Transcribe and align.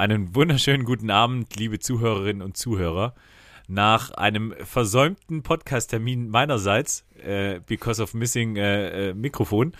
Einen 0.00 0.32
wunderschönen 0.36 0.84
guten 0.84 1.10
Abend, 1.10 1.56
liebe 1.56 1.80
Zuhörerinnen 1.80 2.40
und 2.40 2.56
Zuhörer. 2.56 3.16
Nach 3.66 4.12
einem 4.12 4.54
versäumten 4.62 5.42
Podcast-Termin 5.42 6.28
meinerseits, 6.28 7.04
äh, 7.20 7.58
because 7.66 8.00
of 8.00 8.14
missing 8.14 8.54
äh, 8.54 9.08
äh, 9.08 9.14
Mikrofon, 9.14 9.72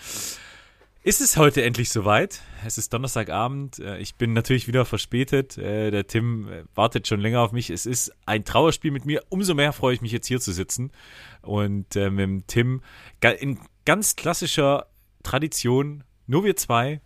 ist 1.05 1.20
es 1.20 1.36
heute 1.36 1.62
endlich 1.62 1.91
soweit. 1.91 2.42
Es 2.66 2.78
ist 2.78 2.92
Donnerstagabend. 2.92 3.78
Äh, 3.78 3.98
ich 3.98 4.16
bin 4.16 4.33
natürlich 4.33 4.66
wieder 4.66 4.84
verspätet. 4.84 5.56
Äh, 5.56 5.92
der 5.92 6.08
Tim 6.08 6.48
wartet 6.74 7.06
schon 7.06 7.20
länger 7.20 7.42
auf 7.42 7.52
mich. 7.52 7.70
Es 7.70 7.86
ist 7.86 8.12
ein 8.27 8.44
Trauerspiel 8.44 8.91
mit 8.91 9.05
mir. 9.05 9.22
Umso 9.28 9.55
mehr 9.55 9.72
freue 9.72 9.94
ich 9.94 10.00
mich 10.00 10.11
jetzt 10.11 10.27
hier 10.27 10.41
zu 10.41 10.50
sitzen 10.50 10.91
und 11.42 11.94
mit 11.94 12.19
dem 12.19 12.44
Tim 12.48 12.83
in 13.39 13.61
ganz 13.84 14.16
klassischer 14.16 14.89
Tradition, 15.22 16.02
nur 16.27 16.42
wir 16.42 16.56
zwei, 16.56 17.00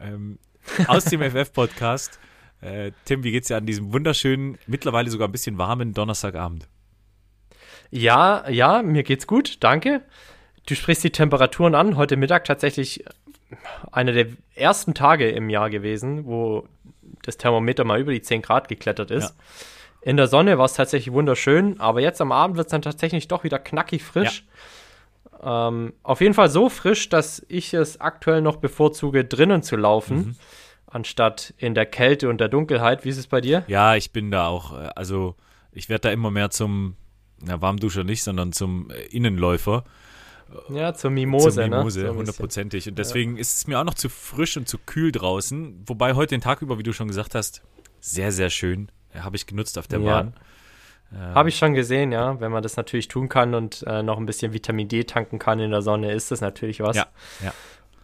ähm, 0.00 0.38
aus 0.86 1.04
dem 1.04 1.20
FF-Podcast. 1.30 2.18
Äh, 2.60 2.92
Tim, 3.04 3.22
wie 3.22 3.30
geht's 3.30 3.48
dir 3.48 3.56
an 3.56 3.66
diesem 3.66 3.92
wunderschönen, 3.92 4.58
mittlerweile 4.66 5.10
sogar 5.10 5.28
ein 5.28 5.32
bisschen 5.32 5.58
warmen 5.58 5.94
Donnerstagabend? 5.94 6.68
Ja, 7.90 8.48
ja, 8.48 8.82
mir 8.82 9.02
geht's 9.02 9.26
gut, 9.26 9.58
danke. 9.60 10.02
Du 10.66 10.74
sprichst 10.74 11.04
die 11.04 11.10
Temperaturen 11.10 11.74
an. 11.74 11.96
Heute 11.96 12.16
Mittag 12.16 12.44
tatsächlich 12.44 13.04
einer 13.90 14.12
der 14.12 14.26
ersten 14.54 14.92
Tage 14.92 15.30
im 15.30 15.48
Jahr 15.48 15.70
gewesen, 15.70 16.26
wo 16.26 16.66
das 17.22 17.38
Thermometer 17.38 17.84
mal 17.84 18.00
über 18.00 18.12
die 18.12 18.20
10 18.20 18.42
Grad 18.42 18.68
geklettert 18.68 19.10
ist. 19.10 19.30
Ja. 19.30 20.10
In 20.10 20.16
der 20.16 20.26
Sonne 20.26 20.58
war 20.58 20.66
es 20.66 20.74
tatsächlich 20.74 21.12
wunderschön, 21.14 21.80
aber 21.80 22.00
jetzt 22.00 22.20
am 22.20 22.32
Abend 22.32 22.56
wird 22.56 22.66
es 22.66 22.70
dann 22.70 22.82
tatsächlich 22.82 23.28
doch 23.28 23.44
wieder 23.44 23.58
knackig 23.58 24.02
frisch. 24.02 24.44
Ja. 25.42 25.68
Ähm, 25.68 25.94
auf 26.02 26.20
jeden 26.20 26.34
Fall 26.34 26.50
so 26.50 26.68
frisch, 26.68 27.08
dass 27.08 27.44
ich 27.48 27.72
es 27.72 28.00
aktuell 28.00 28.42
noch 28.42 28.56
bevorzuge, 28.56 29.24
drinnen 29.24 29.62
zu 29.62 29.76
laufen. 29.76 30.16
Mhm 30.16 30.36
anstatt 30.90 31.54
in 31.58 31.74
der 31.74 31.86
Kälte 31.86 32.28
und 32.28 32.40
der 32.40 32.48
Dunkelheit. 32.48 33.04
Wie 33.04 33.08
ist 33.08 33.18
es 33.18 33.26
bei 33.26 33.40
dir? 33.40 33.64
Ja, 33.68 33.94
ich 33.96 34.12
bin 34.12 34.30
da 34.30 34.46
auch, 34.46 34.72
äh, 34.72 34.90
also 34.94 35.36
ich 35.72 35.88
werde 35.88 36.08
da 36.08 36.10
immer 36.10 36.30
mehr 36.30 36.50
zum, 36.50 36.96
na, 37.40 37.60
Warmduscher 37.60 38.04
nicht, 38.04 38.22
sondern 38.22 38.52
zum 38.52 38.90
äh, 38.90 39.04
Innenläufer. 39.06 39.84
Ja, 40.70 40.94
zur 40.94 41.10
Mimose, 41.10 41.50
zur 41.50 41.68
Mimose, 41.68 42.02
ne? 42.02 42.14
hundertprozentig. 42.14 42.84
So 42.84 42.90
und 42.90 42.98
deswegen 42.98 43.34
ja. 43.36 43.40
ist 43.40 43.58
es 43.58 43.66
mir 43.66 43.78
auch 43.78 43.84
noch 43.84 43.94
zu 43.94 44.08
frisch 44.08 44.56
und 44.56 44.66
zu 44.66 44.78
kühl 44.78 45.12
draußen. 45.12 45.84
Wobei 45.86 46.14
heute 46.14 46.34
den 46.34 46.40
Tag 46.40 46.62
über, 46.62 46.78
wie 46.78 46.82
du 46.82 46.92
schon 46.92 47.08
gesagt 47.08 47.34
hast, 47.34 47.62
sehr, 48.00 48.32
sehr 48.32 48.48
schön. 48.48 48.90
Habe 49.14 49.36
ich 49.36 49.46
genutzt 49.46 49.78
auf 49.78 49.88
der 49.88 50.00
ja. 50.00 50.22
Bahn. 50.22 50.34
Habe 51.10 51.48
ich 51.48 51.56
schon 51.56 51.72
gesehen, 51.72 52.12
ja. 52.12 52.38
Wenn 52.38 52.52
man 52.52 52.62
das 52.62 52.76
natürlich 52.76 53.08
tun 53.08 53.30
kann 53.30 53.54
und 53.54 53.82
äh, 53.86 54.02
noch 54.02 54.18
ein 54.18 54.26
bisschen 54.26 54.52
Vitamin 54.52 54.88
D 54.88 55.04
tanken 55.04 55.38
kann 55.38 55.58
in 55.58 55.70
der 55.70 55.80
Sonne, 55.80 56.12
ist 56.12 56.30
das 56.30 56.42
natürlich 56.42 56.80
was. 56.80 56.96
Ja, 56.96 57.06
ja. 57.42 57.52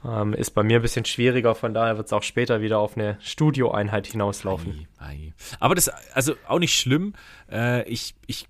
Ähm, 0.06 0.34
ist 0.34 0.50
bei 0.50 0.62
mir 0.62 0.80
ein 0.80 0.82
bisschen 0.82 1.04
schwieriger, 1.04 1.54
von 1.54 1.72
daher 1.72 1.96
wird 1.96 2.06
es 2.06 2.12
auch 2.12 2.22
später 2.22 2.60
wieder 2.60 2.78
auf 2.78 2.96
eine 2.96 3.16
Studioeinheit 3.20 4.06
hinauslaufen. 4.06 4.86
Ei, 4.98 5.06
ei. 5.06 5.32
Aber 5.60 5.74
das 5.74 5.86
ist 5.86 5.94
also 6.14 6.34
auch 6.46 6.58
nicht 6.58 6.74
schlimm. 6.74 7.14
Äh, 7.50 7.88
ich 7.88 8.14
ich 8.26 8.46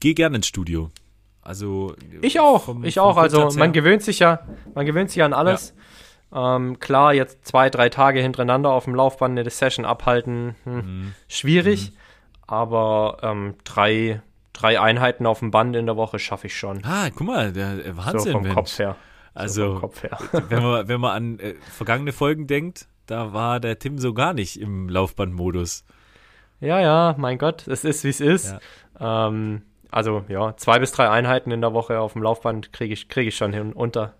gehe 0.00 0.14
gerne 0.14 0.36
ins 0.36 0.48
Studio. 0.48 0.90
Also 1.42 1.94
ich 2.22 2.40
auch, 2.40 2.64
vom, 2.64 2.84
ich 2.84 2.98
auch. 2.98 3.16
Also 3.16 3.50
man 3.56 3.72
gewöhnt 3.72 4.02
sich 4.02 4.18
ja, 4.18 4.40
man 4.74 4.84
gewöhnt 4.84 5.10
sich 5.10 5.22
an 5.22 5.32
alles. 5.32 5.74
Ja. 6.32 6.56
Ähm, 6.56 6.80
klar, 6.80 7.14
jetzt 7.14 7.46
zwei, 7.46 7.70
drei 7.70 7.88
Tage 7.88 8.20
hintereinander 8.20 8.70
auf 8.70 8.84
dem 8.84 8.96
Laufband 8.96 9.38
eine 9.38 9.48
Session 9.48 9.84
abhalten, 9.84 10.56
hm, 10.64 10.74
mhm. 10.74 11.14
schwierig. 11.28 11.92
Mhm. 11.92 11.96
Aber 12.48 13.18
ähm, 13.22 13.54
drei, 13.62 14.22
drei 14.52 14.80
Einheiten 14.80 15.24
auf 15.26 15.38
dem 15.38 15.52
Band 15.52 15.76
in 15.76 15.86
der 15.86 15.96
Woche 15.96 16.18
schaffe 16.18 16.48
ich 16.48 16.56
schon. 16.56 16.84
Ah, 16.84 17.10
guck 17.10 17.26
mal, 17.26 17.52
der 17.52 17.96
Wahnsinn, 17.96 18.20
so 18.20 18.32
vom 18.32 18.42
Mensch. 18.42 18.54
Kopf 18.54 18.78
her. 18.78 18.96
Also, 19.36 19.80
so 19.80 19.92
wenn, 20.48 20.62
man, 20.62 20.88
wenn 20.88 21.00
man 21.00 21.10
an 21.10 21.38
äh, 21.38 21.54
vergangene 21.76 22.12
Folgen 22.12 22.46
denkt, 22.46 22.88
da 23.06 23.32
war 23.32 23.60
der 23.60 23.78
Tim 23.78 23.98
so 23.98 24.14
gar 24.14 24.32
nicht 24.32 24.60
im 24.60 24.88
Laufbandmodus. 24.88 25.84
Ja, 26.60 26.80
ja, 26.80 27.14
mein 27.18 27.36
Gott, 27.38 27.68
es 27.68 27.84
ist, 27.84 28.02
wie 28.04 28.08
es 28.08 28.20
ist. 28.20 28.56
Ja. 28.98 29.28
Ähm, 29.28 29.62
also, 29.90 30.24
ja, 30.28 30.56
zwei 30.56 30.78
bis 30.78 30.92
drei 30.92 31.10
Einheiten 31.10 31.50
in 31.50 31.60
der 31.60 31.74
Woche 31.74 32.00
auf 32.00 32.14
dem 32.14 32.22
Laufband 32.22 32.72
kriege 32.72 32.94
ich, 32.94 33.08
krieg 33.08 33.28
ich 33.28 33.36
schon 33.36 33.52
hin 33.52 33.72
unter. 33.72 34.14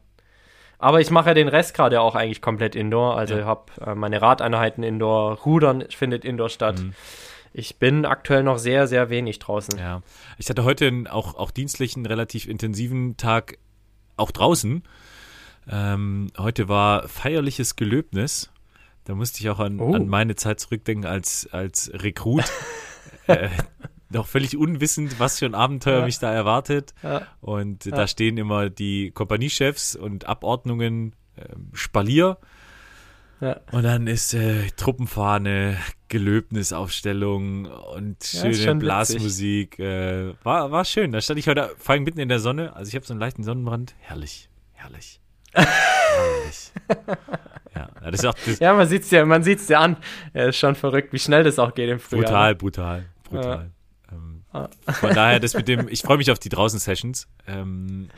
Aber 0.79 1.01
ich 1.01 1.11
mache 1.11 1.31
ja 1.31 1.35
den 1.35 1.49
Rest 1.49 1.75
gerade 1.75 2.01
auch 2.01 2.15
eigentlich 2.15 2.43
komplett 2.43 2.77
indoor. 2.77 3.17
Also, 3.17 3.35
ja. 3.35 3.41
ich 3.41 3.47
habe 3.47 3.73
äh, 3.81 3.95
meine 3.95 4.21
Radeinheiten 4.21 4.85
indoor, 4.85 5.39
Rudern 5.39 5.85
findet 5.89 6.25
indoor 6.25 6.51
statt. 6.51 6.79
Mhm. 6.79 6.93
Ich 7.55 7.79
bin 7.79 8.05
aktuell 8.05 8.43
noch 8.43 8.59
sehr, 8.59 8.87
sehr 8.87 9.09
wenig 9.09 9.39
draußen. 9.39 9.79
Ja, 9.79 10.03
ich 10.37 10.51
hatte 10.51 10.65
heute 10.65 10.93
auch, 11.11 11.37
auch 11.37 11.51
dienstlichen, 11.51 12.05
relativ 12.05 12.47
intensiven 12.47 13.17
Tag 13.17 13.57
auch 14.19 14.31
draußen. 14.31 14.83
Ähm, 15.69 16.29
heute 16.39 16.69
war 16.69 17.09
feierliches 17.09 17.77
Gelöbnis. 17.77 18.51
Da 19.05 19.15
musste 19.15 19.41
ich 19.41 19.51
auch 19.51 19.61
an, 19.61 19.81
oh. 19.81 19.95
an 19.95 20.09
meine 20.09 20.35
Zeit 20.37 20.61
zurückdenken 20.61 21.07
als, 21.07 21.49
als 21.53 21.91
Rekrut. 21.95 22.45
äh, 23.27 23.49
noch 24.11 24.27
völlig 24.27 24.57
unwissend, 24.57 25.19
was 25.19 25.39
für 25.39 25.47
ein 25.47 25.55
Abenteuer 25.55 26.01
ja. 26.01 26.05
mich 26.05 26.19
da 26.19 26.33
erwartet. 26.33 26.95
Ja. 27.03 27.27
Und 27.41 27.85
ja. 27.85 27.97
da 27.97 28.07
stehen 28.07 28.37
immer 28.39 28.71
die 28.71 29.11
Kompaniechefs 29.11 29.97
und 29.97 30.27
Abordnungen 30.27 31.15
äh, 31.37 31.43
Spalier. 31.73 32.39
Und 33.71 33.83
dann 33.83 34.07
ist 34.07 34.33
äh, 34.33 34.71
Truppenfahne, 34.77 35.77
Gelöbnisaufstellung 36.09 37.67
und 37.67 38.25
schöne 38.25 38.77
Blasmusik. 38.77 39.79
Äh, 39.79 40.33
war, 40.43 40.71
war 40.71 40.87
schön. 40.87 41.13
Da 41.13 41.21
stand 41.21 41.39
ich 41.39 41.47
heute 41.47 41.75
vor 41.77 41.93
allem 41.93 42.05
mitten 42.05 42.21
in 42.21 42.31
der 42.31 42.39
Sonne. 42.39 42.75
Also 42.75 42.89
ich 42.89 42.95
habe 42.95 43.05
so 43.05 43.13
einen 43.13 43.21
leichten 43.21 43.43
Sonnenbrand. 43.43 43.95
Herrlich, 43.99 44.49
herrlich 44.73 45.21
ja, 47.75 47.89
das 48.05 48.21
ist 48.21 48.27
auch, 48.27 48.35
das 48.47 48.59
ja, 48.59 48.75
man 48.75 48.87
sieht 48.89 49.03
es 49.03 49.11
ja, 49.11 49.25
man 49.25 49.43
sieht's 49.43 49.69
ja 49.69 49.81
an. 49.81 49.97
Er 50.33 50.49
ist 50.49 50.57
schon 50.57 50.75
verrückt, 50.75 51.13
wie 51.13 51.19
schnell 51.19 51.45
das 51.45 51.59
auch 51.59 51.75
geht 51.75 51.91
im 51.91 51.99
Frühjahr. 51.99 52.25
Brutal, 52.25 52.51
ne? 52.51 52.57
brutal, 52.57 53.05
brutal. 53.25 53.71
Ja. 54.11 54.17
Ähm, 54.17 54.43
ah. 54.53 54.69
von 54.93 55.15
daher, 55.15 55.41
das 55.41 55.55
mit 55.55 55.69
dem, 55.69 55.89
ich 55.89 56.03
freue 56.03 56.19
mich 56.19 56.31
auf 56.31 56.39
die 56.39 56.49
Draußen-Sessions. 56.49 57.29
Ähm, 57.47 58.09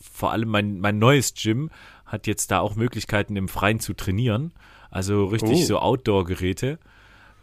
vor 0.00 0.32
allem 0.32 0.48
mein, 0.48 0.80
mein 0.80 0.98
neues 0.98 1.34
Gym 1.34 1.70
hat 2.06 2.26
jetzt 2.26 2.50
da 2.50 2.60
auch 2.60 2.76
Möglichkeiten 2.76 3.36
im 3.36 3.48
Freien 3.48 3.80
zu 3.80 3.92
trainieren. 3.92 4.52
Also 4.90 5.26
richtig 5.26 5.58
uh. 5.58 5.64
so 5.64 5.78
Outdoor-Geräte. 5.78 6.78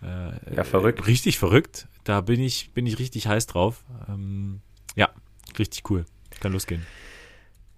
Äh, 0.01 0.55
ja, 0.55 0.63
verrückt. 0.63 1.05
Richtig 1.05 1.37
verrückt. 1.37 1.87
Da 2.03 2.21
bin 2.21 2.39
ich, 2.39 2.71
bin 2.73 2.85
ich 2.85 2.99
richtig 2.99 3.27
heiß 3.27 3.47
drauf. 3.47 3.83
Ähm, 4.09 4.61
ja, 4.95 5.09
richtig 5.57 5.89
cool. 5.89 6.05
Kann 6.39 6.51
losgehen. 6.51 6.85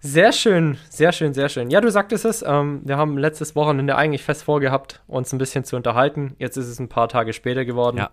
Sehr 0.05 0.31
schön, 0.33 0.77
sehr 0.87 1.11
schön, 1.11 1.33
sehr 1.33 1.49
schön. 1.49 1.71
Ja, 1.71 1.81
du 1.81 1.89
sagtest 1.89 2.25
es. 2.25 2.43
Ähm, 2.43 2.81
wir 2.83 2.95
haben 2.95 3.17
letztes 3.17 3.55
Wochenende 3.55 3.95
eigentlich 3.95 4.21
fest 4.21 4.43
vorgehabt, 4.43 5.01
uns 5.07 5.33
ein 5.33 5.39
bisschen 5.39 5.63
zu 5.63 5.75
unterhalten. 5.75 6.35
Jetzt 6.37 6.57
ist 6.57 6.67
es 6.67 6.77
ein 6.77 6.89
paar 6.89 7.09
Tage 7.09 7.33
später 7.33 7.65
geworden. 7.65 7.97
Ja. 7.97 8.11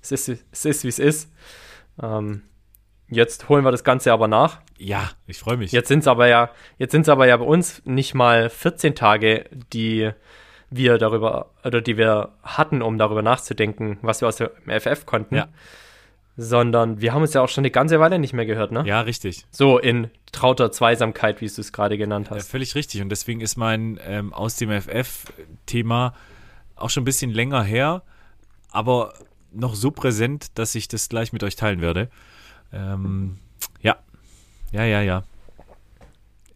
Es 0.00 0.12
ist, 0.12 0.28
es 0.28 0.64
ist 0.64 0.84
wie 0.84 0.88
es 0.88 1.00
ist. 1.00 1.32
Ähm, 2.00 2.42
jetzt 3.08 3.48
holen 3.48 3.64
wir 3.64 3.72
das 3.72 3.82
Ganze 3.82 4.12
aber 4.12 4.28
nach. 4.28 4.60
Ja, 4.78 5.10
ich 5.26 5.40
freue 5.40 5.56
mich. 5.56 5.72
Jetzt 5.72 5.88
sind 5.88 5.98
es 5.98 6.06
aber 6.06 6.28
ja, 6.28 6.50
jetzt 6.78 6.92
sind 6.92 7.02
es 7.02 7.08
aber 7.08 7.26
ja 7.26 7.36
bei 7.36 7.44
uns 7.44 7.82
nicht 7.84 8.14
mal 8.14 8.48
14 8.48 8.94
Tage, 8.94 9.46
die 9.72 10.12
wir 10.70 10.96
darüber 10.98 11.50
oder 11.64 11.80
die 11.80 11.96
wir 11.96 12.36
hatten, 12.44 12.82
um 12.82 12.98
darüber 12.98 13.22
nachzudenken, 13.22 13.98
was 14.00 14.20
wir 14.20 14.28
aus 14.28 14.36
dem 14.36 14.48
FF 14.68 15.06
konnten. 15.06 15.34
Ja. 15.34 15.48
Sondern 16.36 17.00
wir 17.00 17.12
haben 17.12 17.22
uns 17.22 17.34
ja 17.34 17.42
auch 17.42 17.48
schon 17.48 17.62
eine 17.62 17.70
ganze 17.70 18.00
Weile 18.00 18.18
nicht 18.18 18.32
mehr 18.32 18.46
gehört, 18.46 18.72
ne? 18.72 18.84
Ja, 18.86 19.02
richtig. 19.02 19.46
So 19.50 19.78
in 19.78 20.10
trauter 20.32 20.72
Zweisamkeit, 20.72 21.40
wie 21.40 21.46
du 21.46 21.60
es 21.60 21.72
gerade 21.72 21.98
genannt 21.98 22.30
hast. 22.30 22.38
Ja, 22.46 22.50
völlig 22.50 22.74
richtig. 22.74 23.02
Und 23.02 23.10
deswegen 23.10 23.40
ist 23.40 23.56
mein 23.56 24.00
ähm, 24.04 24.32
aus 24.32 24.56
dem 24.56 24.70
FF-Thema 24.70 26.14
auch 26.74 26.90
schon 26.90 27.02
ein 27.02 27.04
bisschen 27.04 27.30
länger 27.30 27.62
her, 27.62 28.02
aber 28.70 29.14
noch 29.52 29.74
so 29.74 29.90
präsent, 29.90 30.58
dass 30.58 30.74
ich 30.74 30.88
das 30.88 31.08
gleich 31.08 31.32
mit 31.32 31.42
euch 31.44 31.56
teilen 31.56 31.80
werde. 31.80 32.08
Ähm, 32.72 33.38
ja. 33.82 33.96
Ja, 34.72 34.84
ja, 34.84 35.02
ja. 35.02 35.24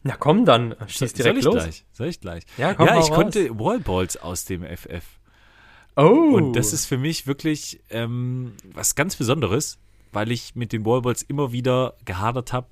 Na 0.02 0.17
komm 0.17 0.44
dann, 0.44 0.75
schieß 0.87 1.12
direkt 1.12 1.34
Soll 1.34 1.38
ich 1.38 1.44
los. 1.44 1.55
gleich? 1.64 1.84
Soll 1.93 2.06
ich 2.06 2.20
gleich? 2.20 2.44
Ja, 2.56 2.75
komm 2.75 2.87
ja 2.87 2.94
ich 2.94 3.11
raus. 3.11 3.11
konnte 3.11 3.58
Wallballs 3.58 4.17
aus 4.17 4.44
dem 4.44 4.62
FF. 4.64 5.05
Oh. 5.96 6.34
Und 6.34 6.52
das 6.54 6.72
ist 6.72 6.87
für 6.87 6.98
mich 6.98 7.26
wirklich 7.26 7.81
ähm, 7.90 8.52
was 8.75 8.94
ganz 8.94 9.16
Besonderes, 9.16 9.78
weil 10.12 10.31
ich 10.31 10.54
mit 10.54 10.72
den 10.72 10.84
Wallballs 10.84 11.22
immer 11.22 11.52
wieder 11.52 11.94
gehadert 12.04 12.52
habe. 12.52 12.69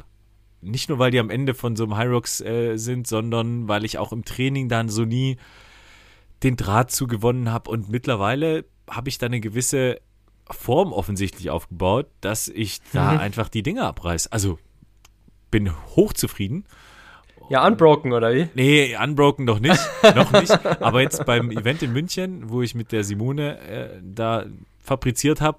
Nicht 0.60 0.88
nur, 0.88 0.98
weil 0.98 1.10
die 1.10 1.18
am 1.18 1.30
Ende 1.30 1.54
von 1.54 1.76
so 1.76 1.84
einem 1.84 1.96
Hyrox 1.96 2.40
äh, 2.40 2.76
sind, 2.76 3.06
sondern 3.06 3.68
weil 3.68 3.84
ich 3.84 3.98
auch 3.98 4.12
im 4.12 4.24
Training 4.24 4.68
dann 4.68 4.88
so 4.88 5.04
nie 5.04 5.36
den 6.42 6.56
Draht 6.56 6.90
zu 6.90 7.06
gewonnen 7.06 7.50
habe. 7.50 7.70
Und 7.70 7.88
mittlerweile 7.88 8.64
habe 8.88 9.08
ich 9.08 9.18
da 9.18 9.26
eine 9.26 9.40
gewisse 9.40 10.00
Form 10.50 10.92
offensichtlich 10.92 11.50
aufgebaut, 11.50 12.06
dass 12.20 12.48
ich 12.48 12.80
da 12.92 13.12
Mhm. 13.12 13.18
einfach 13.20 13.48
die 13.48 13.62
Dinge 13.62 13.84
abreiß. 13.84 14.26
Also 14.28 14.58
bin 15.50 15.72
hochzufrieden. 15.96 16.64
Ja, 17.50 17.66
unbroken, 17.66 18.12
oder 18.12 18.34
wie? 18.34 18.48
Nee, 18.54 18.96
unbroken 19.02 19.44
noch 19.44 19.60
nicht, 19.60 19.80
noch 20.14 20.32
nicht. 20.32 20.50
Aber 20.80 21.00
jetzt 21.02 21.24
beim 21.26 21.50
Event 21.50 21.82
in 21.82 21.92
München, 21.92 22.48
wo 22.50 22.62
ich 22.62 22.74
mit 22.74 22.92
der 22.92 23.04
Simone 23.04 23.58
äh, 23.60 24.00
da 24.02 24.46
fabriziert 24.78 25.40
habe, 25.40 25.58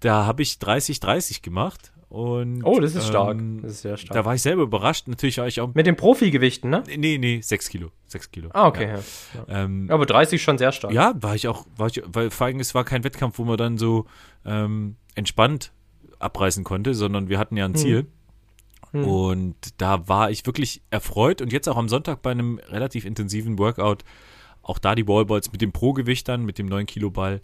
da 0.00 0.26
habe 0.26 0.42
ich 0.42 0.52
30-30 0.54 1.42
gemacht. 1.42 1.92
Und, 2.08 2.62
Oh, 2.62 2.78
das 2.78 2.94
ist 2.94 3.08
stark. 3.08 3.36
ähm, 3.36 3.60
Das 3.62 3.72
ist 3.72 3.82
sehr 3.82 3.96
stark. 3.96 4.14
Da 4.14 4.24
war 4.24 4.34
ich 4.34 4.40
selber 4.42 4.62
überrascht. 4.62 5.08
Natürlich 5.08 5.38
ich 5.38 5.60
auch. 5.60 5.74
Mit 5.74 5.86
den 5.86 5.96
Profigewichten, 5.96 6.70
ne? 6.70 6.84
Nee, 6.96 7.18
nee, 7.18 7.40
6 7.42 7.68
Kilo. 7.68 7.90
6 8.06 8.30
Kilo. 8.30 8.48
Ah, 8.52 8.68
okay. 8.68 8.88
Ja. 9.34 9.44
Ja. 9.48 9.64
Ähm, 9.64 9.88
Aber 9.90 10.06
30 10.06 10.40
schon 10.40 10.56
sehr 10.56 10.70
stark. 10.70 10.92
ja, 10.92 11.14
war 11.20 11.34
ich 11.34 11.48
auch, 11.48 11.66
war 11.76 11.88
ich, 11.88 12.00
weil 12.06 12.30
vor 12.30 12.46
allem 12.46 12.60
es 12.60 12.74
war 12.76 12.84
kein 12.84 13.02
Wettkampf, 13.02 13.38
wo 13.38 13.44
man 13.44 13.56
dann 13.56 13.76
so 13.76 14.06
ähm, 14.44 14.94
entspannt 15.16 15.72
abreißen 16.20 16.62
konnte, 16.64 16.94
sondern 16.94 17.28
wir 17.28 17.38
hatten 17.38 17.56
ja 17.56 17.64
ein 17.64 17.74
Ziel. 17.74 17.98
Hm. 18.00 18.06
Und 18.92 19.56
da 19.78 20.08
war 20.08 20.30
ich 20.30 20.46
wirklich 20.46 20.80
erfreut 20.90 21.42
und 21.42 21.52
jetzt 21.52 21.68
auch 21.68 21.76
am 21.76 21.88
Sonntag 21.88 22.22
bei 22.22 22.30
einem 22.30 22.58
relativ 22.68 23.04
intensiven 23.04 23.58
Workout, 23.58 24.04
auch 24.62 24.78
da 24.78 24.94
die 24.94 25.06
Wallballs 25.06 25.52
mit 25.52 25.60
dem 25.60 25.72
Pro-Gewicht 25.72 26.26
dann, 26.28 26.44
mit 26.44 26.58
dem 26.58 26.66
9 26.66 26.86
Kilo 26.86 27.10
Ball, 27.10 27.42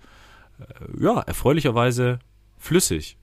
äh, 0.60 1.02
ja, 1.04 1.20
erfreulicherweise 1.20 2.20
flüssig. 2.58 3.18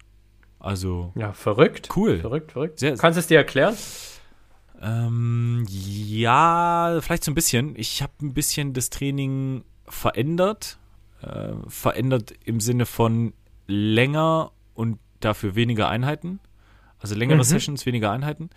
Also 0.60 1.12
Ja, 1.16 1.33
verrückt. 1.33 1.89
cool. 1.95 2.19
Verrückt, 2.19 2.51
verrückt. 2.51 2.80
Sehr- 2.80 2.98
Kannst 2.98 3.18
du 3.18 3.21
es 3.21 3.27
dir 3.27 3.38
erklären? 3.38 3.75
Ähm, 4.81 5.65
ja, 5.69 7.00
vielleicht 7.01 7.24
so 7.24 7.31
ein 7.31 7.36
bisschen. 7.36 7.75
Ich 7.75 8.01
habe 8.01 8.13
ein 8.22 8.33
bisschen 8.33 8.74
das 8.74 8.89
Training 8.89 9.63
verändert. 9.88 10.77
Äh, 11.22 11.54
verändert 11.68 12.33
im 12.45 12.62
Sinne 12.62 12.86
von 12.86 13.33
länger 13.68 14.51
und 14.74 15.00
dafür 15.19 15.56
weniger 15.56 15.89
Einheiten. 15.89 16.39
Also 17.01 17.16
längere 17.16 17.38
Mhm. 17.38 17.44
Sessions, 17.44 17.86
weniger 17.86 18.12
Einheiten. 18.12 18.50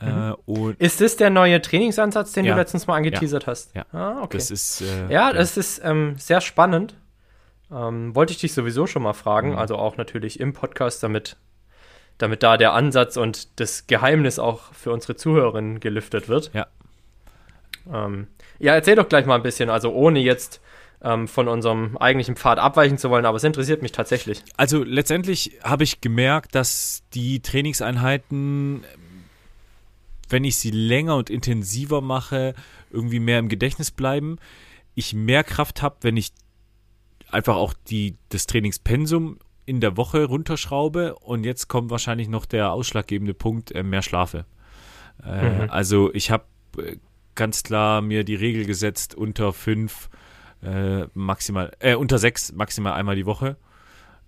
Äh, 0.00 0.32
und 0.44 0.78
Ist 0.80 1.00
das 1.00 1.16
der 1.16 1.30
neue 1.30 1.62
Trainingsansatz, 1.62 2.32
den 2.32 2.44
Ja. 2.44 2.52
du 2.54 2.60
letztens 2.60 2.86
mal 2.86 2.96
angeteasert 2.96 3.46
hast? 3.46 3.74
Ja. 3.74 3.86
Ah, 3.92 4.22
okay. 4.22 4.36
das 4.36 4.50
ist. 4.50 4.82
Äh, 4.82 5.10
ja, 5.12 5.32
das 5.32 5.56
ist 5.56 5.80
ähm, 5.84 6.16
sehr 6.18 6.40
spannend. 6.40 6.94
Ähm, 7.72 8.14
wollte 8.14 8.32
ich 8.32 8.38
dich 8.38 8.52
sowieso 8.52 8.86
schon 8.86 9.02
mal 9.02 9.12
fragen, 9.14 9.50
Mhm. 9.52 9.58
also 9.58 9.76
auch 9.76 9.96
natürlich 9.96 10.38
im 10.38 10.52
Podcast, 10.52 11.02
damit, 11.02 11.36
damit 12.18 12.42
da 12.42 12.56
der 12.56 12.74
Ansatz 12.74 13.16
und 13.16 13.58
das 13.60 13.86
Geheimnis 13.86 14.38
auch 14.38 14.72
für 14.74 14.92
unsere 14.92 15.16
Zuhörerinnen 15.16 15.80
gelüftet 15.80 16.28
wird. 16.28 16.50
Ja. 16.52 16.66
Ähm, 17.92 18.26
ja, 18.58 18.74
erzähl 18.74 18.96
doch 18.96 19.08
gleich 19.08 19.26
mal 19.26 19.36
ein 19.36 19.42
bisschen, 19.42 19.70
also 19.70 19.92
ohne 19.92 20.18
jetzt 20.20 20.60
ähm, 21.02 21.28
von 21.28 21.48
unserem 21.48 21.96
eigentlichen 21.96 22.36
Pfad 22.36 22.58
abweichen 22.58 22.98
zu 22.98 23.10
wollen, 23.10 23.26
aber 23.26 23.36
es 23.36 23.44
interessiert 23.44 23.82
mich 23.82 23.92
tatsächlich. 23.92 24.42
Also 24.56 24.82
letztendlich 24.82 25.58
habe 25.62 25.84
ich 25.84 26.00
gemerkt, 26.00 26.54
dass 26.54 27.02
die 27.14 27.40
Trainingseinheiten, 27.40 28.84
wenn 30.28 30.44
ich 30.44 30.56
sie 30.56 30.70
länger 30.70 31.16
und 31.16 31.30
intensiver 31.30 32.00
mache, 32.00 32.54
irgendwie 32.90 33.20
mehr 33.20 33.38
im 33.38 33.48
Gedächtnis 33.48 33.90
bleiben. 33.90 34.38
Ich 34.94 35.14
mehr 35.14 35.44
Kraft 35.44 35.82
habe, 35.82 35.96
wenn 36.00 36.16
ich 36.16 36.32
einfach 37.30 37.56
auch 37.56 37.74
die, 37.88 38.16
das 38.30 38.46
Trainingspensum 38.46 39.38
in 39.66 39.80
der 39.80 39.96
Woche 39.96 40.24
runterschraube. 40.24 41.16
Und 41.16 41.44
jetzt 41.44 41.68
kommt 41.68 41.90
wahrscheinlich 41.90 42.28
noch 42.28 42.46
der 42.46 42.72
ausschlaggebende 42.72 43.34
Punkt, 43.34 43.72
äh, 43.72 43.82
mehr 43.82 44.02
schlafe. 44.02 44.46
Äh, 45.22 45.50
Mhm. 45.64 45.70
Also 45.70 46.12
ich 46.14 46.30
habe 46.30 46.44
äh, 46.78 46.96
ganz 47.34 47.62
klar 47.62 48.00
mir 48.00 48.24
die 48.24 48.34
Regel 48.34 48.64
gesetzt, 48.64 49.14
unter 49.14 49.52
fünf 49.52 50.08
äh, 50.62 51.06
maximal, 51.14 51.72
äh, 51.80 51.94
unter 51.94 52.18
sechs 52.18 52.52
maximal 52.52 52.92
einmal 52.94 53.16
die 53.16 53.26
Woche. 53.26 53.56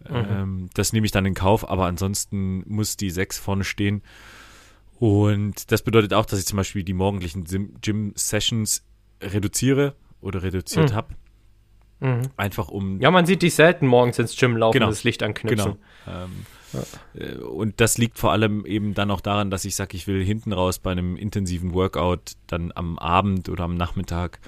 Ähm, 0.09 0.71
das 0.75 0.93
nehme 0.93 1.07
ich 1.07 1.13
dann 1.13 1.27
in 1.27 1.35
Kauf, 1.35 1.69
aber 1.69 1.87
ansonsten 1.87 2.63
muss 2.73 2.97
die 2.97 3.11
6 3.11 3.39
vorne 3.39 3.65
stehen. 3.65 4.03
Und 4.99 5.71
das 5.73 5.83
bedeutet 5.83 6.15
auch, 6.15 6.25
dass 6.27 6.39
ich 6.39 6.47
zum 6.47 6.57
Beispiel 6.57 6.83
die 6.85 6.93
morgendlichen 6.93 7.45
Gym-Sessions 7.81 8.85
reduziere 9.23 9.95
oder 10.21 10.43
reduziert 10.43 10.91
Mhm. 10.91 10.95
habe. 10.95 11.15
Mhm. 12.01 12.23
Einfach 12.37 12.69
um. 12.69 13.01
Ja, 13.01 13.11
man 13.11 13.27
sieht 13.27 13.43
dich 13.43 13.55
selten 13.55 13.87
morgens 13.87 14.19
ins 14.21 14.37
Gym 14.37 14.57
laufen, 14.57 14.75
Genau. 14.75 14.87
das 14.87 15.03
Licht 15.05 15.23
anknipsen. 15.23 15.77
Genau. 16.05 16.17
Ähm, 16.25 16.47
äh, 17.15 17.35
Und 17.43 17.81
das 17.81 17.99
liegt 17.99 18.19
vor 18.19 18.31
allem 18.31 18.65
eben 18.67 18.95
dann 18.95 19.11
auch 19.11 19.21
daran, 19.21 19.51
dass 19.51 19.65
ich 19.65 19.75
sage, 19.75 19.97
ich 19.97 20.07
will 20.07 20.25
hinten 20.25 20.53
raus 20.53 20.79
bei 20.79 20.93
einem 20.93 21.17
intensiven 21.17 21.75
Workout 21.75 22.33
dann 22.47 22.71
am 22.75 22.99
Abend 22.99 23.49
oder 23.49 23.65
am 23.65 23.75
Nachmittag 23.77 24.39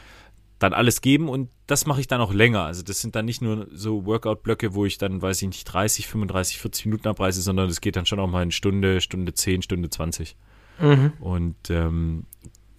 dann 0.61 0.75
alles 0.75 1.01
geben 1.01 1.29
und 1.29 1.51
das 1.67 1.87
mache 1.87 2.01
ich 2.01 2.07
dann 2.07 2.21
auch 2.21 2.33
länger. 2.33 2.63
Also 2.63 2.83
das 2.83 3.01
sind 3.01 3.17
dann 3.17 3.25
nicht 3.25 3.41
nur 3.41 3.67
so 3.73 4.05
Workout-Blöcke, 4.05 4.75
wo 4.75 4.85
ich 4.85 4.99
dann, 4.99 5.21
weiß 5.21 5.43
ich 5.43 5.49
nicht, 5.49 5.65
30, 5.65 6.07
35, 6.07 6.59
40 6.59 6.87
Minuten 6.87 7.09
abreiße, 7.09 7.41
sondern 7.41 7.67
das 7.67 7.81
geht 7.81 7.97
dann 7.97 8.07
schon 8.07 8.21
auch 8.21 8.29
mal 8.29 8.43
in 8.43 8.53
Stunde, 8.53 9.01
Stunde 9.01 9.33
10, 9.33 9.63
Stunde 9.63 9.89
20. 9.89 10.37
Mhm. 10.79 11.15
Und 11.19 11.71
ähm, 11.71 12.27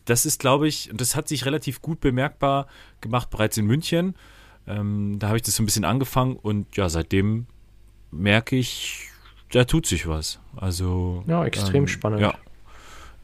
das 0.06 0.28
ist, 0.28 0.40
glaube 0.40 0.68
ich, 0.68 0.92
und 0.92 1.02
das 1.02 1.16
hat 1.16 1.28
sich 1.28 1.46
relativ 1.46 1.82
gut 1.82 2.00
bemerkbar 2.00 2.68
gemacht 3.02 3.32
bereits 3.32 3.58
in 3.58 3.66
München. 3.66 4.16
Ähm, 4.68 5.18
da 5.18 5.28
habe 5.28 5.38
ich 5.38 5.44
das 5.44 5.56
so 5.56 5.64
ein 5.64 5.66
bisschen 5.66 5.86
angefangen 5.86 6.36
und 6.36 6.78
ja, 6.78 6.88
seitdem 6.88 7.48
merke 8.12 8.56
ich, 8.56 9.08
da 9.52 9.64
tut 9.64 9.88
sich 9.88 10.08
was. 10.08 10.40
Also 10.56 11.24
Ja, 11.26 11.44
extrem 11.46 11.84
ähm, 11.84 11.88
spannend. 11.88 12.22
Ja. 12.22 12.36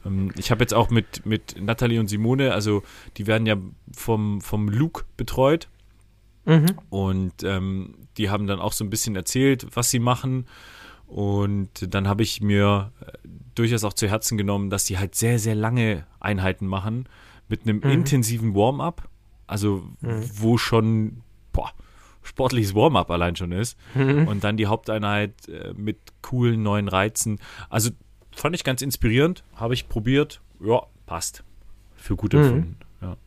Ähm, 0.08 0.32
ich 0.38 0.50
habe 0.52 0.62
jetzt 0.64 0.74
auch 0.74 0.90
mit, 0.90 1.26
mit 1.26 1.56
Nathalie 1.62 2.00
und 2.00 2.08
Simone, 2.08 2.54
also 2.54 2.84
die 3.18 3.28
werden 3.28 3.46
ja 3.46 3.58
vom, 3.94 4.42
vom 4.42 4.70
Luke 4.70 5.04
betreut 5.18 5.68
Mhm. 6.46 6.66
und 6.90 7.44
ähm, 7.44 7.96
die 8.18 8.30
haben 8.30 8.48
dann 8.48 8.60
auch 8.62 8.72
so 8.72 8.86
ein 8.86 8.90
bisschen 8.90 9.18
erzählt, 9.18 9.68
was 9.76 9.90
sie 9.92 10.00
machen. 10.00 10.48
Und 11.08 11.94
dann 11.94 12.08
habe 12.08 12.24
ich 12.24 12.42
mir 12.42 12.92
äh, 13.02 13.12
durchaus 13.56 13.84
auch 13.84 13.94
zu 13.94 14.08
Herzen 14.08 14.38
genommen, 14.38 14.70
dass 14.70 14.86
die 14.86 14.98
halt 14.98 15.16
sehr, 15.16 15.40
sehr 15.40 15.56
lange 15.56 16.06
Einheiten 16.22 16.66
machen 16.68 17.08
mit 17.50 17.64
einem 17.64 17.78
Mhm. 17.78 17.90
intensiven 17.92 18.56
Warm-up. 18.56 19.10
Also 19.46 19.84
Mhm. 20.02 20.24
wo 20.36 20.58
schon 20.58 21.22
boah, 21.52 21.72
sportliches 22.24 22.76
Warm-up 22.76 23.10
allein 23.12 23.36
schon 23.36 23.52
ist. 23.52 23.78
Mhm. 23.96 24.28
Und 24.28 24.44
dann 24.44 24.56
die 24.58 24.68
Haupteinheit 24.68 25.48
äh, 25.50 25.74
mit 25.76 25.98
coolen 26.22 26.64
neuen 26.64 26.88
Reizen. 26.88 27.40
Also 27.70 27.90
fand 28.39 28.56
ich 28.56 28.63
ganz 28.63 28.82
inspirierend, 28.82 29.44
habe 29.56 29.74
ich 29.74 29.89
probiert. 29.89 30.41
Ja, 30.60 30.82
passt. 31.06 31.44
Für 31.96 32.15
gut 32.15 32.34
Mhm. 32.34 32.39
empfunden. 32.39 32.77
Ja, 33.01 33.17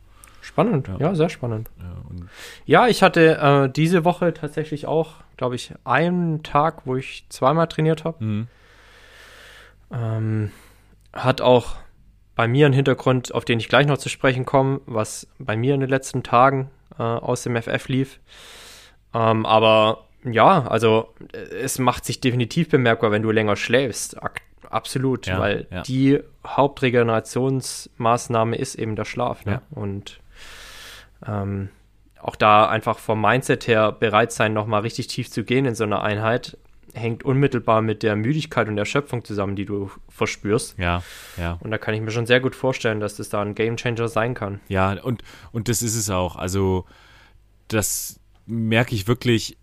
Spannend, 0.41 0.87
Ja. 0.87 0.97
ja, 0.97 1.15
sehr 1.15 1.29
spannend. 1.29 1.69
ja, 1.79 1.95
Ja, 2.65 2.87
ich 2.87 3.03
hatte 3.03 3.37
äh, 3.37 3.69
diese 3.71 4.03
Woche 4.05 4.33
tatsächlich 4.33 4.87
auch, 4.87 5.15
glaube 5.37 5.55
ich, 5.55 5.73
einen 5.83 6.41
Tag, 6.43 6.85
wo 6.85 6.95
ich 6.95 7.25
zweimal 7.29 7.67
trainiert 7.67 8.03
habe. 8.05 8.23
mhm. 8.23 8.47
Ähm, 9.91 10.51
hat 11.13 11.41
auch 11.41 11.75
bei 12.35 12.47
mir 12.47 12.65
einen 12.65 12.73
Hintergrund, 12.73 13.33
auf 13.33 13.43
den 13.45 13.59
ich 13.59 13.67
gleich 13.67 13.85
noch 13.87 13.97
zu 13.97 14.09
sprechen 14.09 14.45
komme, 14.45 14.79
was 14.85 15.27
bei 15.37 15.57
mir 15.57 15.73
in 15.75 15.81
den 15.81 15.89
letzten 15.89 16.23
Tagen 16.23 16.71
äh, 16.97 17.03
aus 17.03 17.43
dem 17.43 17.55
FF 17.61 17.87
lief. 17.89 18.19
Ähm, 19.13 19.45
aber 19.45 20.05
ja, 20.23 20.65
also 20.67 21.13
äh, 21.33 21.37
es 21.37 21.77
macht 21.77 22.05
sich 22.05 22.21
definitiv 22.21 22.69
bemerkbar, 22.69 23.11
wenn 23.11 23.21
du 23.21 23.31
länger 23.31 23.57
schläfst. 23.57 24.21
Ak 24.23 24.41
absolut, 24.71 25.27
Ja, 25.27 25.39
weil 25.39 25.67
ja. 25.71 25.81
die 25.83 26.19
Hauptregenerationsmaßnahme 26.45 28.55
ist 28.55 28.75
eben 28.75 28.95
der 28.95 29.05
Schlaf. 29.05 29.45
Ne? 29.45 29.53
Ja. 29.53 29.61
Und 29.71 30.19
ähm, 31.25 31.69
auch 32.19 32.35
da 32.35 32.67
einfach 32.67 32.99
vom 32.99 33.21
Mindset 33.21 33.67
her 33.67 33.91
bereit 33.91 34.31
sein, 34.31 34.53
nochmal 34.53 34.81
richtig 34.81 35.07
tief 35.07 35.31
zu 35.31 35.43
gehen 35.43 35.65
in 35.65 35.75
so 35.75 35.83
einer 35.83 36.03
Einheit, 36.03 36.57
hängt 36.93 37.23
unmittelbar 37.23 37.81
mit 37.81 38.03
der 38.03 38.15
Müdigkeit 38.15 38.67
und 38.67 38.77
Erschöpfung 38.77 39.23
zusammen, 39.23 39.55
die 39.55 39.65
du 39.65 39.91
verspürst. 40.09 40.77
ja, 40.77 41.01
ja. 41.37 41.57
Und 41.61 41.71
da 41.71 41.77
kann 41.77 41.93
ich 41.93 42.01
mir 42.01 42.11
schon 42.11 42.25
sehr 42.25 42.41
gut 42.41 42.55
vorstellen, 42.55 42.99
dass 42.99 43.15
das 43.15 43.29
da 43.29 43.41
ein 43.41 43.55
Gamechanger 43.55 44.07
sein 44.07 44.33
kann. 44.33 44.59
Ja, 44.67 44.91
und, 45.01 45.23
und 45.51 45.69
das 45.69 45.81
ist 45.81 45.95
es 45.95 46.09
auch. 46.09 46.35
Also, 46.35 46.85
das 47.67 48.19
merke 48.45 48.93
ich 48.93 49.07
wirklich 49.07 49.57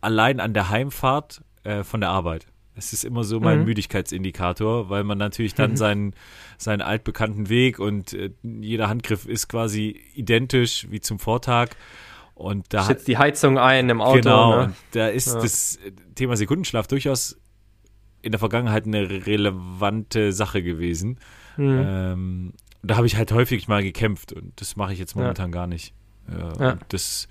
allein 0.00 0.40
an 0.40 0.52
der 0.52 0.68
Heimfahrt 0.68 1.42
äh, 1.64 1.82
von 1.82 2.00
der 2.00 2.10
Arbeit. 2.10 2.46
Es 2.76 2.92
ist 2.92 3.04
immer 3.04 3.24
so 3.24 3.40
mein 3.40 3.60
mhm. 3.60 3.64
Müdigkeitsindikator, 3.64 4.90
weil 4.90 5.02
man 5.02 5.16
natürlich 5.16 5.54
dann 5.54 5.72
mhm. 5.72 5.76
seinen, 5.76 6.14
seinen 6.58 6.82
altbekannten 6.82 7.48
Weg 7.48 7.78
und 7.78 8.12
äh, 8.12 8.30
jeder 8.42 8.88
Handgriff 8.88 9.26
ist 9.26 9.48
quasi 9.48 9.98
identisch 10.14 10.86
wie 10.90 11.00
zum 11.00 11.18
Vortag. 11.18 11.70
Und 12.34 12.66
da 12.68 12.84
Schätzt 12.84 13.08
die 13.08 13.16
Heizung 13.16 13.58
ein 13.58 13.88
im 13.88 14.02
Auto. 14.02 14.20
Genau, 14.20 14.66
ne? 14.66 14.74
da 14.92 15.08
ist 15.08 15.28
ja. 15.28 15.40
das 15.40 15.78
Thema 16.14 16.36
Sekundenschlaf 16.36 16.86
durchaus 16.86 17.38
in 18.20 18.32
der 18.32 18.38
Vergangenheit 18.38 18.84
eine 18.84 19.26
relevante 19.26 20.32
Sache 20.32 20.62
gewesen. 20.62 21.18
Mhm. 21.56 21.84
Ähm, 21.86 22.52
da 22.82 22.96
habe 22.96 23.06
ich 23.06 23.16
halt 23.16 23.32
häufig 23.32 23.68
mal 23.68 23.82
gekämpft 23.82 24.34
und 24.34 24.60
das 24.60 24.76
mache 24.76 24.92
ich 24.92 24.98
jetzt 24.98 25.16
momentan 25.16 25.50
ja. 25.50 25.52
gar 25.52 25.66
nicht. 25.66 25.94
Äh, 26.28 26.62
ja. 26.62 26.78
das, 26.88 27.28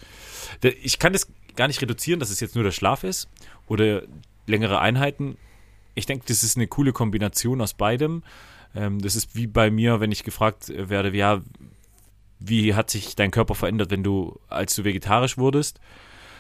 ich 0.82 0.98
kann 0.98 1.14
das 1.14 1.28
gar 1.56 1.68
nicht 1.68 1.82
reduzieren, 1.82 2.20
dass 2.20 2.30
es 2.30 2.40
jetzt 2.40 2.56
nur 2.56 2.64
der 2.64 2.72
Schlaf 2.72 3.04
ist 3.04 3.30
oder 3.68 4.04
längere 4.46 4.80
Einheiten. 4.80 5.38
Ich 5.94 6.06
denke, 6.06 6.26
das 6.28 6.44
ist 6.44 6.58
eine 6.58 6.68
coole 6.68 6.94
Kombination 6.94 7.62
aus 7.62 7.74
beidem. 7.74 8.24
Ähm, 8.76 9.00
das 9.00 9.16
ist 9.16 9.36
wie 9.36 9.48
bei 9.48 9.72
mir, 9.72 10.00
wenn 10.00 10.12
ich 10.12 10.24
gefragt 10.24 10.72
werde, 10.76 11.16
ja, 11.16 11.42
wie 12.40 12.76
hat 12.76 12.90
sich 12.90 13.16
dein 13.16 13.32
Körper 13.32 13.56
verändert, 13.56 13.92
wenn 13.92 14.04
du, 14.04 14.40
als 14.50 14.76
du 14.76 14.84
vegetarisch 14.84 15.38
wurdest? 15.38 15.80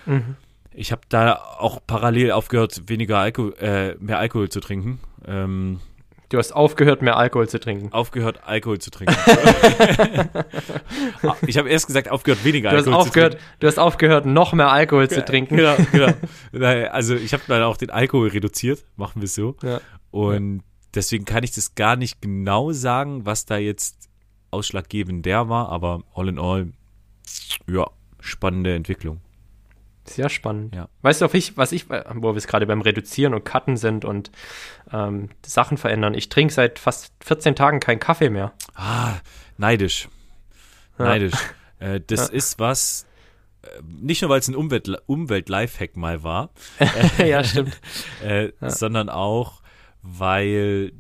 Mhm. 0.05 0.35
Ich 0.71 0.91
habe 0.91 1.03
da 1.07 1.35
auch 1.35 1.79
parallel 1.87 2.31
aufgehört, 2.31 2.83
weniger 2.87 3.19
Alkohol, 3.19 3.53
äh, 3.59 3.95
mehr 3.95 4.19
Alkohol 4.19 4.49
zu 4.49 4.59
trinken. 4.59 4.99
Ähm, 5.25 5.79
Du 6.29 6.37
hast 6.37 6.53
aufgehört, 6.53 7.01
mehr 7.01 7.17
Alkohol 7.17 7.47
zu 7.47 7.59
trinken. 7.59 7.93
Aufgehört, 7.93 8.41
Alkohol 8.45 8.79
zu 8.79 8.89
trinken. 8.89 9.15
ich 11.47 11.57
habe 11.57 11.69
erst 11.69 11.87
gesagt, 11.87 12.09
aufgehört, 12.09 12.43
weniger 12.43 12.71
du 12.71 12.77
Alkohol 12.77 12.93
hast 12.93 13.07
aufgehört, 13.07 13.33
zu 13.33 13.37
trinken. 13.37 13.55
Du 13.59 13.67
hast 13.67 13.77
aufgehört, 13.77 14.25
noch 14.25 14.53
mehr 14.53 14.71
Alkohol 14.71 15.09
zu 15.09 15.23
trinken. 15.23 15.57
Genau, 15.57 15.75
genau. 15.91 16.13
Also 16.91 17.15
ich 17.15 17.33
habe 17.33 17.43
dann 17.47 17.63
auch 17.63 17.77
den 17.77 17.91
Alkohol 17.91 18.29
reduziert, 18.29 18.83
machen 18.95 19.21
wir 19.21 19.25
es 19.25 19.35
so. 19.35 19.55
Ja. 19.61 19.81
Und 20.11 20.63
deswegen 20.95 21.25
kann 21.25 21.43
ich 21.43 21.51
das 21.51 21.75
gar 21.75 21.95
nicht 21.95 22.21
genau 22.21 22.71
sagen, 22.71 23.25
was 23.25 23.45
da 23.45 23.57
jetzt 23.57 24.09
ausschlaggebend 24.51 25.25
der 25.25 25.49
war, 25.49 25.69
aber 25.69 26.03
all 26.13 26.29
in 26.29 26.39
all, 26.39 26.71
ja, 27.67 27.89
spannende 28.19 28.73
Entwicklung. 28.73 29.21
Sehr 30.07 30.29
spannend. 30.29 30.75
Ja. 30.75 30.87
Weißt 31.01 31.21
du, 31.21 31.27
ich, 31.33 31.57
was 31.57 31.71
ich, 31.71 31.89
wo 31.89 32.33
wir 32.33 32.35
es 32.35 32.47
gerade 32.47 32.65
beim 32.67 32.81
Reduzieren 32.81 33.33
und 33.33 33.43
Cutten 33.43 33.75
sind 33.75 34.05
und 34.05 34.31
ähm, 34.91 35.29
Sachen 35.45 35.77
verändern. 35.77 36.13
Ich 36.13 36.29
trinke 36.29 36.53
seit 36.53 36.79
fast 36.79 37.11
14 37.21 37.55
Tagen 37.55 37.79
keinen 37.79 37.99
Kaffee 37.99 38.29
mehr. 38.29 38.53
Ah, 38.75 39.15
neidisch. 39.57 40.07
Ja. 40.99 41.05
Neidisch. 41.05 41.33
Äh, 41.77 41.99
das 42.07 42.29
ja. 42.29 42.33
ist 42.33 42.57
was, 42.57 43.05
äh, 43.61 43.67
nicht 43.83 44.21
nur 44.21 44.31
weil 44.31 44.39
es 44.39 44.47
ein 44.47 44.55
Umwelt, 44.55 44.89
Umwelt-Lifehack 45.07 45.97
mal 45.97 46.23
war. 46.23 46.51
ja, 47.17 47.43
stimmt. 47.43 47.77
äh, 48.23 48.53
sondern 48.61 49.09
auch, 49.09 49.61
weil 50.01 50.93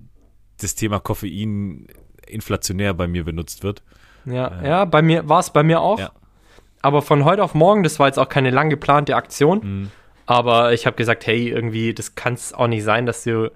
das 0.59 0.75
Thema 0.75 0.99
Koffein 0.99 1.87
inflationär 2.27 2.93
bei 2.93 3.07
mir 3.07 3.23
benutzt 3.23 3.63
wird. 3.63 3.83
Ja, 4.25 4.47
äh, 4.47 4.67
ja, 4.67 4.83
bei 4.83 5.01
mir 5.01 5.29
war 5.29 5.39
es 5.39 5.51
bei 5.51 5.63
mir 5.63 5.79
auch. 5.79 5.97
Ja 5.97 6.11
aber 6.85 7.01
von 7.01 7.25
heute 7.25 7.43
auf 7.43 7.55
morgen, 7.55 7.81
das 7.81 7.97
war 7.99 8.05
jetzt 8.05 8.19
auch 8.19 8.29
keine 8.29 8.51
lang 8.51 8.69
geplante 8.69 9.15
Aktion. 9.15 9.59
Mhm. 9.63 9.91
Aber 10.27 10.71
ich 10.71 10.85
habe 10.85 10.95
gesagt, 10.95 11.25
hey, 11.25 11.49
irgendwie, 11.49 11.95
das 11.95 12.13
kann 12.13 12.35
es 12.35 12.53
auch 12.53 12.67
nicht 12.67 12.83
sein, 12.83 13.07
dass 13.07 13.23
du 13.23 13.51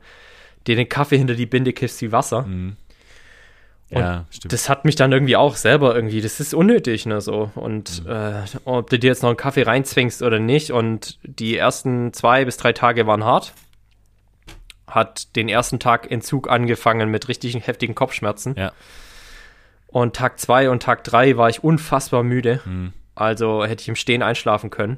dir 0.65 0.75
den 0.75 0.89
Kaffee 0.89 1.17
hinter 1.17 1.35
die 1.35 1.45
Binde 1.45 1.71
kippst 1.71 2.01
wie 2.01 2.11
Wasser. 2.11 2.41
Mhm. 2.41 2.75
Ja, 3.91 4.25
stimmt. 4.31 4.51
Das 4.51 4.67
hat 4.67 4.83
mich 4.85 4.95
dann 4.95 5.11
irgendwie 5.11 5.35
auch 5.35 5.55
selber 5.55 5.95
irgendwie, 5.95 6.21
das 6.21 6.39
ist 6.39 6.55
unnötig, 6.55 7.05
ne, 7.05 7.21
so. 7.21 7.51
Und 7.53 8.03
mhm. 8.03 8.11
äh, 8.11 8.41
ob 8.65 8.89
du 8.89 8.97
dir 8.97 9.07
jetzt 9.07 9.21
noch 9.21 9.29
einen 9.29 9.37
Kaffee 9.37 9.63
reinzwingst 9.63 10.23
oder 10.23 10.39
nicht. 10.39 10.71
Und 10.71 11.19
die 11.21 11.55
ersten 11.55 12.13
zwei 12.13 12.45
bis 12.45 12.57
drei 12.57 12.73
Tage 12.73 13.05
waren 13.05 13.23
hart. 13.23 13.53
Hat 14.87 15.35
den 15.35 15.49
ersten 15.49 15.79
Tag 15.79 16.09
Entzug 16.09 16.49
angefangen 16.49 17.11
mit 17.11 17.27
richtig 17.27 17.55
heftigen 17.67 17.93
Kopfschmerzen. 17.93 18.55
Ja. 18.57 18.71
Und 19.85 20.15
Tag 20.15 20.39
zwei 20.39 20.71
und 20.71 20.81
Tag 20.81 21.03
drei 21.03 21.37
war 21.37 21.49
ich 21.49 21.63
unfassbar 21.63 22.23
müde. 22.23 22.61
Mhm. 22.65 22.93
Also 23.19 23.65
hätte 23.65 23.81
ich 23.81 23.89
im 23.89 23.95
Stehen 23.95 24.23
einschlafen 24.23 24.69
können. 24.69 24.97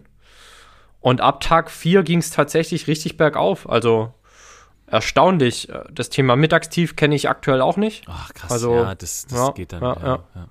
Und 1.00 1.22
ab 1.22 1.42
Tag 1.42 1.72
4 1.72 2.04
ging 2.04 2.20
es 2.20 2.30
tatsächlich 2.30 2.88
richtig 2.88 3.18
bergauf. 3.18 3.68
Also 3.70 4.14
erstaunlich. 4.86 5.70
Das 5.92 6.10
Thema 6.10 6.36
Mittagstief 6.36 6.96
kenne 6.96 7.16
ich 7.16 7.30
aktuell 7.30 7.62
auch 7.62 7.78
nicht. 7.78 8.06
Ach 8.08 8.34
krass, 8.34 8.52
also, 8.52 8.76
ja, 8.76 8.96
das, 8.96 9.26
das 9.26 9.40
ja, 9.40 9.52
geht 9.52 9.74
dann. 9.74 9.82
Ja, 9.82 9.96
ja, 9.96 10.06
ja. 10.06 10.48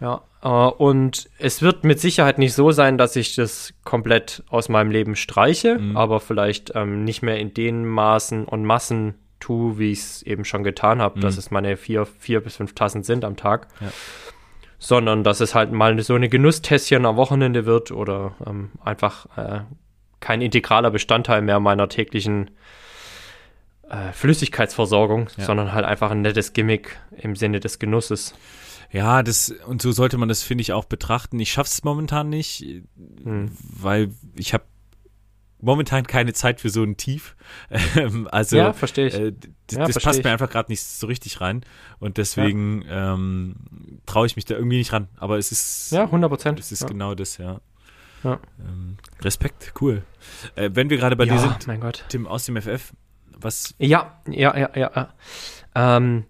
ja. 0.00 0.22
ja 0.42 0.68
äh, 0.68 0.72
und 0.72 1.28
es 1.38 1.62
wird 1.62 1.84
mit 1.84 2.00
Sicherheit 2.00 2.38
nicht 2.38 2.54
so 2.54 2.72
sein, 2.72 2.98
dass 2.98 3.14
ich 3.14 3.36
das 3.36 3.72
komplett 3.84 4.42
aus 4.48 4.68
meinem 4.68 4.90
Leben 4.90 5.14
streiche, 5.14 5.78
mhm. 5.78 5.96
aber 5.96 6.18
vielleicht 6.18 6.72
ähm, 6.74 7.04
nicht 7.04 7.22
mehr 7.22 7.38
in 7.38 7.54
den 7.54 7.86
Maßen 7.86 8.46
und 8.46 8.64
Massen 8.64 9.14
tue, 9.38 9.78
wie 9.78 9.92
ich 9.92 10.00
es 10.00 10.22
eben 10.22 10.44
schon 10.44 10.64
getan 10.64 11.00
habe, 11.00 11.18
mhm. 11.18 11.22
dass 11.22 11.36
es 11.36 11.50
meine 11.50 11.76
vier, 11.76 12.06
vier 12.06 12.40
bis 12.40 12.56
fünf 12.56 12.74
Tassen 12.74 13.04
sind 13.04 13.24
am 13.24 13.36
Tag. 13.36 13.68
Ja 13.80 13.92
sondern 14.80 15.22
dass 15.22 15.40
es 15.40 15.54
halt 15.54 15.70
mal 15.70 16.02
so 16.02 16.14
eine 16.14 16.28
Genusstässchen 16.28 17.04
am 17.06 17.16
Wochenende 17.16 17.66
wird 17.66 17.92
oder 17.92 18.34
ähm, 18.44 18.70
einfach 18.82 19.26
äh, 19.36 19.60
kein 20.20 20.40
integraler 20.40 20.90
Bestandteil 20.90 21.42
mehr 21.42 21.60
meiner 21.60 21.88
täglichen 21.88 22.50
äh, 23.90 24.12
Flüssigkeitsversorgung, 24.12 25.28
ja. 25.36 25.44
sondern 25.44 25.72
halt 25.72 25.84
einfach 25.84 26.10
ein 26.10 26.22
nettes 26.22 26.54
Gimmick 26.54 26.98
im 27.16 27.36
Sinne 27.36 27.60
des 27.60 27.78
Genusses. 27.78 28.34
Ja, 28.90 29.22
das 29.22 29.54
und 29.66 29.82
so 29.82 29.92
sollte 29.92 30.16
man 30.16 30.30
das 30.30 30.42
finde 30.42 30.62
ich 30.62 30.72
auch 30.72 30.86
betrachten. 30.86 31.38
Ich 31.38 31.52
schaff's 31.52 31.84
momentan 31.84 32.30
nicht, 32.30 32.64
hm. 33.22 33.52
weil 33.60 34.10
ich 34.34 34.54
habe 34.54 34.64
momentan 35.60 36.06
keine 36.06 36.32
Zeit 36.32 36.60
für 36.60 36.70
so 36.70 36.82
ein 36.82 36.96
Tief. 36.96 37.36
Ähm, 37.96 38.28
also 38.30 38.56
ja, 38.56 38.72
verstehe 38.72 39.08
ich. 39.08 39.14
Äh, 39.14 39.32
ja, 39.72 39.86
das 39.86 39.98
passt 39.98 40.20
ich. 40.20 40.24
mir 40.24 40.30
einfach 40.30 40.48
gerade 40.48 40.70
nicht 40.70 40.82
so 40.82 41.06
richtig 41.06 41.40
rein 41.40 41.64
und 41.98 42.18
deswegen 42.18 42.82
ja. 42.82 43.14
ähm, 43.14 43.56
traue 44.06 44.26
ich 44.26 44.36
mich 44.36 44.44
da 44.44 44.54
irgendwie 44.54 44.78
nicht 44.78 44.92
ran. 44.92 45.08
Aber 45.16 45.38
es 45.38 45.50
ist 45.50 45.90
ja 45.90 46.04
100 46.04 46.30
Prozent. 46.30 46.60
Es 46.60 46.70
ist 46.70 46.82
ja. 46.82 46.88
genau 46.88 47.14
das, 47.14 47.38
ja. 47.38 47.60
ja. 48.22 48.38
Ähm, 48.60 48.96
Respekt, 49.22 49.72
cool. 49.80 50.02
Äh, 50.54 50.70
wenn 50.72 50.88
wir 50.88 50.98
gerade 50.98 51.16
bei 51.16 51.24
dir 51.24 51.38
sind, 51.38 51.66
mein 51.66 51.80
Gott. 51.80 52.04
Tim 52.08 52.26
aus 52.26 52.44
dem 52.44 52.60
FF, 52.60 52.92
was? 53.36 53.74
Ja, 53.78 54.20
ja, 54.28 54.56
ja, 54.56 54.70
ja. 54.74 55.14
Ähm, 55.74 56.24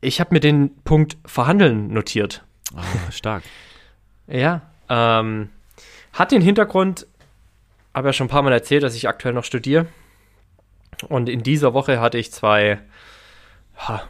ich 0.00 0.20
habe 0.20 0.34
mir 0.34 0.40
den 0.40 0.76
Punkt 0.82 1.18
Verhandeln 1.24 1.92
notiert. 1.92 2.44
Ah, 2.74 3.10
stark. 3.10 3.42
ja. 4.26 4.62
Ähm, 4.88 5.50
hat 6.12 6.32
den 6.32 6.42
Hintergrund, 6.42 7.06
habe 7.94 8.08
ja 8.08 8.12
schon 8.12 8.26
ein 8.26 8.30
paar 8.30 8.42
Mal 8.42 8.52
erzählt, 8.52 8.82
dass 8.82 8.94
ich 8.94 9.08
aktuell 9.08 9.34
noch 9.34 9.44
studiere. 9.44 9.86
Und 11.08 11.28
in 11.28 11.42
dieser 11.42 11.74
Woche 11.74 12.00
hatte 12.00 12.18
ich 12.18 12.30
zwei, 12.32 12.78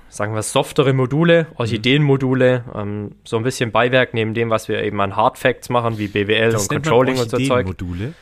sagen 0.08 0.34
wir, 0.34 0.42
softere 0.42 0.92
Module, 0.92 1.46
Orchideenmodule, 1.54 2.64
ähm, 2.74 3.16
so 3.24 3.36
ein 3.36 3.42
bisschen 3.42 3.70
Beiwerk 3.70 4.14
neben 4.14 4.34
dem, 4.34 4.50
was 4.50 4.68
wir 4.68 4.82
eben 4.82 5.00
an 5.00 5.16
Hard 5.16 5.38
Facts 5.38 5.68
machen, 5.68 5.98
wie 5.98 6.08
BWL 6.08 6.52
das 6.52 6.62
und 6.62 6.68
Controlling 6.68 7.18
und 7.18 7.30
so 7.30 7.38
Zeug. 7.38 7.66
Module? 7.66 8.14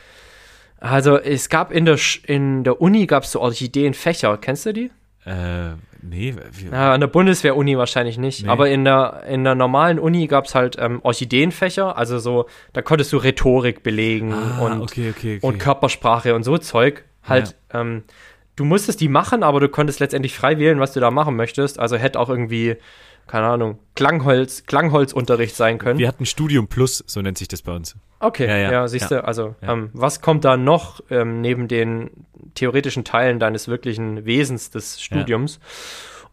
Also 0.79 1.17
es 1.17 1.49
gab 1.49 1.71
in 1.71 1.85
der, 1.85 1.99
in 2.23 2.63
der 2.63 2.79
Uni 2.79 3.05
gab 3.05 3.23
es 3.23 3.31
so 3.31 3.41
Orchideenfächer, 3.41 4.37
kennst 4.37 4.65
du 4.65 4.73
die? 4.73 4.91
Äh, 5.25 5.75
nee. 6.01 6.33
Ja, 6.71 6.93
an 6.93 7.01
der 7.01 7.07
Bundeswehr-Uni 7.07 7.77
wahrscheinlich 7.77 8.17
nicht. 8.17 8.43
Nee. 8.43 8.49
Aber 8.49 8.69
in 8.69 8.85
der, 8.85 9.23
in 9.27 9.43
der 9.43 9.55
normalen 9.55 9.99
Uni 9.99 10.27
gab 10.27 10.45
es 10.45 10.55
halt 10.55 10.77
ähm, 10.79 10.99
Orchideenfächer, 11.03 11.97
also 11.97 12.19
so, 12.19 12.47
da 12.73 12.81
konntest 12.81 13.11
du 13.11 13.17
Rhetorik 13.17 13.83
belegen 13.83 14.33
ah, 14.33 14.59
und, 14.61 14.81
okay, 14.81 15.09
okay, 15.09 15.37
okay. 15.37 15.39
und 15.41 15.59
Körpersprache 15.59 16.33
und 16.35 16.43
so 16.43 16.57
Zeug. 16.57 17.03
Halt, 17.23 17.55
ja. 17.73 17.81
ähm, 17.81 18.03
du 18.55 18.65
musstest 18.65 19.01
die 19.01 19.09
machen, 19.09 19.43
aber 19.43 19.59
du 19.59 19.69
konntest 19.69 19.99
letztendlich 19.99 20.35
frei 20.35 20.57
wählen, 20.57 20.79
was 20.79 20.93
du 20.93 20.99
da 20.99 21.11
machen 21.11 21.35
möchtest. 21.35 21.79
Also 21.79 21.97
hätte 21.97 22.19
auch 22.19 22.29
irgendwie, 22.29 22.77
keine 23.29 23.45
Ahnung, 23.45 23.77
Klangholz, 23.93 24.65
Klangholzunterricht 24.65 25.55
sein 25.55 25.77
können. 25.77 25.99
Wir 25.99 26.07
hatten 26.07 26.25
Studium 26.25 26.67
Plus, 26.67 27.03
so 27.05 27.21
nennt 27.21 27.37
sich 27.37 27.47
das 27.47 27.61
bei 27.61 27.71
uns. 27.71 27.95
Okay, 28.19 28.47
ja, 28.47 28.57
ja, 28.57 28.71
ja 28.71 28.87
siehst 28.87 29.11
du, 29.11 29.23
also 29.23 29.55
ähm, 29.61 29.91
was 29.93 30.21
kommt 30.21 30.45
da 30.45 30.57
noch 30.57 30.99
ähm, 31.11 31.39
neben 31.39 31.67
den 31.67 32.09
theoretischen 32.55 33.05
Teilen 33.05 33.39
deines 33.39 33.67
wirklichen 33.67 34.25
Wesens 34.25 34.71
des 34.71 34.99
Studiums? 34.99 35.59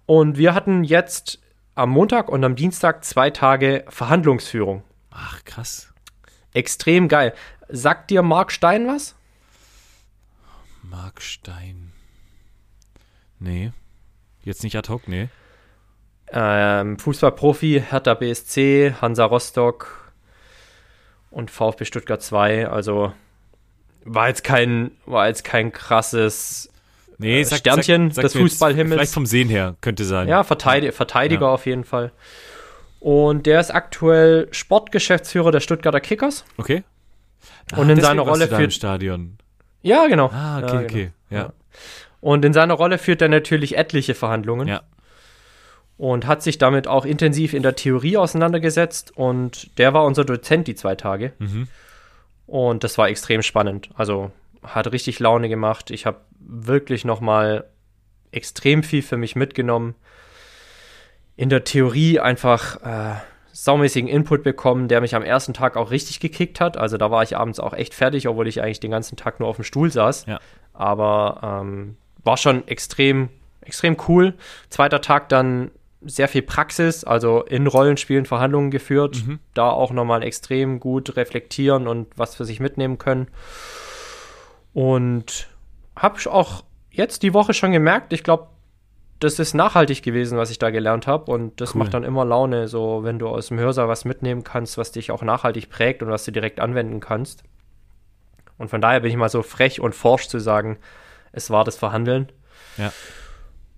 Und 0.06 0.38
wir 0.38 0.54
hatten 0.54 0.84
jetzt 0.84 1.38
am 1.74 1.90
Montag 1.90 2.30
und 2.30 2.42
am 2.42 2.56
Dienstag 2.56 3.04
zwei 3.04 3.28
Tage 3.28 3.84
Verhandlungsführung. 3.88 4.82
Ach, 5.10 5.44
krass. 5.44 5.92
Extrem 6.54 7.08
geil. 7.08 7.34
Sagt 7.68 8.08
dir 8.08 8.22
Mark 8.22 8.50
Stein 8.50 8.86
was? 8.86 9.14
Mark 10.82 11.20
Stein. 11.20 11.92
Nee. 13.38 13.72
Jetzt 14.42 14.62
nicht 14.62 14.76
ad 14.76 14.88
hoc, 14.88 15.08
nee. 15.08 15.28
Ähm, 16.32 16.98
Fußballprofi, 16.98 17.84
Hertha 17.88 18.14
BSC, 18.14 18.94
Hansa 19.00 19.24
Rostock 19.24 20.12
und 21.30 21.50
VfB 21.50 21.84
Stuttgart 21.84 22.22
2. 22.22 22.68
Also 22.68 23.12
war 24.04 24.28
jetzt 24.28 24.44
kein, 24.44 24.92
war 25.04 25.28
jetzt 25.28 25.44
kein 25.44 25.72
krasses 25.72 26.70
nee, 27.18 27.40
äh, 27.40 27.44
sag, 27.44 27.58
Sternchen 27.58 28.10
sag, 28.10 28.16
sag 28.16 28.22
des 28.24 28.32
Fußballhimmels. 28.34 28.94
Vielleicht 28.94 29.14
vom 29.14 29.26
Sehen 29.26 29.48
her 29.48 29.76
könnte 29.80 30.04
sein. 30.04 30.28
Ja, 30.28 30.44
Verteidiger, 30.44 30.92
Verteidiger 30.92 31.46
ja. 31.46 31.52
auf 31.52 31.66
jeden 31.66 31.84
Fall. 31.84 32.12
Und 33.00 33.46
der 33.46 33.60
ist 33.60 33.72
aktuell 33.72 34.48
Sportgeschäftsführer 34.50 35.52
der 35.52 35.60
Stuttgarter 35.60 36.00
Kickers. 36.00 36.44
Okay. 36.56 36.82
Ah, 37.72 37.78
und 37.78 37.90
in 37.90 38.00
seiner 38.00 38.22
Rolle 38.22 38.48
für 38.48 38.70
Stadion. 38.70 39.38
Ja, 39.82 40.06
genau. 40.08 40.30
Ah, 40.32 40.58
okay, 40.58 40.66
ja, 40.66 40.72
genau. 40.72 40.84
okay. 40.84 41.10
Ja. 41.30 41.52
Und 42.20 42.44
in 42.44 42.52
seiner 42.52 42.74
Rolle 42.74 42.98
führt 42.98 43.22
er 43.22 43.28
natürlich 43.28 43.76
etliche 43.76 44.14
Verhandlungen. 44.14 44.66
Ja. 44.66 44.82
Und 45.98 46.26
hat 46.26 46.42
sich 46.42 46.58
damit 46.58 46.88
auch 46.88 47.06
intensiv 47.06 47.54
in 47.54 47.62
der 47.62 47.74
Theorie 47.74 48.18
auseinandergesetzt. 48.18 49.16
Und 49.16 49.78
der 49.78 49.94
war 49.94 50.04
unser 50.04 50.24
Dozent 50.24 50.68
die 50.68 50.74
zwei 50.74 50.94
Tage. 50.94 51.32
Mhm. 51.38 51.68
Und 52.46 52.84
das 52.84 52.98
war 52.98 53.08
extrem 53.08 53.42
spannend. 53.42 53.90
Also 53.94 54.30
hat 54.62 54.92
richtig 54.92 55.18
Laune 55.20 55.48
gemacht. 55.48 55.90
Ich 55.90 56.06
habe 56.06 56.20
wirklich 56.38 57.04
noch 57.04 57.20
mal 57.20 57.64
extrem 58.30 58.82
viel 58.82 59.02
für 59.02 59.16
mich 59.16 59.36
mitgenommen. 59.36 59.94
In 61.36 61.48
der 61.48 61.64
Theorie 61.64 62.20
einfach 62.20 62.82
äh, 62.82 63.16
saumäßigen 63.52 64.08
Input 64.08 64.42
bekommen, 64.42 64.88
der 64.88 65.00
mich 65.00 65.14
am 65.14 65.22
ersten 65.22 65.54
Tag 65.54 65.76
auch 65.76 65.90
richtig 65.90 66.20
gekickt 66.20 66.60
hat. 66.60 66.76
Also 66.76 66.98
da 66.98 67.10
war 67.10 67.22
ich 67.22 67.36
abends 67.36 67.58
auch 67.58 67.72
echt 67.72 67.94
fertig, 67.94 68.28
obwohl 68.28 68.48
ich 68.48 68.62
eigentlich 68.62 68.80
den 68.80 68.90
ganzen 68.90 69.16
Tag 69.16 69.40
nur 69.40 69.48
auf 69.48 69.56
dem 69.56 69.64
Stuhl 69.64 69.90
saß. 69.90 70.26
Ja. 70.26 70.40
Aber 70.72 71.62
ähm, 71.62 71.96
war 72.22 72.36
schon 72.36 72.66
extrem, 72.68 73.30
extrem 73.62 73.96
cool. 74.08 74.34
Zweiter 74.68 75.00
Tag 75.00 75.28
dann 75.30 75.70
sehr 76.06 76.28
viel 76.28 76.42
Praxis, 76.42 77.04
also 77.04 77.42
in 77.42 77.66
Rollenspielen 77.66 78.26
Verhandlungen 78.26 78.70
geführt. 78.70 79.22
Mhm. 79.26 79.38
Da 79.54 79.70
auch 79.70 79.92
nochmal 79.92 80.22
extrem 80.22 80.80
gut 80.80 81.16
reflektieren 81.16 81.86
und 81.86 82.08
was 82.16 82.34
für 82.34 82.44
sich 82.44 82.60
mitnehmen 82.60 82.98
können. 82.98 83.28
Und 84.72 85.48
habe 85.96 86.18
auch 86.30 86.64
jetzt 86.90 87.22
die 87.22 87.34
Woche 87.34 87.54
schon 87.54 87.72
gemerkt, 87.72 88.12
ich 88.12 88.22
glaube, 88.22 88.48
das 89.20 89.38
ist 89.38 89.54
nachhaltig 89.54 90.02
gewesen, 90.02 90.36
was 90.36 90.50
ich 90.50 90.58
da 90.58 90.70
gelernt 90.70 91.06
habe. 91.06 91.30
Und 91.30 91.60
das 91.60 91.74
Cool. 91.74 91.80
macht 91.80 91.94
dann 91.94 92.04
immer 92.04 92.24
Laune, 92.24 92.68
so 92.68 93.02
wenn 93.02 93.18
du 93.18 93.28
aus 93.28 93.48
dem 93.48 93.58
Hörsaal 93.58 93.88
was 93.88 94.04
mitnehmen 94.04 94.44
kannst, 94.44 94.76
was 94.76 94.92
dich 94.92 95.10
auch 95.10 95.22
nachhaltig 95.22 95.70
prägt 95.70 96.02
und 96.02 96.10
was 96.10 96.24
du 96.24 96.32
direkt 96.32 96.60
anwenden 96.60 97.00
kannst. 97.00 97.42
Und 98.58 98.68
von 98.68 98.80
daher 98.80 99.00
bin 99.00 99.10
ich 99.10 99.16
mal 99.16 99.28
so 99.28 99.42
frech 99.42 99.80
und 99.80 99.94
forsch 99.94 100.28
zu 100.28 100.38
sagen, 100.38 100.78
es 101.32 101.50
war 101.50 101.64
das 101.64 101.76
Verhandeln. 101.76 102.30
Ja. 102.76 102.92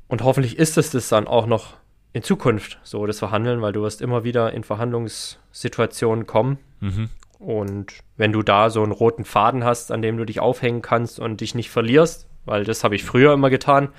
Und 0.09 0.23
hoffentlich 0.23 0.59
ist 0.59 0.79
es 0.79 0.91
das 0.91 1.09
dann 1.09 1.27
auch 1.29 1.47
noch 1.47 1.75
in 2.19 2.25
Zukunft, 2.25 2.79
so 2.83 3.07
das 3.07 3.21
Verhandeln, 3.21 3.63
weil 3.63 3.73
du 3.73 3.83
wirst 3.83 4.03
immer 4.03 4.25
wieder 4.25 4.53
in 4.53 4.65
Verhandlungssituationen 4.65 6.27
kommen. 6.27 6.59
Mhm. 6.81 7.11
Und 7.39 7.93
wenn 8.17 8.33
du 8.33 8.43
da 8.43 8.71
so 8.71 8.83
einen 8.83 8.91
roten 8.91 9.25
Faden 9.25 9.63
hast, 9.63 9.93
an 9.93 10.03
dem 10.03 10.17
du 10.17 10.25
dich 10.25 10.41
aufhängen 10.41 10.83
kannst 10.83 11.21
und 11.21 11.41
dich 11.41 11.55
nicht 11.55 11.71
verlierst, 11.71 12.27
weil 12.45 12.65
das 12.65 12.83
habe 12.83 12.97
ich 12.97 13.05
früher 13.05 13.33
immer 13.33 13.51
getan. 13.51 13.91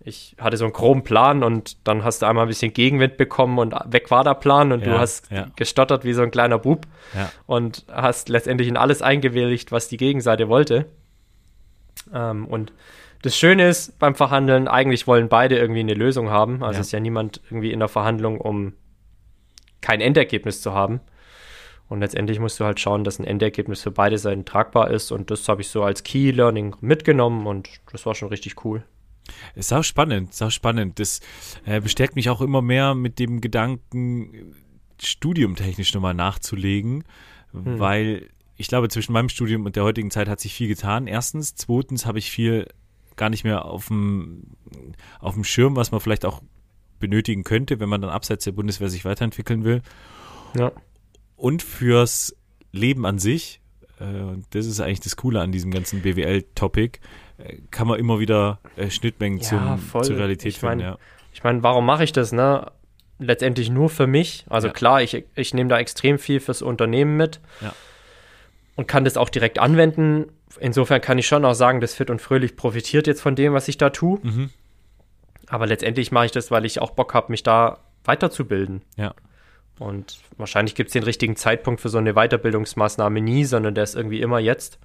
Ich 0.00 0.34
hatte 0.40 0.56
so 0.56 0.64
einen 0.64 0.72
groben 0.72 1.04
Plan 1.04 1.44
und 1.44 1.86
dann 1.86 2.02
hast 2.02 2.22
du 2.22 2.26
einmal 2.26 2.46
ein 2.46 2.48
bisschen 2.48 2.72
Gegenwind 2.72 3.16
bekommen 3.16 3.60
und 3.60 3.76
weg 3.86 4.10
war 4.10 4.24
der 4.24 4.34
Plan 4.34 4.72
und 4.72 4.80
Ja, 4.80 4.94
du 4.94 4.98
hast 4.98 5.30
ja. 5.30 5.46
gestottert 5.54 6.04
wie 6.04 6.14
so 6.14 6.22
ein 6.22 6.32
kleiner 6.32 6.58
Bub 6.58 6.88
Ja. 7.14 7.30
und 7.46 7.84
hast 7.92 8.28
letztendlich 8.28 8.66
in 8.66 8.76
alles 8.76 9.02
eingewilligt, 9.02 9.70
was 9.70 9.86
die 9.86 9.98
Gegenseite 9.98 10.48
wollte. 10.48 10.86
Ähm, 12.12 12.46
und 12.48 12.72
das 13.22 13.36
Schöne 13.36 13.68
ist 13.68 13.98
beim 13.98 14.14
Verhandeln, 14.14 14.68
eigentlich 14.68 15.06
wollen 15.06 15.28
beide 15.28 15.56
irgendwie 15.56 15.80
eine 15.80 15.94
Lösung 15.94 16.30
haben. 16.30 16.62
Also 16.62 16.76
Ja. 16.78 16.80
ist 16.80 16.92
ja 16.92 17.00
niemand 17.00 17.40
irgendwie 17.48 17.72
in 17.72 17.78
der 17.78 17.88
Verhandlung, 17.88 18.40
um 18.40 18.74
kein 19.80 20.00
Endergebnis 20.00 20.60
zu 20.60 20.72
haben. 20.72 21.00
Und 21.88 22.00
letztendlich 22.00 22.38
musst 22.38 22.58
du 22.58 22.64
halt 22.64 22.80
schauen, 22.80 23.04
dass 23.04 23.18
ein 23.18 23.24
Endergebnis 23.24 23.82
für 23.82 23.90
beide 23.90 24.16
Seiten 24.18 24.44
tragbar 24.44 24.90
ist. 24.90 25.10
Und 25.12 25.30
das 25.30 25.46
habe 25.48 25.60
ich 25.60 25.68
so 25.68 25.82
als 25.82 26.02
Key 26.04 26.30
Learning 26.30 26.74
mitgenommen 26.80 27.46
und 27.46 27.68
das 27.92 28.06
war 28.06 28.14
schon 28.14 28.28
richtig 28.28 28.64
cool. 28.64 28.82
Ist 29.54 29.72
auch 29.72 29.84
spannend, 29.84 30.30
ist 30.30 30.42
auch 30.42 30.50
spannend. 30.50 30.98
Das 30.98 31.20
äh, 31.66 31.80
bestärkt 31.80 32.16
mich 32.16 32.28
auch 32.30 32.40
immer 32.40 32.62
mehr 32.62 32.94
mit 32.94 33.18
dem 33.18 33.40
Gedanken, 33.40 34.54
studiumtechnisch 35.00 35.94
nochmal 35.94 36.14
nachzulegen, 36.14 37.04
Hm. 37.52 37.78
weil 37.78 38.28
ich 38.56 38.68
glaube, 38.68 38.88
zwischen 38.88 39.12
meinem 39.12 39.28
Studium 39.28 39.64
und 39.66 39.76
der 39.76 39.84
heutigen 39.84 40.10
Zeit 40.10 40.28
hat 40.28 40.40
sich 40.40 40.54
viel 40.54 40.68
getan. 40.68 41.06
Erstens. 41.06 41.54
Zweitens 41.54 42.06
habe 42.06 42.18
ich 42.18 42.30
viel 42.30 42.68
gar 43.16 43.30
nicht 43.30 43.44
mehr 43.44 43.64
auf 43.64 43.88
dem, 43.88 44.44
auf 45.20 45.34
dem 45.34 45.44
Schirm, 45.44 45.76
was 45.76 45.90
man 45.90 46.00
vielleicht 46.00 46.24
auch 46.24 46.42
benötigen 46.98 47.44
könnte, 47.44 47.80
wenn 47.80 47.88
man 47.88 48.00
dann 48.00 48.10
abseits 48.10 48.44
der 48.44 48.52
Bundeswehr 48.52 48.88
sich 48.88 49.04
weiterentwickeln 49.04 49.64
will. 49.64 49.82
Ja. 50.56 50.72
Und 51.36 51.62
fürs 51.62 52.36
Leben 52.70 53.04
an 53.06 53.18
sich, 53.18 53.60
äh, 53.98 54.04
und 54.04 54.46
das 54.50 54.66
ist 54.66 54.80
eigentlich 54.80 55.00
das 55.00 55.16
Coole 55.16 55.40
an 55.40 55.50
diesem 55.52 55.70
ganzen 55.72 56.02
BWL-Topic, 56.02 57.00
äh, 57.38 57.56
kann 57.70 57.88
man 57.88 57.98
immer 57.98 58.20
wieder 58.20 58.60
äh, 58.76 58.88
Schnittmengen 58.90 59.40
Ja, 59.40 59.78
zum, 59.90 60.02
zur 60.04 60.16
Realität 60.16 60.54
Ich 60.54 60.62
mein, 60.62 60.78
finden. 60.78 60.84
Ja. 60.94 60.98
Ich 61.32 61.42
meine, 61.42 61.62
warum 61.62 61.84
mache 61.86 62.04
ich 62.04 62.12
das, 62.12 62.32
ne? 62.32 62.70
Letztendlich 63.18 63.70
nur 63.70 63.88
für 63.88 64.06
mich. 64.06 64.44
Also 64.48 64.68
Ja. 64.68 64.72
klar, 64.72 65.02
ich, 65.02 65.24
ich 65.34 65.54
nehme 65.54 65.68
da 65.70 65.78
extrem 65.78 66.18
viel 66.18 66.40
fürs 66.40 66.60
Unternehmen 66.62 67.16
mit 67.16 67.40
und 68.76 68.88
kann 68.88 69.04
das 69.04 69.16
auch 69.16 69.28
direkt 69.28 69.58
anwenden. 69.58 70.26
Insofern 70.60 71.00
kann 71.00 71.18
ich 71.18 71.26
schon 71.26 71.44
auch 71.44 71.54
sagen, 71.54 71.80
dass 71.80 71.94
Fit 71.94 72.10
und 72.10 72.20
Fröhlich 72.20 72.56
profitiert 72.56 73.06
jetzt 73.06 73.20
von 73.20 73.34
dem, 73.34 73.52
was 73.52 73.68
ich 73.68 73.78
da 73.78 73.90
tue. 73.90 74.18
Mhm. 74.22 74.50
Aber 75.48 75.66
letztendlich 75.66 76.12
mache 76.12 76.26
ich 76.26 76.32
das, 76.32 76.50
weil 76.50 76.64
ich 76.64 76.80
auch 76.80 76.90
Bock 76.90 77.14
habe, 77.14 77.30
mich 77.30 77.42
da 77.42 77.78
weiterzubilden. 78.04 78.82
Ja. 78.96 79.14
Und 79.78 80.18
wahrscheinlich 80.36 80.74
gibt 80.74 80.88
es 80.88 80.92
den 80.92 81.02
richtigen 81.02 81.36
Zeitpunkt 81.36 81.80
für 81.80 81.88
so 81.88 81.98
eine 81.98 82.14
Weiterbildungsmaßnahme 82.14 83.20
nie, 83.20 83.44
sondern 83.44 83.74
der 83.74 83.84
ist 83.84 83.94
irgendwie 83.94 84.20
immer 84.20 84.38
jetzt. 84.38 84.78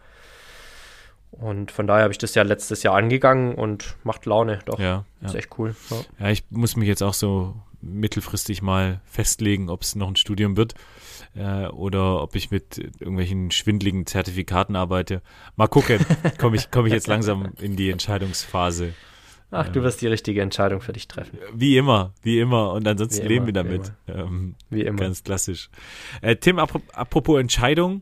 Und 1.32 1.72
von 1.72 1.88
daher 1.88 2.04
habe 2.04 2.14
ich 2.14 2.18
das 2.18 2.34
ja 2.36 2.44
letztes 2.44 2.84
Jahr 2.84 2.96
angegangen 2.96 3.54
und 3.54 3.96
macht 4.04 4.26
Laune. 4.26 4.60
Doch, 4.66 4.80
Ja, 4.80 5.06
ist 5.22 5.34
ja. 5.34 5.40
echt 5.40 5.50
cool. 5.60 5.76
Ja. 5.90 5.98
ja, 6.20 6.30
ich 6.32 6.44
muss 6.50 6.76
mich 6.76 6.88
jetzt 6.88 7.04
auch 7.04 7.14
so 7.14 7.56
mittelfristig 7.82 8.62
mal 8.62 9.02
festlegen, 9.06 9.70
ob 9.70 9.84
es 9.84 9.96
noch 9.96 10.08
ein 10.08 10.16
Studium 10.16 10.58
wird 10.58 10.74
äh, 11.38 11.68
oder 11.68 12.22
ob 12.22 12.36
ich 12.36 12.52
mit 12.52 12.78
irgendwelchen 13.00 13.52
schwindligen 13.52 14.06
Zertifikaten 14.06 14.76
arbeite. 14.76 15.22
Mal 15.56 15.68
gucken, 15.68 16.00
komme 16.40 16.56
ich, 16.58 16.72
komm 16.72 16.86
ich 16.88 16.94
jetzt 16.94 17.08
langsam 17.08 17.54
in 17.62 17.76
die 17.76 17.90
Entscheidungsphase. 17.92 18.94
Ach, 19.50 19.70
du 19.70 19.82
wirst 19.82 20.02
die 20.02 20.08
richtige 20.08 20.42
Entscheidung 20.42 20.82
für 20.82 20.92
dich 20.92 21.08
treffen. 21.08 21.40
Wie 21.54 21.78
immer, 21.78 22.14
wie 22.22 22.40
immer. 22.42 22.74
Und 22.74 22.86
ansonsten 22.86 23.24
Wie 23.24 23.28
leben 23.30 23.46
wir 23.46 23.56
immer, 23.56 23.70
wie 23.72 23.78
damit. 23.78 23.94
Ähm, 24.10 24.56
Wie 24.70 24.82
immer. 24.82 24.98
Ganz 25.00 25.24
klassisch. 25.24 25.70
Äh, 26.22 26.36
Tim, 26.36 26.58
apro- 26.60 26.82
apropos 26.92 27.40
Entscheidung, 27.40 28.02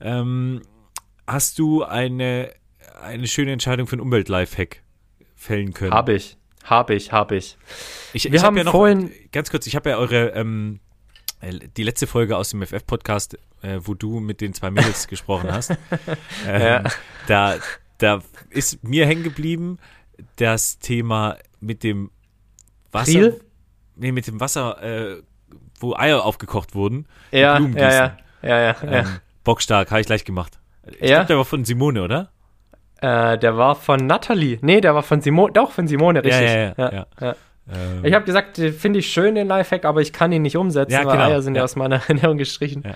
ähm, 0.00 0.62
hast 1.28 1.60
du 1.60 1.84
eine, 1.84 2.50
eine 3.00 3.28
schöne 3.28 3.52
Entscheidung 3.52 3.86
für 3.86 3.92
einen 3.92 4.00
Umwelt-Lifehack 4.00 4.82
fällen 5.36 5.74
können? 5.74 5.92
Habe 5.92 6.14
ich. 6.14 6.36
Habe 6.64 6.94
ich, 6.94 7.12
habe 7.12 7.36
ich. 7.36 7.56
Ich, 8.12 8.24
Wir 8.24 8.34
ich 8.34 8.40
hab 8.40 8.48
haben 8.48 8.56
ja 8.56 8.64
noch, 8.64 8.72
vorhin- 8.72 9.12
ganz 9.30 9.48
kurz, 9.50 9.68
ich 9.68 9.76
habe 9.76 9.90
ja 9.90 9.96
eure, 9.96 10.30
ähm, 10.30 10.80
äh, 10.80 10.89
die 11.42 11.82
letzte 11.82 12.06
Folge 12.06 12.36
aus 12.36 12.50
dem 12.50 12.62
FF-Podcast, 12.62 13.38
äh, 13.62 13.78
wo 13.82 13.94
du 13.94 14.20
mit 14.20 14.40
den 14.40 14.52
zwei 14.54 14.70
Mädels 14.70 15.08
gesprochen 15.08 15.52
hast, 15.52 15.70
ähm, 16.46 16.62
Ja. 16.62 16.82
da, 17.26 17.56
da 17.98 18.20
ist 18.50 18.82
mir 18.84 19.06
hängen 19.06 19.22
geblieben 19.22 19.78
das 20.36 20.78
Thema 20.78 21.36
mit 21.60 21.82
dem 21.82 22.10
Wasser, 22.92 23.12
Priel? 23.12 23.40
nee, 23.96 24.12
mit 24.12 24.26
dem 24.26 24.40
Wasser, 24.40 24.82
äh, 24.82 25.22
wo 25.78 25.94
Eier 25.94 26.24
aufgekocht 26.24 26.74
wurden. 26.74 27.06
Ja, 27.30 27.58
ja, 27.58 27.78
ja, 27.78 28.16
ja, 28.42 28.58
ja. 28.60 28.76
Ähm, 28.82 29.06
Bockstark, 29.44 29.90
habe 29.90 30.00
ich 30.02 30.06
gleich 30.06 30.24
gemacht. 30.24 30.58
Ich 30.98 31.08
Ja? 31.08 31.16
glaube, 31.16 31.26
der 31.28 31.36
war 31.38 31.44
von 31.46 31.64
Simone, 31.64 32.02
oder? 32.02 32.30
Äh, 33.00 33.38
der 33.38 33.56
war 33.56 33.76
von 33.76 34.06
Natalie. 34.06 34.58
Nee, 34.60 34.82
der 34.82 34.94
war 34.94 35.02
von 35.02 35.22
Simone. 35.22 35.52
Doch, 35.54 35.70
von 35.72 35.88
Simone, 35.88 36.22
richtig. 36.22 36.42
Ja, 36.50 36.56
ja, 36.56 36.74
ja, 36.76 36.92
ja. 36.92 37.06
ja. 37.20 37.36
Ähm, 37.72 38.04
Ich 38.04 38.14
habe 38.14 38.24
gesagt, 38.24 38.56
finde 38.58 38.98
ich 38.98 39.10
schön, 39.12 39.34
den 39.34 39.46
Lifehack, 39.48 39.84
aber 39.84 40.00
ich 40.00 40.12
kann 40.12 40.32
ihn 40.32 40.42
nicht 40.42 40.56
umsetzen, 40.56 40.92
Ja, 40.92 41.04
weil 41.04 41.12
genau, 41.16 41.28
Eier 41.30 41.42
sind 41.42 41.54
ja 41.54 41.60
ja. 41.60 41.64
aus 41.64 41.76
meiner 41.76 42.00
Ernährung 42.08 42.38
gestrichen. 42.38 42.82
Ja. 42.86 42.94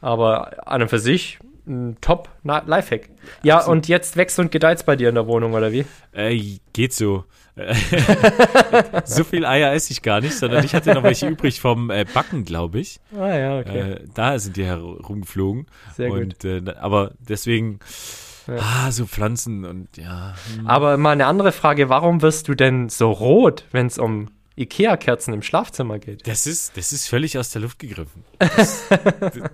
Aber 0.00 0.66
an 0.66 0.82
und 0.82 0.88
für 0.88 0.98
sich 0.98 1.38
ein 1.66 1.96
top 2.00 2.28
Lifehack. 2.42 3.08
Ja, 3.44 3.58
Absolut. 3.58 3.76
und 3.76 3.88
jetzt 3.88 4.16
wächst 4.16 4.38
und 4.40 4.50
gedeiht 4.50 4.84
bei 4.84 4.96
dir 4.96 5.08
in 5.10 5.14
der 5.14 5.26
Wohnung, 5.28 5.52
oder 5.54 5.70
wie? 5.70 5.84
Äh, 6.12 6.58
geht 6.72 6.92
so. 6.92 7.24
so 9.04 9.24
viel 9.24 9.44
Eier 9.44 9.72
esse 9.72 9.92
ich 9.92 10.02
gar 10.02 10.20
nicht, 10.20 10.34
sondern 10.34 10.64
ich 10.64 10.74
hatte 10.74 10.94
noch 10.94 11.02
welche 11.02 11.28
übrig 11.28 11.60
vom 11.60 11.90
äh, 11.90 12.04
Backen, 12.12 12.44
glaube 12.44 12.80
ich. 12.80 12.98
Ah 13.16 13.36
ja, 13.36 13.58
okay. 13.58 13.78
Äh, 13.92 14.00
da 14.14 14.38
sind 14.38 14.56
die 14.56 14.64
herumgeflogen. 14.64 15.66
Sehr 15.94 16.08
gut. 16.08 16.18
und, 16.18 16.44
Äh, 16.44 16.62
aber 16.80 17.12
deswegen, 17.20 17.78
Ja. 18.46 18.56
ah, 18.58 18.92
so 18.92 19.06
Pflanzen 19.06 19.64
und 19.64 19.96
ja. 19.96 20.34
hm. 20.56 20.66
Aber 20.66 20.96
mal 20.96 21.10
eine 21.12 21.26
andere 21.26 21.52
Frage, 21.52 21.88
warum 21.88 22.22
wirst 22.22 22.48
du 22.48 22.54
denn 22.54 22.88
so 22.88 23.10
rot, 23.10 23.64
wenn 23.72 23.86
es 23.86 23.98
um 23.98 24.28
Ikea-Kerzen 24.56 25.32
im 25.32 25.42
Schlafzimmer 25.42 25.98
geht? 25.98 26.26
Das 26.26 26.46
ist, 26.46 26.76
das 26.76 26.92
ist 26.92 27.08
völlig 27.08 27.38
aus 27.38 27.50
der 27.50 27.62
Luft 27.62 27.78
gegriffen. 27.78 28.24
Das, 28.56 28.84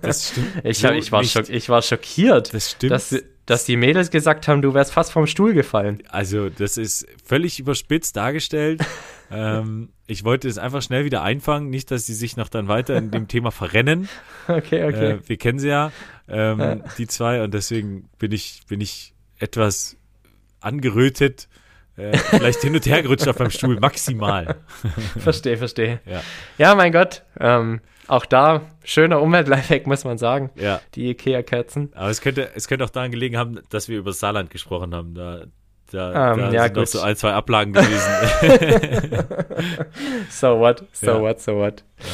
das 0.01 0.29
stimmt. 0.29 0.47
Ich, 0.63 0.83
hab, 0.83 0.93
ich, 0.93 1.11
war, 1.11 1.21
nicht. 1.21 1.31
schock, 1.31 1.49
ich 1.49 1.69
war 1.69 1.81
schockiert, 1.81 2.53
Das 2.53 2.71
stimmt. 2.71 2.91
dass, 2.91 3.15
dass 3.45 3.65
die 3.65 3.77
Mädels 3.77 4.11
gesagt 4.11 4.47
haben, 4.47 4.61
du 4.61 4.73
wärst 4.73 4.91
fast 4.93 5.11
vom 5.11 5.27
Stuhl 5.27 5.53
gefallen. 5.53 6.03
Also, 6.09 6.49
das 6.49 6.77
ist 6.77 7.07
völlig 7.23 7.59
überspitzt 7.59 8.15
dargestellt. 8.17 8.81
ähm, 9.31 9.89
ich 10.07 10.23
wollte 10.23 10.47
es 10.47 10.57
einfach 10.57 10.81
schnell 10.81 11.05
wieder 11.05 11.21
einfangen, 11.21 11.69
nicht, 11.69 11.91
dass 11.91 12.05
sie 12.05 12.13
sich 12.13 12.35
noch 12.35 12.49
dann 12.49 12.67
weiter 12.67 12.95
in 12.97 13.11
dem 13.11 13.27
Thema 13.27 13.51
verrennen. 13.51 14.09
Okay, 14.47 14.83
okay. 14.83 15.11
Äh, 15.11 15.19
wir 15.27 15.37
kennen 15.37 15.59
sie 15.59 15.67
ja, 15.67 15.91
ähm, 16.29 16.59
Ja. 16.59 16.75
die 16.97 17.07
zwei, 17.07 17.43
und 17.43 17.53
deswegen 17.53 18.09
bin 18.19 18.31
ich, 18.31 18.61
bin 18.67 18.81
ich 18.81 19.13
etwas 19.39 19.97
angerötet, 20.61 21.47
äh, 21.97 22.17
vielleicht 22.17 22.61
hin 22.61 22.73
und 22.75 22.85
her 22.85 23.01
gerutscht 23.01 23.27
auf 23.27 23.39
meinem 23.39 23.51
Stuhl, 23.51 23.79
maximal. 23.79 24.55
Verstehe, 25.17 25.57
verstehe. 25.57 25.99
Ja, 26.05 26.21
Ja, 26.57 26.75
mein 26.75 26.91
Gott. 26.91 27.23
Ähm, 27.39 27.81
auch 28.07 28.25
da, 28.25 28.61
schöner 28.83 29.21
Umwelt-Lifehack, 29.21 29.85
muss 29.85 30.03
man 30.03 30.17
sagen. 30.17 30.49
ja. 30.55 30.81
Die 30.95 31.09
Ikea-Kerzen. 31.11 31.91
Aber 31.93 32.09
es 32.09 32.21
könnte, 32.21 32.49
es 32.55 32.67
könnte 32.67 32.85
auch 32.85 32.89
daran 32.89 33.11
gelegen 33.11 33.37
haben, 33.37 33.59
dass 33.69 33.87
wir 33.87 33.97
über 33.99 34.13
Saarland 34.13 34.49
gesprochen 34.49 34.95
haben. 34.95 35.13
Da, 35.13 35.43
Da, 35.91 36.33
ähm, 36.33 36.39
da 36.39 36.51
ja, 36.51 36.63
sind 36.63 36.73
gut. 36.73 36.81
noch 36.83 36.87
so 36.87 37.01
ein, 37.01 37.15
zwei 37.15 37.33
Ablagen 37.33 37.73
gewesen. 37.73 38.11
so 40.29 40.59
what, 40.59 40.83
so 40.93 41.07
ja. 41.07 41.21
what, 41.21 41.39
so 41.41 41.55
what. 41.57 41.83
Ja. 41.99 42.05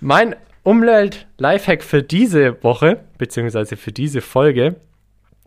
Mein 0.00 0.36
Umwelt-Lifehack 0.64 1.84
für 1.84 2.02
diese 2.02 2.62
Woche, 2.64 3.04
beziehungsweise 3.18 3.76
für 3.76 3.92
diese 3.92 4.20
Folge, 4.20 4.76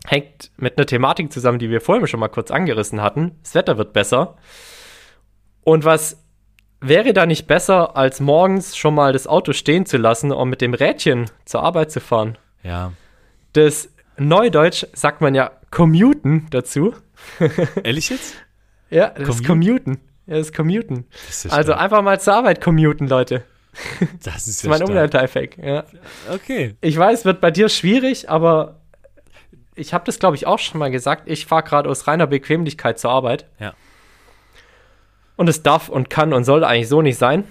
hängt 0.06 0.50
mit 0.56 0.78
einer 0.78 0.86
Thematik 0.86 1.32
zusammen, 1.32 1.58
die 1.58 1.70
wir 1.70 1.80
vorhin 1.80 2.06
schon 2.06 2.20
mal 2.20 2.28
kurz 2.28 2.50
angerissen 2.50 3.02
hatten. 3.02 3.32
Das 3.42 3.54
Wetter 3.54 3.76
wird 3.78 3.92
besser. 3.92 4.36
Und 5.64 5.84
was 5.84 6.22
wäre 6.80 7.12
da 7.12 7.26
nicht 7.26 7.46
besser, 7.46 7.96
als 7.96 8.20
morgens 8.20 8.76
schon 8.76 8.94
mal 8.94 9.12
das 9.12 9.26
Auto 9.26 9.52
stehen 9.52 9.86
zu 9.86 9.96
lassen 9.96 10.32
und 10.32 10.48
mit 10.48 10.60
dem 10.60 10.72
Rädchen 10.72 11.26
zur 11.44 11.62
Arbeit 11.62 11.90
zu 11.90 12.00
fahren? 12.00 12.38
Ja. 12.62 12.92
Das 13.52 13.90
Neudeutsch 14.16 14.86
sagt 14.92 15.20
man 15.20 15.34
ja 15.34 15.50
commuten 15.70 16.46
dazu. 16.50 16.94
Ehrlich 17.82 18.10
jetzt? 18.10 18.34
ja, 18.90 19.08
das 19.08 19.26
Commute? 19.26 19.34
ist 19.34 19.46
commuten. 19.46 20.00
Ja, 20.26 20.36
das 20.36 20.52
commuten. 20.52 21.06
Das 21.26 21.46
also 21.50 21.72
einfach 21.72 22.02
mal 22.02 22.20
zur 22.20 22.34
Arbeit 22.34 22.60
commuten, 22.60 23.08
Leute. 23.08 23.42
Das 24.22 24.48
ist, 24.48 24.48
das 24.48 24.64
ist 24.64 24.66
mein 24.68 24.82
Umleiteffekt. 24.82 25.58
Ja. 25.58 25.84
Okay. 26.32 26.76
Ich 26.80 26.96
weiß, 26.96 27.24
wird 27.24 27.40
bei 27.40 27.50
dir 27.50 27.68
schwierig, 27.68 28.28
aber 28.28 28.80
ich 29.74 29.94
habe 29.94 30.04
das, 30.04 30.18
glaube 30.18 30.36
ich, 30.36 30.46
auch 30.46 30.58
schon 30.58 30.78
mal 30.78 30.90
gesagt. 30.90 31.28
Ich 31.28 31.46
fahre 31.46 31.62
gerade 31.62 31.88
aus 31.88 32.06
reiner 32.06 32.26
Bequemlichkeit 32.26 32.98
zur 32.98 33.10
Arbeit. 33.10 33.46
Ja. 33.58 33.74
Und 35.36 35.48
es 35.48 35.62
darf 35.62 35.88
und 35.88 36.10
kann 36.10 36.32
und 36.32 36.44
soll 36.44 36.64
eigentlich 36.64 36.88
so 36.88 37.00
nicht 37.00 37.16
sein. 37.16 37.44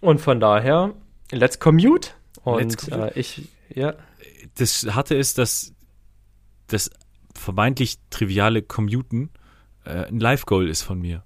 Und 0.00 0.20
von 0.20 0.38
daher, 0.38 0.94
let's 1.32 1.58
commute. 1.58 2.10
Und 2.44 2.60
let's 2.60 2.76
commute. 2.76 3.16
Äh, 3.16 3.18
ich, 3.18 3.48
ja. 3.74 3.94
Das 4.56 4.86
Harte 4.94 5.16
ist, 5.16 5.38
dass 5.38 5.72
das 6.68 6.90
vermeintlich 7.34 7.96
triviale 8.10 8.62
Commuten 8.62 9.30
äh, 9.84 10.06
ein 10.06 10.20
Live-Goal 10.20 10.68
ist 10.68 10.82
von 10.82 11.00
mir. 11.00 11.24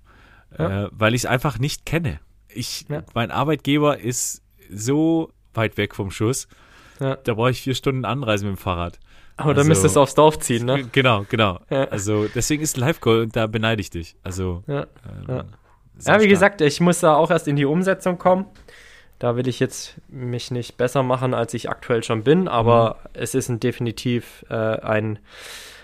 Ja. 0.59 0.85
Äh, 0.85 0.89
weil 0.93 1.15
ich 1.15 1.23
es 1.23 1.27
einfach 1.27 1.59
nicht 1.59 1.85
kenne. 1.85 2.21
Ich, 2.55 2.87
ja. 2.89 3.03
Mein 3.15 3.31
Arbeitgeber 3.31 3.99
ist 3.99 4.43
so 4.71 5.31
weit 5.55 5.77
weg 5.77 5.95
vom 5.95 6.11
Schuss. 6.11 6.49
Ja. 7.01 7.17
Da 7.17 7.35
brauche 7.35 7.51
ich 7.51 7.63
vier 7.63 7.75
Stunden 7.75 8.05
Anreise 8.05 8.45
mit 8.47 8.57
dem 8.57 8.59
Fahrrad. 8.59 8.99
Aber 9.37 9.51
also, 9.51 9.61
dann 9.61 9.69
müsstest 9.69 9.97
du 9.97 10.01
aufs 10.01 10.15
Dorf 10.15 10.39
ziehen, 10.39 10.67
ne? 10.67 10.89
Genau, 10.93 11.25
genau. 11.29 11.59
Ja. 11.71 11.85
Also 11.85 12.29
deswegen 12.35 12.63
ist 12.63 12.77
Live 12.77 13.01
Goal 13.01 13.23
und 13.23 13.37
da 13.37 13.47
beneide 13.47 13.81
ich 13.81 13.91
dich. 13.91 14.15
Also 14.23 14.63
ja, 14.67 14.87
ähm, 15.29 15.45
ja. 16.07 16.21
wie 16.21 16.29
gesagt, 16.29 16.61
ich 16.61 16.81
muss 16.81 17.01
da 17.01 17.17
auch 17.17 17.31
erst 17.31 17.49
in 17.49 17.57
die 17.57 17.65
Umsetzung 17.65 18.19
kommen. 18.19 18.47
Da 19.19 19.37
will 19.37 19.47
ich 19.49 19.61
jetzt 19.61 20.01
mich 20.09 20.51
nicht 20.51 20.77
besser 20.77 21.03
machen, 21.03 21.33
als 21.33 21.55
ich 21.55 21.71
aktuell 21.71 22.03
schon 22.03 22.25
bin, 22.25 22.49
aber 22.49 22.99
mhm. 23.03 23.09
es 23.15 23.35
ist 23.35 23.49
ein 23.49 23.61
definitiv 23.61 24.45
äh, 24.51 24.55
ein, 24.55 25.19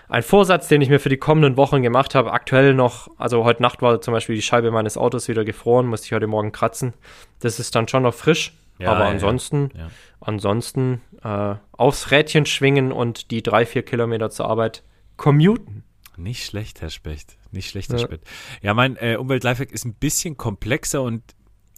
ein 0.09 0.23
Vorsatz, 0.23 0.67
den 0.67 0.81
ich 0.81 0.89
mir 0.89 0.99
für 0.99 1.09
die 1.09 1.17
kommenden 1.17 1.55
Wochen 1.55 1.83
gemacht 1.83 2.15
habe. 2.15 2.33
Aktuell 2.33 2.73
noch, 2.73 3.09
also 3.17 3.43
heute 3.45 3.61
Nacht 3.61 3.81
war 3.81 4.01
zum 4.01 4.11
Beispiel 4.11 4.35
die 4.35 4.41
Scheibe 4.41 4.71
meines 4.71 4.97
Autos 4.97 5.27
wieder 5.27 5.45
gefroren, 5.45 5.85
musste 5.85 6.07
ich 6.07 6.13
heute 6.13 6.27
Morgen 6.27 6.51
kratzen. 6.51 6.93
Das 7.39 7.59
ist 7.59 7.75
dann 7.75 7.87
schon 7.87 8.03
noch 8.03 8.13
frisch, 8.13 8.57
ja, 8.79 8.91
aber 8.91 9.05
ansonsten, 9.05 9.69
ja. 9.77 9.89
ansonsten 10.19 11.01
äh, 11.23 11.55
aufs 11.71 12.09
Rädchen 12.09 12.47
schwingen 12.47 12.91
und 12.91 13.29
die 13.29 13.43
drei, 13.43 13.67
vier 13.67 13.83
Kilometer 13.83 14.31
zur 14.31 14.49
Arbeit 14.49 14.83
commuten. 15.15 15.83
Nicht 16.17 16.43
schlecht, 16.43 16.81
Herr 16.81 16.89
Specht. 16.89 17.37
Nicht 17.51 17.69
schlecht, 17.69 17.91
Herr 17.91 17.99
ja. 17.99 18.05
Specht. 18.05 18.23
Ja, 18.61 18.73
mein 18.73 18.97
äh, 18.97 19.15
Umwelt-Lifehack 19.15 19.71
ist 19.71 19.85
ein 19.85 19.93
bisschen 19.93 20.37
komplexer 20.37 21.03
und 21.03 21.23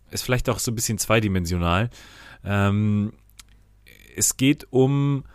ist 0.09 0.23
vielleicht 0.23 0.49
auch 0.49 0.59
so 0.59 0.71
ein 0.71 0.75
bisschen 0.75 0.97
zweidimensional. 0.97 1.89
Ähm, 2.45 3.13
es 4.15 4.37
geht 4.37 4.67
um 4.69 5.25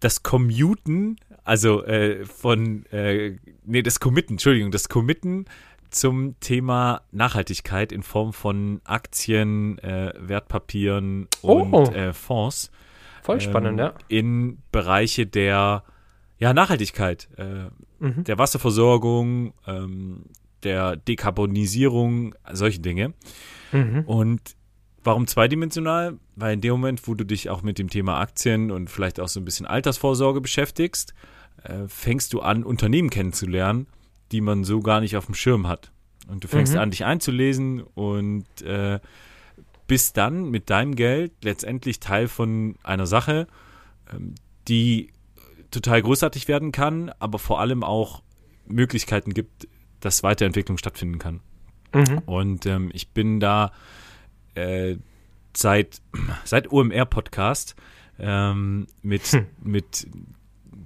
das 0.00 0.22
Commuten, 0.22 1.16
also 1.48 1.82
äh, 1.84 2.26
von, 2.26 2.84
äh, 2.92 3.36
nee, 3.64 3.80
das 3.80 4.00
Committen, 4.00 4.34
Entschuldigung, 4.34 4.70
das 4.70 4.90
Committen 4.90 5.46
zum 5.88 6.38
Thema 6.40 7.00
Nachhaltigkeit 7.10 7.90
in 7.90 8.02
Form 8.02 8.34
von 8.34 8.82
Aktien, 8.84 9.78
äh, 9.78 10.12
Wertpapieren 10.18 11.26
und 11.40 11.72
oh. 11.72 11.84
äh, 11.90 12.12
Fonds. 12.12 12.70
Voll 13.22 13.40
spannend, 13.40 13.80
ähm, 13.80 13.86
ja. 13.86 13.94
In 14.08 14.58
Bereiche 14.72 15.26
der 15.26 15.84
ja, 16.38 16.52
Nachhaltigkeit, 16.52 17.30
äh, 17.38 17.70
mhm. 17.98 18.24
der 18.24 18.36
Wasserversorgung, 18.36 19.54
ähm, 19.66 20.26
der 20.64 20.96
Dekarbonisierung, 20.96 22.34
solche 22.52 22.80
Dinge. 22.80 23.14
Mhm. 23.72 24.02
Und 24.04 24.40
warum 25.02 25.26
zweidimensional? 25.26 26.18
Weil 26.36 26.52
in 26.52 26.60
dem 26.60 26.72
Moment, 26.72 27.08
wo 27.08 27.14
du 27.14 27.24
dich 27.24 27.48
auch 27.48 27.62
mit 27.62 27.78
dem 27.78 27.88
Thema 27.88 28.20
Aktien 28.20 28.70
und 28.70 28.90
vielleicht 28.90 29.18
auch 29.18 29.28
so 29.28 29.40
ein 29.40 29.46
bisschen 29.46 29.64
Altersvorsorge 29.64 30.42
beschäftigst, 30.42 31.14
äh, 31.62 31.88
fängst 31.88 32.32
du 32.32 32.40
an, 32.40 32.64
Unternehmen 32.64 33.10
kennenzulernen, 33.10 33.86
die 34.32 34.40
man 34.40 34.64
so 34.64 34.80
gar 34.80 35.00
nicht 35.00 35.16
auf 35.16 35.26
dem 35.26 35.34
Schirm 35.34 35.66
hat. 35.66 35.90
Und 36.28 36.44
du 36.44 36.48
fängst 36.48 36.74
mhm. 36.74 36.80
an, 36.80 36.90
dich 36.90 37.04
einzulesen 37.04 37.82
und 37.82 38.62
äh, 38.62 39.00
bist 39.86 40.16
dann 40.16 40.50
mit 40.50 40.70
deinem 40.70 40.94
Geld 40.94 41.32
letztendlich 41.42 42.00
Teil 42.00 42.28
von 42.28 42.76
einer 42.82 43.06
Sache, 43.06 43.46
ähm, 44.12 44.34
die 44.68 45.10
total 45.70 46.02
großartig 46.02 46.48
werden 46.48 46.72
kann, 46.72 47.10
aber 47.18 47.38
vor 47.38 47.60
allem 47.60 47.82
auch 47.82 48.22
Möglichkeiten 48.66 49.32
gibt, 49.32 49.68
dass 50.00 50.22
Weiterentwicklung 50.22 50.78
stattfinden 50.78 51.18
kann. 51.18 51.40
Mhm. 51.94 52.18
Und 52.26 52.66
ähm, 52.66 52.90
ich 52.92 53.08
bin 53.08 53.40
da 53.40 53.72
äh, 54.54 54.96
seit, 55.56 56.00
seit 56.44 56.70
OMR-Podcast 56.70 57.74
ähm, 58.18 58.86
mit, 59.02 59.22
hm. 59.22 59.46
mit 59.62 60.06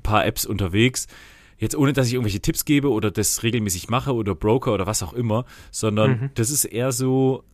paar 0.02 0.26
Apps 0.26 0.46
unterwegs, 0.46 1.06
Jetzt 1.62 1.76
ohne, 1.76 1.92
dass 1.92 2.08
ich 2.08 2.14
irgendwelche 2.14 2.40
Tipps 2.40 2.64
gebe 2.64 2.90
oder 2.90 3.12
das 3.12 3.44
regelmäßig 3.44 3.88
mache 3.88 4.12
oder 4.16 4.34
Broker 4.34 4.74
oder 4.74 4.84
was 4.88 5.00
auch 5.04 5.12
immer, 5.12 5.44
sondern 5.70 6.10
mhm. 6.10 6.30
das 6.34 6.50
ist 6.50 6.64
eher 6.64 6.90
so 6.90 7.44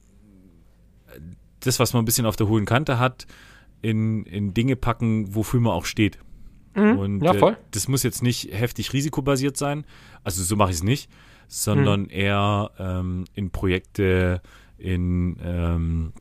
das, 1.60 1.78
was 1.78 1.92
man 1.92 2.02
ein 2.02 2.04
bisschen 2.06 2.24
auf 2.24 2.36
der 2.36 2.48
hohen 2.48 2.64
Kante 2.64 2.98
hat, 2.98 3.26
in, 3.82 4.24
in 4.24 4.54
Dinge 4.54 4.76
packen, 4.76 5.34
wofür 5.34 5.60
man 5.60 5.74
auch 5.74 5.84
steht. 5.84 6.18
Mhm. 6.74 6.98
Und 6.98 7.22
ja, 7.22 7.34
voll. 7.34 7.52
Äh, 7.52 7.56
das 7.72 7.86
muss 7.86 8.02
jetzt 8.02 8.22
nicht 8.22 8.50
heftig 8.50 8.94
risikobasiert 8.94 9.58
sein, 9.58 9.84
also 10.24 10.42
so 10.42 10.56
mache 10.56 10.70
ich 10.70 10.76
es 10.76 10.82
nicht, 10.82 11.10
sondern 11.46 12.04
mhm. 12.04 12.10
eher 12.10 12.70
ähm, 12.78 13.24
in 13.34 13.50
Projekte, 13.50 14.40
in 14.78 15.36
ähm, 15.42 16.12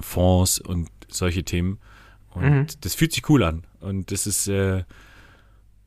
Fonds 0.00 0.58
und 0.58 0.88
solche 1.08 1.44
Themen. 1.44 1.80
Und 2.30 2.50
mhm. 2.50 2.66
das 2.80 2.94
fühlt 2.94 3.12
sich 3.12 3.28
cool 3.28 3.42
an. 3.42 3.66
Und 3.80 4.10
das 4.10 4.26
ist 4.26 4.48
äh, 4.48 4.84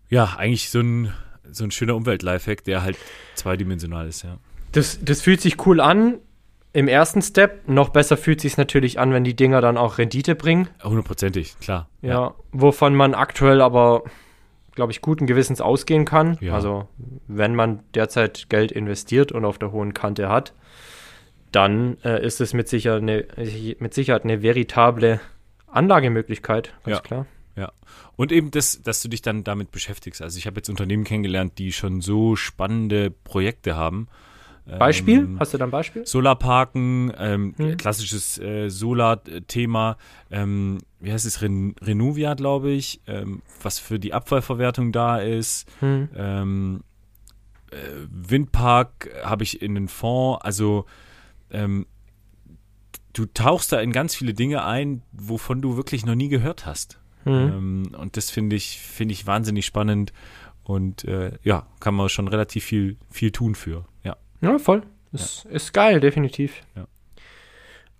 ja 0.09 0.35
eigentlich 0.37 0.69
so 0.69 0.79
ein 0.79 1.13
so 1.51 1.63
ein 1.63 1.71
schöner 1.71 1.95
Umwelt-Lifehack, 1.95 2.63
der 2.63 2.83
halt 2.83 2.97
zweidimensional 3.35 4.07
ist, 4.07 4.23
ja. 4.23 4.37
Das, 4.71 4.99
das 5.01 5.21
fühlt 5.21 5.41
sich 5.41 5.65
cool 5.65 5.79
an 5.79 6.19
im 6.73 6.87
ersten 6.87 7.21
Step. 7.21 7.67
Noch 7.67 7.89
besser 7.89 8.17
fühlt 8.17 8.39
sich 8.39 8.57
natürlich 8.57 8.99
an, 8.99 9.11
wenn 9.11 9.23
die 9.23 9.35
Dinger 9.35 9.61
dann 9.61 9.77
auch 9.77 9.97
Rendite 9.97 10.35
bringen. 10.35 10.69
Hundertprozentig, 10.83 11.59
klar. 11.59 11.89
Ja, 12.01 12.09
ja, 12.09 12.35
wovon 12.51 12.93
man 12.93 13.15
aktuell 13.15 13.61
aber, 13.61 14.03
glaube 14.75 14.91
ich, 14.91 15.01
guten 15.01 15.25
Gewissens 15.25 15.61
ausgehen 15.61 16.05
kann. 16.05 16.37
Ja. 16.39 16.53
Also, 16.53 16.87
wenn 17.27 17.55
man 17.55 17.79
derzeit 17.95 18.49
Geld 18.49 18.71
investiert 18.71 19.31
und 19.31 19.43
auf 19.43 19.57
der 19.57 19.71
hohen 19.71 19.95
Kante 19.95 20.29
hat, 20.29 20.53
dann 21.51 21.97
äh, 22.03 22.23
ist 22.23 22.41
es 22.41 22.53
mit, 22.53 22.67
sicher 22.67 22.97
eine, 22.97 23.25
mit 23.79 23.95
Sicherheit 23.95 24.23
eine 24.23 24.43
veritable 24.43 25.19
Anlagemöglichkeit, 25.65 26.73
ganz 26.83 26.97
ja. 26.97 27.01
klar. 27.01 27.25
Ja. 27.59 27.73
Und 28.15 28.31
eben 28.31 28.51
das, 28.51 28.81
dass 28.81 29.01
du 29.01 29.09
dich 29.09 29.21
dann 29.21 29.43
damit 29.43 29.71
beschäftigst. 29.71 30.21
Also 30.21 30.37
ich 30.37 30.47
habe 30.47 30.57
jetzt 30.57 30.69
Unternehmen 30.69 31.03
kennengelernt, 31.03 31.57
die 31.57 31.73
schon 31.73 31.99
so 31.99 32.37
spannende 32.37 33.11
Projekte 33.11 33.75
haben. 33.75 34.07
Beispiel? 34.77 35.19
Ähm, 35.19 35.37
Hast 35.39 35.53
du 35.53 35.57
da 35.57 35.65
ein 35.65 35.71
Beispiel? 35.71 36.05
Solarparken, 36.05 37.11
ähm, 37.17 37.53
hm. 37.57 37.77
klassisches 37.77 38.37
äh, 38.37 38.69
Solar-Thema. 38.69 39.97
Ähm, 40.29 40.77
wie 40.99 41.11
heißt 41.11 41.25
es? 41.25 41.41
Ren 41.41 41.75
Renuvia, 41.81 42.35
glaube 42.35 42.69
ich. 42.71 43.01
Ähm, 43.07 43.41
was 43.61 43.79
für 43.79 43.99
die 43.99 44.13
Abfallverwertung 44.13 44.91
da 44.91 45.17
ist. 45.17 45.67
Hm. 45.79 46.09
Ähm, 46.15 46.83
äh, 47.71 47.75
Windpark 48.11 49.09
habe 49.23 49.43
ich 49.43 49.61
in 49.61 49.75
den 49.75 49.87
Fonds. 49.87 50.43
Also 50.43 50.85
ähm, 51.51 51.87
du 53.13 53.25
tauchst 53.25 53.71
da 53.71 53.79
in 53.79 53.91
ganz 53.91 54.15
viele 54.15 54.33
Dinge 54.33 54.63
ein, 54.63 55.01
wovon 55.11 55.61
du 55.61 55.77
wirklich 55.77 56.05
noch 56.05 56.15
nie 56.15 56.29
gehört 56.29 56.65
hast. 56.65 56.98
Mhm. 57.25 57.31
Ähm, 57.31 57.95
und 57.97 58.17
das 58.17 58.29
finde 58.29 58.55
ich, 58.55 58.79
finde 58.79 59.13
ich 59.13 59.27
wahnsinnig 59.27 59.65
spannend 59.65 60.13
und 60.63 61.03
äh, 61.05 61.31
ja, 61.43 61.65
kann 61.79 61.95
man 61.95 62.09
schon 62.09 62.27
relativ 62.27 62.63
viel, 62.63 62.97
viel 63.09 63.31
tun 63.31 63.55
für. 63.55 63.85
Ja, 64.03 64.17
ja 64.41 64.57
voll. 64.59 64.83
Das 65.11 65.43
ja. 65.43 65.51
ist 65.51 65.73
geil, 65.73 65.99
definitiv. 65.99 66.61
Ja. 66.75 66.85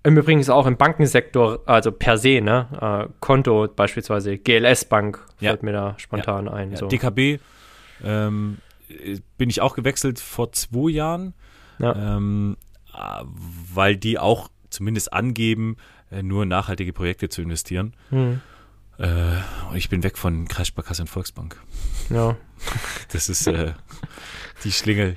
Im 0.03 0.17
Übrigen 0.17 0.47
auch 0.49 0.65
im 0.65 0.77
Bankensektor, 0.77 1.61
also 1.65 1.91
per 1.91 2.17
se, 2.17 2.41
ne? 2.41 3.07
Äh, 3.09 3.11
Konto 3.19 3.67
beispielsweise, 3.67 4.37
GLS 4.37 4.85
Bank 4.85 5.25
fällt 5.37 5.61
ja. 5.61 5.65
mir 5.65 5.73
da 5.73 5.95
spontan 5.97 6.45
ja. 6.45 6.53
ein. 6.53 6.75
So. 6.75 6.87
DKB 6.87 7.39
ähm, 8.03 8.59
bin 9.37 9.49
ich 9.49 9.61
auch 9.61 9.75
gewechselt 9.75 10.19
vor 10.19 10.51
zwei 10.51 10.91
Jahren, 10.91 11.33
ähm, 11.79 12.55
äh, 12.93 13.23
weil 13.73 13.97
die 13.97 14.19
auch 14.19 14.49
zumindest 14.69 15.11
angeben, 15.11 15.75
äh, 16.11 16.23
nur 16.23 16.45
nachhaltige 16.45 16.93
Projekte 16.93 17.29
zu 17.29 17.41
investieren. 17.41 17.93
Mhm. 18.09 18.41
Äh, 18.99 19.37
ich 19.75 19.89
bin 19.89 20.03
weg 20.03 20.17
von 20.17 20.47
Kreissparkasse 20.47 21.03
und 21.03 21.07
Volksbank. 21.07 21.57
Ja. 22.09 22.35
Das 23.11 23.29
ist 23.29 23.47
äh, 23.47 23.73
die 24.63 24.71
Schlingel. 24.71 25.15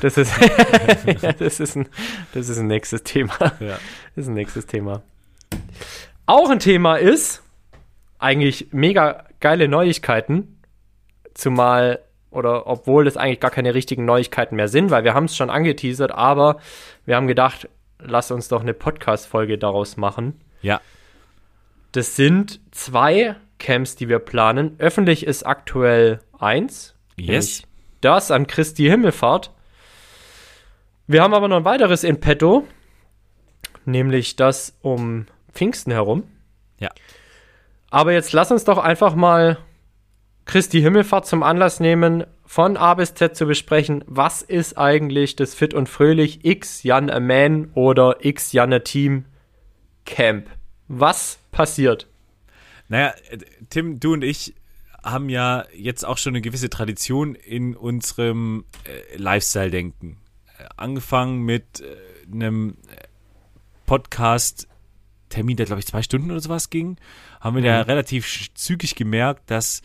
Das 0.00 0.18
ist, 0.18 0.32
das, 1.38 1.60
ist 1.60 1.76
ein, 1.76 1.88
das 2.34 2.48
ist 2.48 2.58
ein 2.58 2.66
nächstes 2.66 3.02
Thema. 3.02 3.34
Ja. 3.60 3.78
Das 4.14 4.24
ist 4.24 4.28
ein 4.28 4.34
nächstes 4.34 4.66
Thema. 4.66 5.02
Auch 6.26 6.50
ein 6.50 6.58
Thema 6.58 6.96
ist 6.96 7.42
eigentlich 8.18 8.68
mega 8.70 9.24
geile 9.40 9.68
Neuigkeiten. 9.68 10.58
Zumal, 11.34 12.00
oder 12.30 12.66
obwohl 12.66 13.06
das 13.06 13.16
eigentlich 13.16 13.40
gar 13.40 13.50
keine 13.50 13.74
richtigen 13.74 14.04
Neuigkeiten 14.04 14.56
mehr 14.56 14.68
sind, 14.68 14.90
weil 14.90 15.04
wir 15.04 15.14
haben 15.14 15.24
es 15.24 15.36
schon 15.36 15.48
angeteasert, 15.48 16.12
aber 16.12 16.60
wir 17.06 17.16
haben 17.16 17.26
gedacht, 17.26 17.68
lass 17.98 18.30
uns 18.30 18.48
doch 18.48 18.60
eine 18.60 18.74
Podcast-Folge 18.74 19.56
daraus 19.56 19.96
machen. 19.96 20.40
Ja. 20.60 20.80
Das 21.92 22.16
sind 22.16 22.60
zwei 22.70 23.36
Camps, 23.58 23.96
die 23.96 24.08
wir 24.08 24.18
planen. 24.18 24.76
Öffentlich 24.78 25.26
ist 25.26 25.44
aktuell 25.44 26.20
eins. 26.38 26.94
Yes. 27.16 27.62
Das 28.00 28.30
an 28.30 28.46
Christi 28.46 28.84
Himmelfahrt. 28.84 29.52
Wir 31.06 31.22
haben 31.22 31.34
aber 31.34 31.48
noch 31.48 31.58
ein 31.58 31.64
weiteres 31.64 32.04
in 32.04 32.20
petto, 32.20 32.66
nämlich 33.84 34.36
das 34.36 34.76
um 34.80 35.26
Pfingsten 35.52 35.92
herum. 35.92 36.24
Ja. 36.78 36.88
Aber 37.90 38.12
jetzt 38.12 38.32
lass 38.32 38.50
uns 38.50 38.64
doch 38.64 38.78
einfach 38.78 39.14
mal 39.14 39.58
Christi 40.46 40.80
Himmelfahrt 40.80 41.26
zum 41.26 41.42
Anlass 41.42 41.78
nehmen, 41.78 42.24
von 42.44 42.76
A 42.76 42.94
bis 42.94 43.14
Z 43.14 43.36
zu 43.36 43.46
besprechen, 43.46 44.04
was 44.06 44.42
ist 44.42 44.76
eigentlich 44.76 45.36
das 45.36 45.54
Fit 45.54 45.74
und 45.74 45.88
Fröhlich 45.88 46.44
X 46.44 46.82
Jan 46.82 47.10
a 47.10 47.20
Man 47.20 47.70
oder 47.74 48.24
X 48.24 48.52
Jan 48.52 48.72
a 48.72 48.80
Team 48.80 49.26
Camp? 50.04 50.48
Was 50.94 51.38
passiert? 51.50 52.06
Naja, 52.88 53.14
Tim, 53.70 53.98
du 53.98 54.12
und 54.12 54.22
ich 54.22 54.54
haben 55.02 55.30
ja 55.30 55.64
jetzt 55.74 56.04
auch 56.04 56.18
schon 56.18 56.32
eine 56.32 56.42
gewisse 56.42 56.68
Tradition 56.68 57.34
in 57.34 57.74
unserem 57.74 58.66
äh, 58.84 59.16
Lifestyle-Denken. 59.16 60.18
Äh, 60.58 60.64
angefangen 60.76 61.40
mit 61.40 61.80
äh, 61.80 62.30
einem 62.30 62.76
Podcast-Termin, 63.86 65.56
der 65.56 65.64
glaube 65.64 65.80
ich 65.80 65.86
zwei 65.86 66.02
Stunden 66.02 66.30
oder 66.30 66.40
sowas 66.40 66.68
ging, 66.68 66.98
haben 67.40 67.56
wir 67.56 67.62
mhm. 67.62 67.68
ja 67.68 67.80
relativ 67.80 68.52
zügig 68.52 68.94
gemerkt, 68.94 69.50
dass 69.50 69.80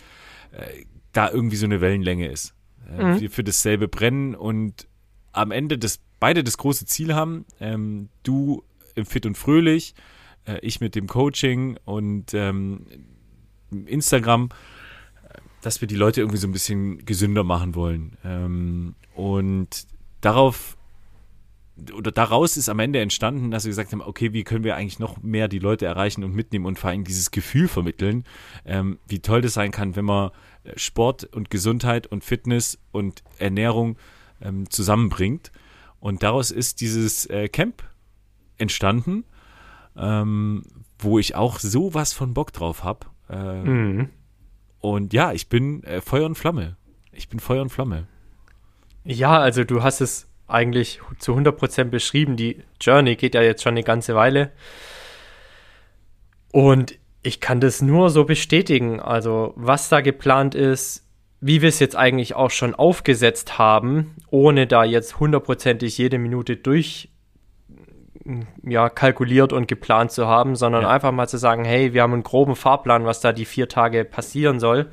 äh, 0.52 0.84
da 1.14 1.32
irgendwie 1.32 1.56
so 1.56 1.66
eine 1.66 1.80
Wellenlänge 1.80 2.28
ist. 2.28 2.54
Äh, 2.90 3.04
mhm. 3.04 3.20
für, 3.20 3.30
für 3.30 3.44
dasselbe 3.46 3.88
Brennen 3.88 4.36
und 4.36 4.90
am 5.32 5.52
Ende 5.52 5.78
das, 5.78 6.02
beide 6.20 6.44
das 6.44 6.58
große 6.58 6.86
Ziel 6.86 7.16
haben, 7.16 7.46
ähm, 7.62 8.10
du 8.24 8.66
im 8.96 9.06
Fit 9.06 9.26
und 9.26 9.38
Fröhlich, 9.38 9.96
äh, 10.48 10.60
ich 10.62 10.80
mit 10.82 10.96
dem 10.96 11.08
Coaching 11.08 11.78
und 11.86 12.34
ähm, 12.34 12.86
Instagram, 13.86 14.50
dass 15.62 15.82
wir 15.82 15.88
die 15.88 15.96
Leute 15.96 16.22
irgendwie 16.22 16.38
so 16.38 16.48
ein 16.48 16.54
bisschen 16.54 17.06
gesünder 17.06 17.44
machen 17.44 17.76
wollen. 17.76 18.18
Ähm, 18.24 18.96
und 19.16 19.88
darauf 20.22 20.78
oder 21.94 22.12
daraus 22.12 22.58
ist 22.58 22.70
am 22.70 22.80
Ende 22.80 23.00
entstanden, 23.00 23.52
dass 23.52 23.66
wir 23.66 23.70
gesagt 23.70 23.92
haben, 23.92 24.02
okay, 24.02 24.34
wie 24.34 24.44
können 24.44 24.64
wir 24.64 24.76
eigentlich 24.76 24.98
noch 24.98 25.22
mehr 25.22 25.48
die 25.48 25.60
Leute 25.60 25.86
erreichen 25.86 26.24
und 26.24 26.34
mitnehmen 26.34 26.66
und 26.66 26.80
vor 26.80 26.90
allem 26.90 27.04
dieses 27.04 27.32
Gefühl 27.32 27.68
vermitteln, 27.68 28.24
ähm, 28.66 28.98
wie 29.08 29.20
toll 29.20 29.42
das 29.42 29.54
sein 29.54 29.72
kann, 29.72 29.96
wenn 29.96 30.06
man 30.06 30.32
äh, 30.64 30.72
Sport 30.76 31.26
und 31.36 31.52
Gesundheit 31.52 32.08
und 32.08 32.24
Fitness 32.24 32.80
und 32.92 33.24
Ernährung 33.38 33.98
ähm, 34.42 34.70
zusammenbringt. 34.70 35.52
Und 36.00 36.24
daraus 36.24 36.52
ist 36.52 36.82
dieses 36.82 37.26
äh, 37.28 37.48
Camp 37.48 37.84
entstanden, 38.58 39.24
ähm, 39.98 40.64
wo 41.00 41.20
ich 41.20 41.36
auch 41.36 41.60
sowas 41.60 42.14
von 42.14 42.34
Bock 42.34 42.54
drauf 42.54 42.84
habe. 42.84 43.08
Äh, 43.30 43.64
mhm. 43.64 44.10
Und 44.80 45.14
ja, 45.14 45.34
ich 45.34 45.50
bin 45.50 45.84
äh, 45.84 46.02
Feuer 46.02 46.26
und 46.26 46.36
Flamme. 46.36 46.78
Ich 47.12 47.30
bin 47.30 47.40
Feuer 47.40 47.62
und 47.62 47.70
Flamme. 47.70 48.08
Ja, 49.04 49.40
also 49.40 49.64
du 49.64 49.84
hast 49.84 50.02
es 50.02 50.28
eigentlich 50.48 51.02
zu 51.20 51.36
100% 51.36 51.86
beschrieben. 51.86 52.36
Die 52.36 52.64
Journey 52.80 53.16
geht 53.16 53.36
ja 53.36 53.42
jetzt 53.42 53.64
schon 53.64 53.74
eine 53.74 53.84
ganze 53.84 54.16
Weile. 54.16 54.52
Und 56.52 56.98
ich 57.24 57.42
kann 57.42 57.60
das 57.60 57.82
nur 57.82 58.10
so 58.10 58.24
bestätigen. 58.24 59.00
Also, 59.00 59.54
was 59.56 59.90
da 59.90 60.02
geplant 60.02 60.56
ist, 60.56 61.06
wie 61.42 61.62
wir 61.62 61.70
es 61.70 61.80
jetzt 61.80 61.96
eigentlich 61.96 62.36
auch 62.36 62.52
schon 62.52 62.74
aufgesetzt 62.74 63.58
haben, 63.58 64.16
ohne 64.30 64.68
da 64.68 64.84
jetzt 64.84 65.20
hundertprozentig 65.20 65.98
jede 65.98 66.18
Minute 66.18 66.56
durch 66.56 67.10
ja, 68.64 68.90
kalkuliert 68.90 69.54
und 69.54 69.68
geplant 69.68 70.12
zu 70.12 70.28
haben, 70.28 70.56
sondern 70.56 70.84
ja. 70.84 70.90
einfach 70.90 71.12
mal 71.12 71.28
zu 71.28 71.38
sagen, 71.38 71.66
hey, 71.66 71.94
wir 71.94 72.02
haben 72.02 72.14
einen 72.14 72.24
groben 72.24 72.56
Fahrplan, 72.56 73.06
was 73.06 73.22
da 73.22 73.32
die 73.32 73.46
vier 73.46 73.68
Tage 73.70 74.06
passieren 74.06 74.60
soll 74.60 74.90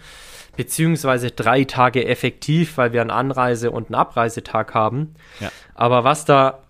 beziehungsweise 0.57 1.31
drei 1.31 1.65
Tage 1.65 2.07
effektiv, 2.07 2.77
weil 2.77 2.93
wir 2.93 3.01
einen 3.01 3.11
Anreise- 3.11 3.71
und 3.71 3.87
einen 3.87 3.95
Abreisetag 3.95 4.75
haben. 4.75 5.15
Ja. 5.41 5.51
Aber 5.75 6.05
was 6.05 6.25
da 6.25 6.63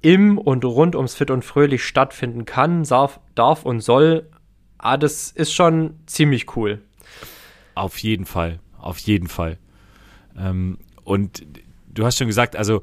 im 0.00 0.38
und 0.38 0.64
rund 0.64 0.96
ums 0.96 1.14
Fit 1.14 1.30
und 1.30 1.44
Fröhlich 1.44 1.84
stattfinden 1.84 2.44
kann, 2.44 2.84
darf, 2.84 3.20
darf 3.34 3.64
und 3.64 3.80
soll, 3.80 4.28
ah, 4.78 4.96
das 4.96 5.30
ist 5.30 5.52
schon 5.52 5.98
ziemlich 6.06 6.56
cool. 6.56 6.82
Auf 7.74 7.98
jeden 7.98 8.26
Fall, 8.26 8.58
auf 8.78 8.98
jeden 8.98 9.28
Fall. 9.28 9.58
Ähm, 10.36 10.78
und 11.04 11.44
du 11.88 12.04
hast 12.04 12.18
schon 12.18 12.26
gesagt, 12.26 12.56
also 12.56 12.82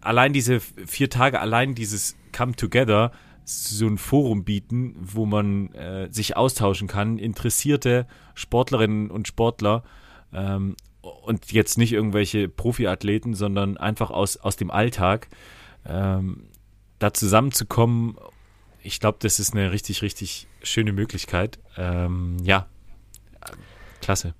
allein 0.00 0.32
diese 0.32 0.60
vier 0.60 1.08
Tage, 1.08 1.40
allein 1.40 1.74
dieses 1.74 2.16
Come 2.34 2.56
Together, 2.56 3.12
so 3.44 3.86
ein 3.86 3.98
Forum 3.98 4.44
bieten, 4.44 4.96
wo 4.98 5.26
man 5.26 5.72
äh, 5.74 6.08
sich 6.10 6.36
austauschen 6.36 6.88
kann, 6.88 7.18
interessierte 7.18 8.06
Sportlerinnen 8.34 9.10
und 9.10 9.28
Sportler 9.28 9.84
ähm, 10.32 10.76
und 11.00 11.52
jetzt 11.52 11.76
nicht 11.76 11.92
irgendwelche 11.92 12.48
Profiathleten, 12.48 13.34
sondern 13.34 13.76
einfach 13.76 14.10
aus, 14.10 14.38
aus 14.38 14.56
dem 14.56 14.70
Alltag, 14.70 15.28
ähm, 15.86 16.48
da 16.98 17.12
zusammenzukommen. 17.12 18.16
Ich 18.82 19.00
glaube, 19.00 19.18
das 19.20 19.38
ist 19.38 19.52
eine 19.52 19.72
richtig, 19.72 20.02
richtig 20.02 20.46
schöne 20.62 20.92
Möglichkeit. 20.92 21.58
Ähm, 21.76 22.38
ja, 22.42 22.66
klasse. 24.00 24.34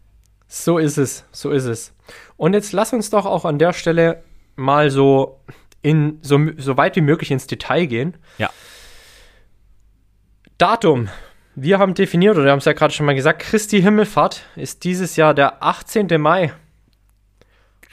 So 0.47 0.79
ist 0.79 0.99
es, 0.99 1.25
so 1.33 1.51
ist 1.51 1.65
es. 1.65 1.93
Und 2.37 2.55
jetzt 2.55 2.73
lass 2.73 2.93
uns 2.93 3.11
doch 3.11 3.27
auch 3.27 3.45
an 3.45 3.59
der 3.59 3.73
Stelle 3.73 4.23
mal 4.57 4.91
so 4.91 5.41
in 5.85 6.19
so, 6.23 6.41
so 6.57 6.79
weit 6.79 6.97
wie 6.97 7.03
möglich 7.03 7.31
ins 7.31 7.47
Detail 7.47 7.85
gehen. 7.85 8.17
Ja. 8.39 8.51
Datum. 10.57 11.11
Wir 11.55 11.79
haben 11.79 11.95
definiert, 11.95 12.37
oder 12.37 12.47
wir 12.47 12.53
haben 12.53 12.59
es 12.59 12.65
ja 12.65 12.73
gerade 12.73 12.93
schon 12.93 13.07
mal 13.07 13.15
gesagt, 13.15 13.43
Christi 13.43 13.83
Himmelfahrt 13.83 14.43
ist 14.57 14.83
dieses 14.85 15.15
Jahr 15.17 15.35
der 15.35 15.63
18. 15.63 16.09
Mai. 16.21 16.53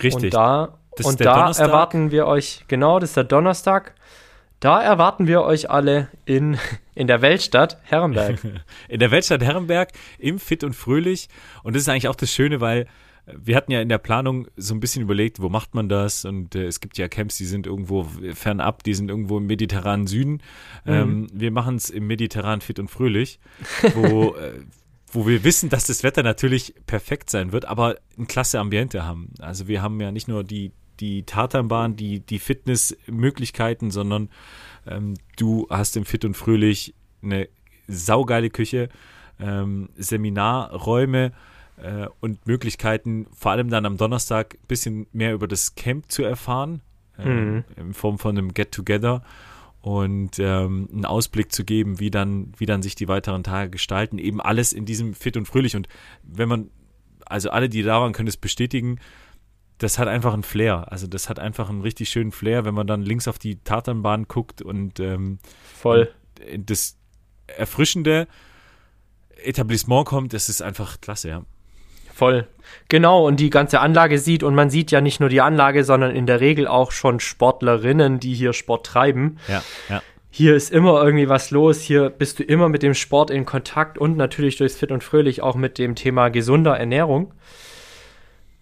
Richtig. 0.02 0.24
Und 0.24 0.34
da, 0.34 0.80
und 1.04 1.20
da 1.20 1.52
erwarten 1.52 2.12
wir 2.12 2.28
euch, 2.28 2.64
genau, 2.70 2.98
das 3.00 3.12
ist 3.12 3.18
der 3.18 3.26
Donnerstag. 3.26 3.94
Da 4.62 4.82
erwarten 4.82 5.28
wir 5.28 5.42
euch 5.42 5.70
alle 5.70 6.08
in, 6.24 6.58
in 6.96 7.08
der 7.08 7.22
Weltstadt 7.22 7.78
Herrenberg. 7.84 8.40
in 8.88 9.00
der 9.02 9.12
Weltstadt 9.12 9.44
Herrenberg 9.44 9.90
im 10.18 10.40
Fit 10.40 10.64
und 10.64 10.78
Fröhlich. 10.78 11.28
Und 11.62 11.76
das 11.76 11.82
ist 11.84 11.90
eigentlich 11.90 12.08
auch 12.08 12.16
das 12.16 12.32
Schöne, 12.32 12.62
weil 12.62 12.88
wir 13.26 13.56
hatten 13.56 13.72
ja 13.72 13.82
in 13.82 13.90
der 13.90 13.98
Planung 13.98 14.48
so 14.58 14.74
ein 14.74 14.80
bisschen 14.80 15.04
überlegt, 15.04 15.42
wo 15.42 15.50
macht 15.50 15.76
man 15.76 15.90
das? 15.90 16.26
Und 16.26 16.56
äh, 16.56 16.66
es 16.66 16.80
gibt 16.80 16.98
ja 16.98 17.08
Camps, 17.08 17.38
die 17.38 17.46
sind 17.46 17.68
irgendwo 17.68 18.06
fernab, 18.34 18.84
die 18.84 18.94
sind 18.94 19.10
irgendwo 19.10 19.38
im 19.38 19.46
mediterranen 19.46 20.08
Süden. 20.08 20.42
Mhm. 20.86 20.94
Ähm, 20.94 21.28
wir 21.34 21.52
machen 21.52 21.76
es 21.76 21.90
im 21.90 22.08
mediterranen 22.08 22.62
fit 22.62 22.80
und 22.80 22.90
fröhlich, 22.90 23.40
wo, 23.94 24.36
äh, 24.36 24.62
wo 25.12 25.28
wir 25.28 25.44
wissen, 25.44 25.70
dass 25.70 25.86
das 25.86 26.04
Wetter 26.04 26.24
natürlich 26.24 26.74
perfekt 26.88 27.30
sein 27.30 27.52
wird, 27.52 27.66
aber 27.66 27.98
ein 28.18 28.28
klasse 28.28 28.60
Ambiente 28.60 29.06
haben. 29.06 29.34
Also 29.40 29.68
wir 29.68 29.82
haben 29.82 30.00
ja 30.02 30.12
nicht 30.12 30.28
nur 30.28 30.44
die, 30.44 30.72
die 31.00 31.24
Tatanbahn, 31.24 31.96
die, 31.96 32.22
die 32.22 32.40
Fitnessmöglichkeiten, 32.40 33.92
sondern 33.92 34.30
ähm, 34.88 35.16
du 35.38 35.68
hast 35.70 35.96
im 35.96 36.06
Fit 36.06 36.26
und 36.26 36.36
Fröhlich 36.36 36.96
eine 37.22 37.48
saugeile 37.88 38.50
Küche, 38.50 38.90
ähm, 39.40 39.90
Seminarräume, 39.96 41.34
äh, 41.82 42.08
und 42.20 42.46
Möglichkeiten, 42.48 43.28
vor 43.34 43.52
allem 43.52 43.70
dann 43.70 43.86
am 43.86 43.98
Donnerstag 43.98 44.56
ein 44.56 44.68
bisschen 44.68 45.08
mehr 45.12 45.34
über 45.34 45.48
das 45.48 45.76
Camp 45.76 46.12
zu 46.12 46.24
erfahren, 46.24 46.82
äh, 47.18 47.28
mhm. 47.28 47.64
in 47.76 47.94
Form 47.94 48.20
von 48.20 48.38
einem 48.38 48.54
Get-Together 48.54 49.24
und 49.82 50.38
ähm, 50.40 50.90
einen 50.92 51.06
Ausblick 51.06 51.52
zu 51.52 51.66
geben, 51.66 52.00
wie 52.00 52.12
dann, 52.12 52.54
wie 52.58 52.66
dann 52.66 52.82
sich 52.82 52.96
die 52.96 53.08
weiteren 53.08 53.44
Tage 53.44 53.72
gestalten. 53.72 54.18
Eben 54.18 54.40
alles 54.40 54.74
in 54.74 54.86
diesem 54.86 55.14
Fit 55.14 55.38
und 55.38 55.48
Fröhlich. 55.48 55.76
Und 55.76 55.88
wenn 56.24 56.48
man, 56.48 56.70
also 57.26 57.50
alle, 57.50 57.68
die 57.68 57.82
da 57.82 58.00
waren, 58.00 58.14
können 58.14 58.28
es 58.28 58.38
bestätigen, 58.38 59.00
das 59.80 59.98
hat 59.98 60.08
einfach 60.08 60.34
einen 60.34 60.44
Flair. 60.44 60.92
Also 60.92 61.08
das 61.08 61.30
hat 61.30 61.40
einfach 61.40 61.70
einen 61.70 61.82
richtig 61.82 62.10
schönen 62.10 62.32
Flair, 62.32 62.66
wenn 62.66 62.76
man 62.76 62.86
dann 62.86 63.02
links 63.02 63.28
auf 63.28 63.40
die 63.40 63.56
Tatanbahn 63.56 64.28
guckt 64.28 64.62
und 64.62 65.00
ähm, 65.00 65.40
voll 65.74 66.10
das 66.58 66.98
erfrischende 67.48 68.28
Etablissement 69.44 70.06
kommt, 70.06 70.34
das 70.34 70.50
ist 70.50 70.62
einfach 70.62 71.02
klasse, 71.02 71.30
ja. 71.30 71.46
Voll. 72.22 72.46
Genau, 72.88 73.26
und 73.26 73.40
die 73.40 73.50
ganze 73.50 73.80
Anlage 73.80 74.20
sieht, 74.20 74.44
und 74.44 74.54
man 74.54 74.70
sieht 74.70 74.92
ja 74.92 75.02
nicht 75.02 75.20
nur 75.20 75.30
die 75.30 75.42
Anlage, 75.42 75.84
sondern 75.84 76.16
in 76.16 76.28
der 76.28 76.40
Regel 76.40 76.68
auch 76.68 76.92
schon 76.92 77.20
Sportlerinnen, 77.20 78.20
die 78.20 78.36
hier 78.36 78.54
Sport 78.54 78.86
treiben. 78.86 79.40
Ja, 79.48 79.64
ja. 79.90 80.04
hier 80.30 80.56
ist 80.56 80.72
immer 80.72 81.04
irgendwie 81.04 81.30
was 81.30 81.50
los, 81.50 81.82
hier 81.82 82.12
bist 82.12 82.38
du 82.38 82.44
immer 82.44 82.70
mit 82.70 82.84
dem 82.84 82.94
Sport 82.94 83.32
in 83.32 83.46
Kontakt 83.46 83.98
und 83.98 84.18
natürlich 84.18 84.58
durchs 84.58 84.76
Fit 84.76 84.92
und 84.92 85.04
Fröhlich 85.04 85.42
auch 85.42 85.56
mit 85.56 85.80
dem 85.80 85.96
Thema 85.96 86.30
gesunder 86.30 86.78
Ernährung. 86.78 87.34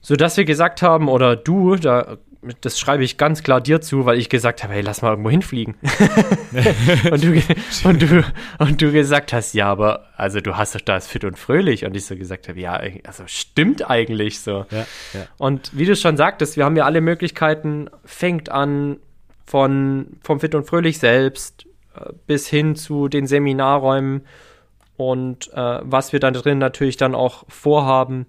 Sodass 0.01 0.37
wir 0.37 0.45
gesagt 0.45 0.81
haben, 0.81 1.09
oder 1.09 1.35
du, 1.35 1.75
da, 1.75 2.15
das 2.61 2.79
schreibe 2.79 3.03
ich 3.03 3.17
ganz 3.17 3.43
klar 3.43 3.59
dir 3.59 3.81
zu, 3.81 4.05
weil 4.05 4.17
ich 4.17 4.29
gesagt 4.29 4.63
habe, 4.63 4.73
hey, 4.73 4.81
lass 4.81 5.01
mal 5.01 5.09
irgendwo 5.09 5.29
hinfliegen. 5.29 5.75
und, 7.11 7.23
du, 7.23 7.41
und, 7.83 8.01
du, 8.01 8.23
und 8.59 8.81
du 8.81 8.91
gesagt 8.91 9.33
hast, 9.33 9.53
ja, 9.53 9.67
aber 9.67 10.05
also 10.15 10.39
du 10.39 10.55
hast 10.55 10.75
doch 10.75 10.81
da 10.81 10.99
Fit 11.01 11.25
und 11.25 11.37
Fröhlich. 11.37 11.85
Und 11.85 11.95
ich 11.95 12.05
so 12.05 12.15
gesagt 12.15 12.47
habe, 12.47 12.59
ja, 12.59 12.79
also 13.05 13.23
stimmt 13.27 13.89
eigentlich 13.89 14.39
so. 14.39 14.65
Ja, 14.71 14.85
ja. 15.13 15.27
Und 15.37 15.77
wie 15.77 15.85
du 15.85 15.95
schon 15.95 16.15
sagtest, 16.15 16.55
wir 16.55 16.63
haben 16.63 16.77
ja 16.77 16.85
alle 16.85 17.01
Möglichkeiten, 17.01 17.89
fängt 18.05 18.49
an 18.49 18.97
von, 19.45 20.17
vom 20.23 20.39
Fit 20.39 20.55
und 20.55 20.65
Fröhlich 20.65 20.99
selbst 20.99 21.65
äh, 21.95 22.13
bis 22.25 22.47
hin 22.47 22.75
zu 22.75 23.09
den 23.09 23.27
Seminarräumen 23.27 24.21
und 24.99 25.51
äh, 25.53 25.79
was 25.81 26.11
wir 26.11 26.19
dann 26.19 26.33
drin 26.33 26.57
natürlich 26.57 26.97
dann 26.97 27.15
auch 27.15 27.45
vorhaben, 27.47 28.25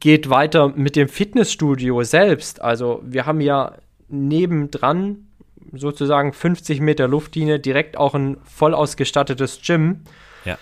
geht 0.00 0.28
weiter 0.28 0.68
mit 0.68 0.96
dem 0.96 1.08
Fitnessstudio 1.08 2.02
selbst. 2.02 2.60
Also 2.60 3.00
wir 3.04 3.26
haben 3.26 3.40
ja 3.40 3.72
nebendran 4.08 5.28
sozusagen 5.72 6.32
50 6.32 6.80
Meter 6.80 7.08
Luftlinie 7.08 7.58
direkt 7.58 7.96
auch 7.96 8.14
ein 8.14 8.38
voll 8.44 8.74
ausgestattetes 8.74 9.60
Gym, 9.64 10.00
ja. 10.44 10.58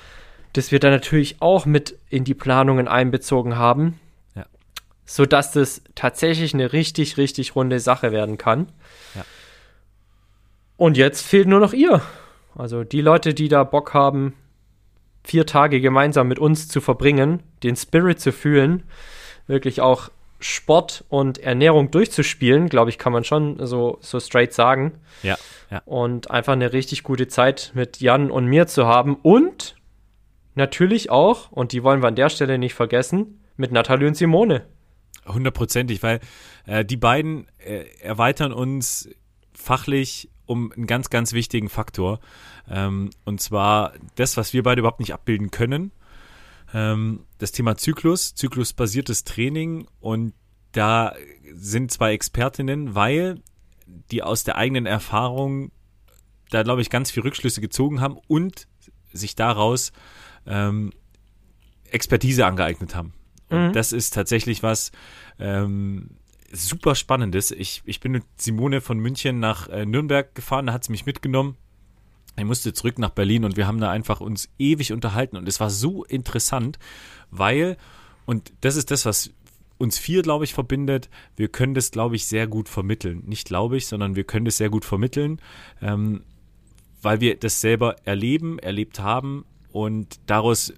das 0.53 0.73
wir 0.73 0.81
dann 0.81 0.93
natürlich 0.93 1.37
auch 1.41 1.67
mit 1.67 1.99
in 2.09 2.25
die 2.25 2.35
Planungen 2.35 2.89
einbezogen 2.89 3.57
haben, 3.57 3.99
ja. 4.35 4.47
sodass 5.05 5.53
das 5.53 5.83
tatsächlich 5.95 6.55
eine 6.55 6.73
richtig, 6.73 7.17
richtig 7.17 7.55
runde 7.55 7.81
Sache 7.81 8.13
werden 8.13 8.39
kann. 8.39 8.69
Ja. 9.15 9.25
Und 10.77 10.97
jetzt 10.97 11.23
fehlt 11.23 11.49
nur 11.49 11.61
noch 11.61 11.73
ihr. 11.73 12.01
Also 12.57 12.85
die 12.85 13.01
Leute, 13.01 13.35
die 13.35 13.49
da 13.49 13.65
Bock 13.65 13.93
haben, 13.93 14.35
vier 15.25 15.47
Tage 15.47 15.81
gemeinsam 15.81 16.29
mit 16.29 16.39
uns 16.39 16.69
zu 16.69 16.81
verbringen, 16.81 17.43
den 17.63 17.77
Spirit 17.77 18.21
zu 18.21 18.33
fühlen, 18.33 18.85
wirklich 19.47 19.81
auch 19.81 20.11
Sport 20.39 21.05
und 21.09 21.39
Ernährung 21.39 21.91
durchzuspielen, 21.91 22.69
glaube 22.69 22.91
ich, 22.91 22.99
kann 22.99 23.13
man 23.13 23.25
schon 23.25 23.65
so, 23.67 23.99
so 24.01 24.21
straight 24.21 24.53
sagen. 24.53 24.93
Ja, 25.23 25.37
ja. 25.71 25.83
Und 25.87 26.31
einfach 26.31 26.53
eine 26.53 26.73
richtig 26.73 27.03
gute 27.03 27.27
Zeit 27.29 27.73
mit 27.75 28.01
Jan 28.01 28.31
und 28.31 28.47
mir 28.47 28.67
zu 28.67 28.87
haben. 28.87 29.17
Und 29.17 29.77
natürlich 30.55 31.11
auch, 31.11 31.51
und 31.51 31.73
die 31.73 31.83
wollen 31.83 32.03
wir 32.03 32.09
an 32.09 32.17
der 32.17 32.29
Stelle 32.29 32.59
nicht 32.59 32.75
vergessen, 32.75 33.41
mit 33.57 33.73
Nathalie 33.73 34.07
und 34.07 34.17
Simone. 34.17 34.67
Hundertprozentig, 35.27 36.03
weil 36.03 36.21
äh, 36.67 36.85
die 36.85 36.97
beiden 36.97 37.49
äh, 37.59 37.85
erweitern 38.01 38.53
uns 38.53 39.09
fachlich 39.55 40.29
um 40.45 40.71
einen 40.73 40.87
ganz, 40.87 41.11
ganz 41.11 41.33
wichtigen 41.33 41.69
Faktor. 41.69 42.21
Ähm, 42.71 43.11
und 43.25 43.41
zwar 43.41 43.95
das, 44.15 44.37
was 44.37 44.53
wir 44.53 44.63
beide 44.63 44.81
überhaupt 44.81 45.01
nicht 45.01 45.15
abbilden 45.15 45.51
können. 45.51 45.93
Ähm, 46.77 47.25
das 47.39 47.53
Thema 47.53 47.79
Zyklus, 47.79 48.35
zyklusbasiertes 48.35 49.25
Training. 49.25 49.89
Und 49.99 50.35
da 50.73 51.15
sind 51.55 51.91
zwei 51.91 52.13
Expertinnen, 52.13 52.95
weil 52.95 53.41
die 53.87 54.23
aus 54.23 54.45
der 54.45 54.57
eigenen 54.57 54.85
Erfahrung 54.85 55.73
da, 56.51 56.63
glaube 56.63 56.83
ich, 56.83 56.91
ganz 56.91 57.11
viel 57.11 57.23
Rückschlüsse 57.23 57.63
gezogen 57.63 58.01
haben 58.03 58.19
und 58.29 58.69
sich 59.13 59.35
daraus 59.35 59.91
ähm, 60.45 60.93
Expertise 61.91 62.45
angeeignet 62.45 62.95
haben. 62.95 63.15
Und 63.49 63.69
mhm. 63.69 63.73
das 63.73 63.93
ist 63.93 64.13
tatsächlich 64.13 64.63
was, 64.63 64.93
ähm, 65.39 66.11
super 66.53 66.95
Spannendes. 66.95 67.53
Ich, 67.53 67.83
ich 67.85 68.01
bin 68.01 68.13
mit 68.13 68.25
Simone 68.37 68.81
von 68.81 68.99
München 68.99 69.41
nach 69.41 69.69
äh, 69.69 69.87
Nürnberg 69.87 70.35
gefahren, 70.35 70.67
da 70.67 70.73
hat 70.73 70.85
sie 70.85 70.93
mich 70.93 71.07
mitgenommen. 71.07 71.57
Ich 72.37 72.45
musste 72.45 72.73
zurück 72.73 72.99
nach 72.99 73.11
Berlin 73.11 73.45
und 73.45 73.57
wir 73.57 73.67
haben 73.67 73.81
da 73.81 73.91
einfach 73.91 74.21
uns 74.21 74.49
ewig 74.59 74.93
unterhalten 74.93 75.37
und 75.37 75.49
es 75.49 75.61
war 75.61 75.71
so 75.71 76.05
interessant, 76.05 76.79
weil, 77.31 77.77
und 78.27 78.53
das 78.61 78.77
ist 78.77 78.91
das, 78.91 79.07
was 79.07 79.31
uns 79.79 79.99
vier, 79.99 80.23
glaube 80.23 80.45
ich, 80.45 80.55
verbindet, 80.55 81.09
wir 81.37 81.49
können 81.49 81.75
das, 81.75 81.91
glaube 81.91 82.17
ich, 82.17 82.27
sehr 82.27 82.47
gut 82.47 82.69
vermitteln. 82.69 83.23
Nicht 83.27 83.47
glaube 83.47 83.77
ich, 83.77 83.87
sondern 83.87 84.17
wir 84.17 84.25
können 84.25 84.45
das 84.45 84.57
sehr 84.57 84.71
gut 84.71 84.85
vermitteln, 84.85 85.41
ähm, 85.83 86.23
weil 87.03 87.21
wir 87.21 87.37
das 87.37 87.61
selber 87.61 87.97
erleben, 88.05 88.59
erlebt 88.59 89.01
haben 89.01 89.45
und 89.73 90.19
daraus 90.27 90.73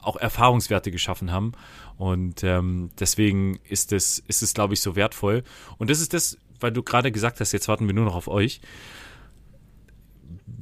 auch 0.00 0.16
Erfahrungswerte 0.16 0.90
geschaffen 0.90 1.30
haben. 1.30 1.52
Und 1.96 2.42
ähm, 2.42 2.90
deswegen 2.98 3.58
ist 3.68 3.92
es, 3.92 4.18
ist 4.26 4.42
es, 4.42 4.54
glaube 4.54 4.74
ich, 4.74 4.80
so 4.80 4.96
wertvoll. 4.96 5.44
Und 5.78 5.90
das 5.90 6.00
ist 6.00 6.14
das, 6.14 6.38
weil 6.58 6.72
du 6.72 6.82
gerade 6.82 7.12
gesagt 7.12 7.40
hast, 7.40 7.52
jetzt 7.52 7.68
warten 7.68 7.86
wir 7.86 7.94
nur 7.94 8.04
noch 8.04 8.16
auf 8.16 8.28
euch. 8.28 8.60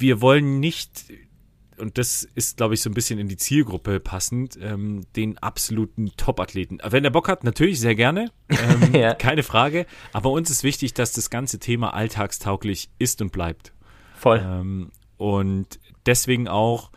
Wir 0.01 0.21
wollen 0.21 0.61
nicht, 0.61 1.05
und 1.79 1.99
das 1.99 2.23
ist, 2.35 2.57
glaube 2.57 2.75
ich, 2.75 2.83
so 2.83 2.91
ein 2.91 2.95
bisschen 2.95 3.19
in 3.19 3.29
die 3.29 3.37
Zielgruppe 3.37 4.01
passend, 4.01 4.59
ähm, 4.61 5.05
den 5.17 5.39
absoluten 5.39 6.13
Top-Athleten. 6.17 6.79
Wenn 6.85 7.03
der 7.03 7.11
Bock 7.11 7.29
hat, 7.29 7.45
natürlich 7.45 7.81
sehr 7.81 7.95
gerne, 7.95 8.31
ähm, 8.49 8.93
ja. 8.95 9.15
keine 9.15 9.43
Frage. 9.43 9.87
Aber 10.13 10.31
uns 10.31 10.51
ist 10.51 10.65
wichtig, 10.65 10.95
dass 10.95 11.13
das 11.13 11.31
ganze 11.31 11.59
Thema 11.59 11.95
alltagstauglich 11.95 12.91
ist 12.99 13.21
und 13.23 13.33
bleibt. 13.33 13.73
Voll. 14.15 14.43
Ähm, 14.45 14.91
und 15.17 15.79
deswegen 16.07 16.49
auch 16.49 16.91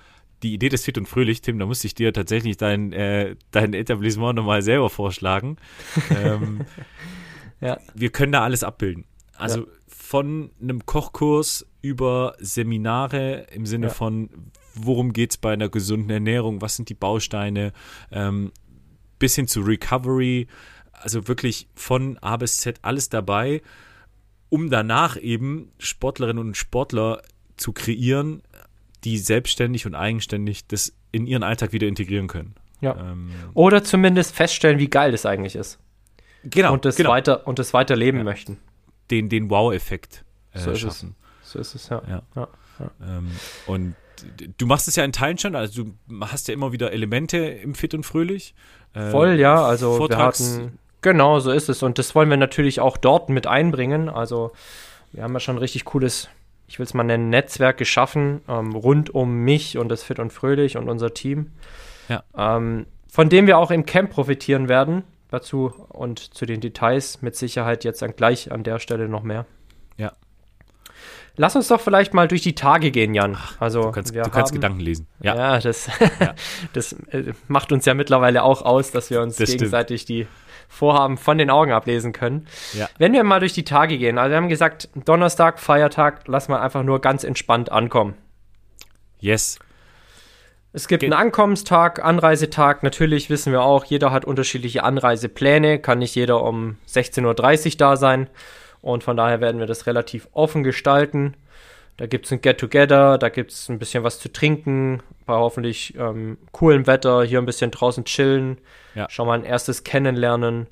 die 0.43 0.53
Idee 0.53 0.69
des 0.69 0.83
Fit 0.83 0.97
und 0.97 1.07
Fröhlich, 1.07 1.41
Tim, 1.41 1.57
da 1.57 1.65
musste 1.65 1.87
ich 1.87 1.95
dir 1.95 2.13
tatsächlich 2.13 2.57
dein, 2.57 2.91
äh, 2.91 3.35
dein 3.51 3.73
Etablissement 3.73 4.35
nochmal 4.35 4.61
selber 4.61 4.89
vorschlagen. 4.89 5.57
ähm, 6.09 6.65
ja. 7.61 7.79
Wir 7.95 8.11
können 8.11 8.33
da 8.33 8.43
alles 8.43 8.63
abbilden. 8.63 9.05
Also 9.37 9.61
ja. 9.61 9.67
Von 9.95 10.51
einem 10.61 10.85
Kochkurs 10.85 11.65
über 11.81 12.35
Seminare 12.39 13.47
im 13.51 13.65
Sinne 13.65 13.87
ja. 13.87 13.93
von, 13.93 14.29
worum 14.75 15.13
geht 15.13 15.31
es 15.31 15.37
bei 15.37 15.53
einer 15.53 15.69
gesunden 15.69 16.09
Ernährung, 16.09 16.61
was 16.61 16.75
sind 16.75 16.89
die 16.89 16.93
Bausteine, 16.93 17.73
ähm, 18.11 18.51
bis 19.19 19.35
hin 19.35 19.47
zu 19.47 19.61
Recovery, 19.61 20.47
also 20.91 21.27
wirklich 21.27 21.67
von 21.75 22.17
A 22.19 22.37
bis 22.37 22.57
Z 22.57 22.79
alles 22.81 23.09
dabei, 23.09 23.61
um 24.49 24.69
danach 24.69 25.17
eben 25.17 25.71
Sportlerinnen 25.79 26.43
und 26.43 26.57
Sportler 26.57 27.21
zu 27.57 27.73
kreieren, 27.73 28.41
die 29.03 29.17
selbstständig 29.17 29.85
und 29.85 29.95
eigenständig 29.95 30.67
das 30.67 30.93
in 31.11 31.27
ihren 31.27 31.43
Alltag 31.43 31.73
wieder 31.73 31.87
integrieren 31.87 32.27
können. 32.27 32.55
Ja. 32.81 32.95
Ähm, 32.99 33.31
Oder 33.53 33.83
zumindest 33.83 34.35
feststellen, 34.35 34.79
wie 34.79 34.89
geil 34.89 35.11
das 35.11 35.25
eigentlich 35.25 35.55
ist. 35.55 35.79
Genau. 36.43 36.73
Und 36.73 36.85
das, 36.85 36.95
genau. 36.95 37.11
Weiter, 37.11 37.47
und 37.47 37.59
das 37.59 37.73
weiterleben 37.73 38.19
ja. 38.19 38.23
möchten. 38.23 38.57
Den, 39.11 39.29
den 39.29 39.49
Wow-Effekt 39.49 40.23
äh, 40.53 40.59
so 40.59 40.75
schaffen. 40.75 41.15
Es. 41.43 41.51
So 41.51 41.59
ist 41.59 41.75
es, 41.75 41.89
ja. 41.89 42.01
ja. 42.07 42.21
ja. 42.35 42.47
Ähm, 43.01 43.31
und 43.67 43.95
du 44.57 44.65
machst 44.65 44.87
es 44.87 44.95
ja 44.95 45.03
in 45.03 45.11
Teilen 45.11 45.37
schon, 45.37 45.55
also 45.55 45.83
du 45.83 45.93
hast 46.21 46.47
ja 46.47 46.53
immer 46.53 46.71
wieder 46.71 46.91
Elemente 46.91 47.37
im 47.37 47.75
Fit 47.75 47.93
und 47.93 48.03
Fröhlich. 48.03 48.55
Äh, 48.93 49.11
Voll, 49.11 49.39
ja, 49.39 49.63
also 49.63 49.97
Vortrags 49.97 50.57
wir 50.57 50.63
hatten, 50.63 50.79
genau, 51.01 51.39
so 51.39 51.51
ist 51.51 51.69
es. 51.69 51.83
Und 51.83 51.99
das 51.99 52.15
wollen 52.15 52.29
wir 52.29 52.37
natürlich 52.37 52.79
auch 52.79 52.97
dort 52.97 53.29
mit 53.29 53.47
einbringen. 53.47 54.09
Also 54.09 54.51
wir 55.11 55.23
haben 55.23 55.33
ja 55.33 55.39
schon 55.39 55.55
ein 55.55 55.59
richtig 55.59 55.85
cooles 55.85 56.29
ich 56.67 56.79
will 56.79 56.85
es 56.85 56.93
mal 56.93 57.03
nennen, 57.03 57.29
Netzwerk 57.29 57.77
geschaffen, 57.77 58.41
ähm, 58.47 58.73
rund 58.73 59.13
um 59.13 59.43
mich 59.43 59.77
und 59.77 59.89
das 59.89 60.01
Fit 60.03 60.17
und 60.17 60.33
Fröhlich 60.33 60.75
und 60.75 60.89
unser 60.89 61.13
Team. 61.13 61.51
Ja. 62.09 62.23
Ähm, 62.35 62.87
von 63.11 63.29
dem 63.29 63.45
wir 63.45 63.59
auch 63.59 63.69
im 63.69 63.85
Camp 63.85 64.09
profitieren 64.11 64.69
werden. 64.69 65.03
Dazu 65.33 65.73
und 65.89 66.35
zu 66.35 66.45
den 66.45 66.61
Details 66.61 67.23
mit 67.23 67.35
Sicherheit 67.35 67.83
jetzt 67.83 68.03
dann 68.03 68.15
gleich 68.15 68.51
an 68.51 68.61
der 68.61 68.77
Stelle 68.77 69.09
noch 69.09 69.23
mehr. 69.23 69.47
Ja. 69.97 70.11
Lass 71.37 71.55
uns 71.55 71.69
doch 71.69 71.81
vielleicht 71.81 72.13
mal 72.13 72.27
durch 72.27 72.43
die 72.43 72.53
Tage 72.53 72.91
gehen, 72.91 73.15
Jan. 73.15 73.35
Also, 73.59 73.81
du 73.81 73.91
kannst, 73.91 74.13
du 74.13 74.21
kannst 74.21 74.35
haben, 74.35 74.51
Gedanken 74.51 74.79
lesen. 74.79 75.07
Ja, 75.21 75.35
ja 75.35 75.59
das, 75.59 75.87
ja. 76.19 76.35
das 76.73 76.93
äh, 77.09 77.33
macht 77.47 77.71
uns 77.71 77.83
ja 77.85 77.95
mittlerweile 77.95 78.43
auch 78.43 78.61
aus, 78.61 78.91
dass 78.91 79.09
wir 79.09 79.21
uns 79.21 79.37
das 79.37 79.49
gegenseitig 79.49 80.01
stimmt. 80.01 80.19
die 80.19 80.27
Vorhaben 80.67 81.17
von 81.17 81.39
den 81.39 81.49
Augen 81.49 81.71
ablesen 81.71 82.13
können. 82.13 82.47
Ja. 82.73 82.87
Wenn 82.99 83.13
wir 83.13 83.23
mal 83.23 83.39
durch 83.39 83.53
die 83.53 83.63
Tage 83.63 83.97
gehen, 83.97 84.19
also 84.19 84.29
wir 84.29 84.37
haben 84.37 84.49
gesagt, 84.49 84.89
Donnerstag, 84.93 85.59
Feiertag, 85.59 86.27
lass 86.27 86.47
mal 86.47 86.59
einfach 86.59 86.83
nur 86.83 87.01
ganz 87.01 87.23
entspannt 87.23 87.71
ankommen. 87.71 88.13
Yes. 89.19 89.57
Es 90.75 90.87
gibt 90.87 91.01
Ge 91.01 91.11
einen 91.11 91.19
Ankommenstag, 91.19 92.03
Anreisetag. 92.03 92.81
Natürlich 92.81 93.29
wissen 93.29 93.53
wir 93.53 93.61
auch, 93.61 93.85
jeder 93.85 94.11
hat 94.11 94.25
unterschiedliche 94.25 94.83
Anreisepläne. 94.83 95.79
Kann 95.79 95.99
nicht 95.99 96.15
jeder 96.15 96.43
um 96.43 96.77
16.30 96.89 97.65
Uhr 97.65 97.77
da 97.77 97.95
sein. 97.95 98.27
Und 98.81 99.03
von 99.03 99.15
daher 99.15 99.39
werden 99.39 99.59
wir 99.59 99.67
das 99.67 99.85
relativ 99.85 100.27
offen 100.33 100.63
gestalten. 100.63 101.35
Da 101.97 102.07
gibt 102.07 102.25
es 102.25 102.31
ein 102.31 102.41
Get-Together, 102.41 103.19
da 103.19 103.29
gibt 103.29 103.51
es 103.51 103.69
ein 103.69 103.77
bisschen 103.77 104.03
was 104.03 104.19
zu 104.19 104.31
trinken, 104.31 105.03
bei 105.27 105.35
hoffentlich 105.35 105.95
ähm, 105.95 106.39
coolem 106.51 106.87
Wetter, 106.87 107.23
hier 107.23 107.37
ein 107.37 107.45
bisschen 107.45 107.69
draußen 107.69 108.03
chillen, 108.05 108.57
ja. 108.95 109.07
schon 109.11 109.27
mal 109.27 109.37
ein 109.37 109.45
erstes 109.45 109.83
Kennenlernen. 109.83 110.67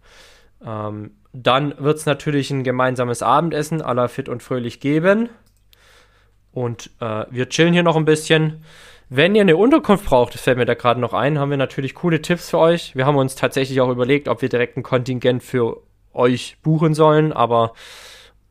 Ähm, 0.66 1.12
dann 1.32 1.76
wird 1.78 2.00
es 2.00 2.08
natürlich 2.08 2.50
ein 2.50 2.64
gemeinsames 2.64 3.22
Abendessen 3.22 3.84
aller 3.84 4.10
fit 4.10 4.30
und 4.30 4.42
fröhlich 4.42 4.80
geben. 4.80 5.30
Und 6.52 6.90
äh, 7.00 7.26
wir 7.30 7.48
chillen 7.50 7.74
hier 7.74 7.84
noch 7.84 7.96
ein 7.96 8.06
bisschen. 8.06 8.66
Wenn 9.14 9.36
ihr 9.36 9.42
eine 9.42 9.58
Unterkunft 9.58 10.06
braucht, 10.06 10.36
das 10.36 10.42
fällt 10.42 10.58
mir 10.58 10.64
da 10.64 10.74
gerade 10.74 11.02
noch 11.02 11.12
ein, 11.12 11.38
haben 11.38 11.50
wir 11.50 11.58
natürlich 11.58 11.96
coole 11.96 12.22
Tipps 12.22 12.50
für 12.50 12.60
euch. 12.60 12.96
Wir 12.96 13.06
haben 13.06 13.18
uns 13.18 13.36
tatsächlich 13.36 13.82
auch 13.82 13.90
überlegt, 13.90 14.30
ob 14.30 14.42
wir 14.42 14.48
direkt 14.48 14.78
ein 14.78 14.84
Kontingent 14.84 15.44
für 15.44 15.82
euch 16.14 16.56
buchen 16.64 16.94
sollen, 16.94 17.34
aber 17.34 17.74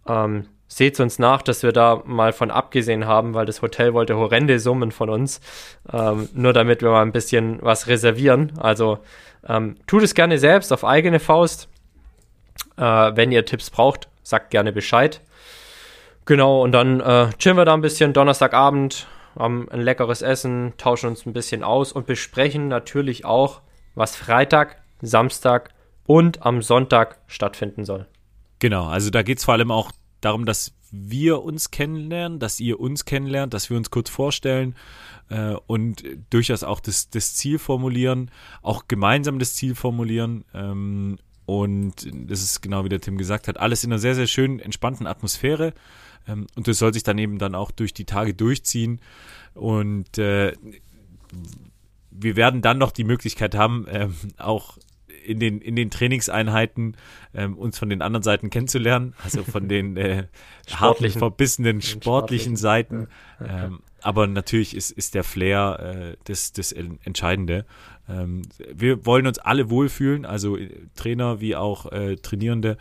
ähm, 0.07 0.49
seht 0.69 1.01
uns 1.01 1.19
nach, 1.19 1.41
dass 1.41 1.63
wir 1.63 1.73
da 1.73 2.03
mal 2.05 2.35
von 2.35 2.51
abgesehen 2.51 3.07
haben, 3.07 3.33
weil 3.33 3.47
das 3.47 3.63
Hotel 3.63 3.95
wollte 3.95 4.19
horrende 4.19 4.61
Summen 4.61 4.93
von 4.93 5.09
uns, 5.09 5.41
ähm, 5.91 6.29
nur 6.35 6.53
damit 6.53 6.83
wir 6.83 6.91
mal 6.91 7.01
ein 7.01 7.13
bisschen 7.13 7.57
was 7.63 7.87
reservieren. 7.87 8.53
Also 8.59 8.99
ähm, 9.49 9.77
tut 9.87 10.03
es 10.03 10.15
gerne 10.15 10.39
selbst 10.39 10.75
auf 10.75 10.85
eigene 10.85 11.21
Faust. 11.21 11.71
Äh, 12.77 12.83
wenn 12.83 13.33
ihr 13.33 13.47
Tipps 13.47 13.71
braucht, 13.71 14.09
sagt 14.23 14.51
gerne 14.51 14.75
Bescheid. 14.75 15.23
Genau, 16.27 16.63
und 16.63 16.73
dann 16.73 17.01
äh, 17.01 17.31
chillen 17.39 17.57
wir 17.57 17.65
da 17.65 17.73
ein 17.73 17.81
bisschen 17.81 18.13
Donnerstagabend, 18.13 19.07
haben 19.39 19.68
ein 19.70 19.81
leckeres 19.81 20.22
Essen, 20.22 20.74
tauschen 20.76 21.11
uns 21.11 21.26
ein 21.26 21.33
bisschen 21.33 21.62
aus 21.62 21.93
und 21.93 22.07
besprechen 22.07 22.68
natürlich 22.68 23.24
auch, 23.24 23.62
was 23.95 24.16
Freitag, 24.16 24.83
Samstag 25.03 25.72
und 26.07 26.45
am 26.45 26.62
Sonntag 26.62 27.18
stattfinden 27.26 27.85
soll. 27.85 28.07
Genau, 28.59 28.87
also 28.87 29.11
da 29.11 29.22
geht 29.22 29.39
es 29.39 29.45
vor 29.45 29.55
allem 29.55 29.70
auch 29.70 29.93
darum, 30.20 30.45
dass 30.45 30.74
wir 30.91 31.43
uns 31.43 31.70
kennenlernen, 31.70 32.39
dass 32.39 32.61
ihr 32.61 32.81
uns 32.81 33.05
kennenlernt, 33.05 33.55
dass 33.55 33.70
wir 33.70 33.76
uns 33.76 33.91
kurz 33.91 34.11
vorstellen 34.11 34.74
äh, 35.28 35.55
und 35.66 36.03
durchaus 36.31 36.64
auch 36.64 36.81
das, 36.81 37.11
das 37.11 37.35
Ziel 37.35 37.59
formulieren, 37.59 38.31
auch 38.62 38.89
gemeinsam 38.89 39.39
das 39.39 39.55
Ziel 39.55 39.74
formulieren. 39.74 40.45
Ähm, 40.53 41.18
und 41.47 42.09
das 42.28 42.43
ist 42.43 42.61
genau 42.61 42.85
wie 42.85 42.89
der 42.89 43.01
Tim 43.01 43.18
gesagt 43.18 43.49
hat, 43.49 43.59
alles 43.59 43.83
in 43.83 43.93
einer 43.93 43.99
sehr, 43.99 44.14
sehr 44.14 44.26
schönen, 44.26 44.61
entspannten 44.61 45.07
Atmosphäre. 45.07 45.72
Ähm, 46.27 46.47
und 46.57 46.68
das 46.68 46.79
soll 46.79 46.93
sich 46.93 47.03
dann 47.03 47.18
eben 47.18 47.39
dann 47.39 47.55
auch 47.55 47.71
durch 47.71 47.95
die 47.95 48.05
Tage 48.05 48.35
durchziehen. 48.35 49.01
Und 49.55 50.18
äh, 50.18 50.53
wir 52.11 52.37
werden 52.37 52.62
dann 52.62 52.79
noch 52.79 52.93
die 52.93 53.05
Möglichkeit 53.05 53.55
haben, 53.55 53.87
ähm, 53.89 54.14
auch 54.39 54.79
in 55.25 55.39
den, 55.39 55.61
in 55.61 55.77
den 55.77 55.91
Trainingseinheiten 55.91 56.97
ähm, 57.35 57.57
uns 57.57 57.79
von 57.79 57.89
den 57.91 58.03
anderen 58.03 58.23
Seiten 58.23 58.51
kennenzulernen, 58.51 59.14
also 59.23 59.45
von 59.45 59.68
den 59.68 59.97
äh, 59.97 60.27
hartlich 60.71 61.14
verbissenen 61.14 61.83
sportlichen, 61.83 62.03
sportlichen 62.03 62.57
Seiten. 62.57 63.09
Ja. 63.39 63.66
Ähm, 63.66 63.81
aber 64.03 64.27
natürlich 64.27 64.75
ist, 64.75 64.91
ist 64.91 65.14
der 65.14 65.25
Flair 65.25 66.14
äh, 66.14 66.16
das, 66.25 66.53
das 66.53 66.73
Entscheidende. 66.73 67.66
Ähm, 68.09 68.43
wir 68.75 69.05
wollen 69.05 69.27
uns 69.27 69.39
alle 69.39 69.71
wohlfühlen, 69.71 70.25
also 70.25 70.57
äh, 70.57 70.71
Trainer 70.97 71.41
wie 71.41 71.55
auch 71.55 71.91
äh, 71.93 72.16
Trainierende. 72.16 72.77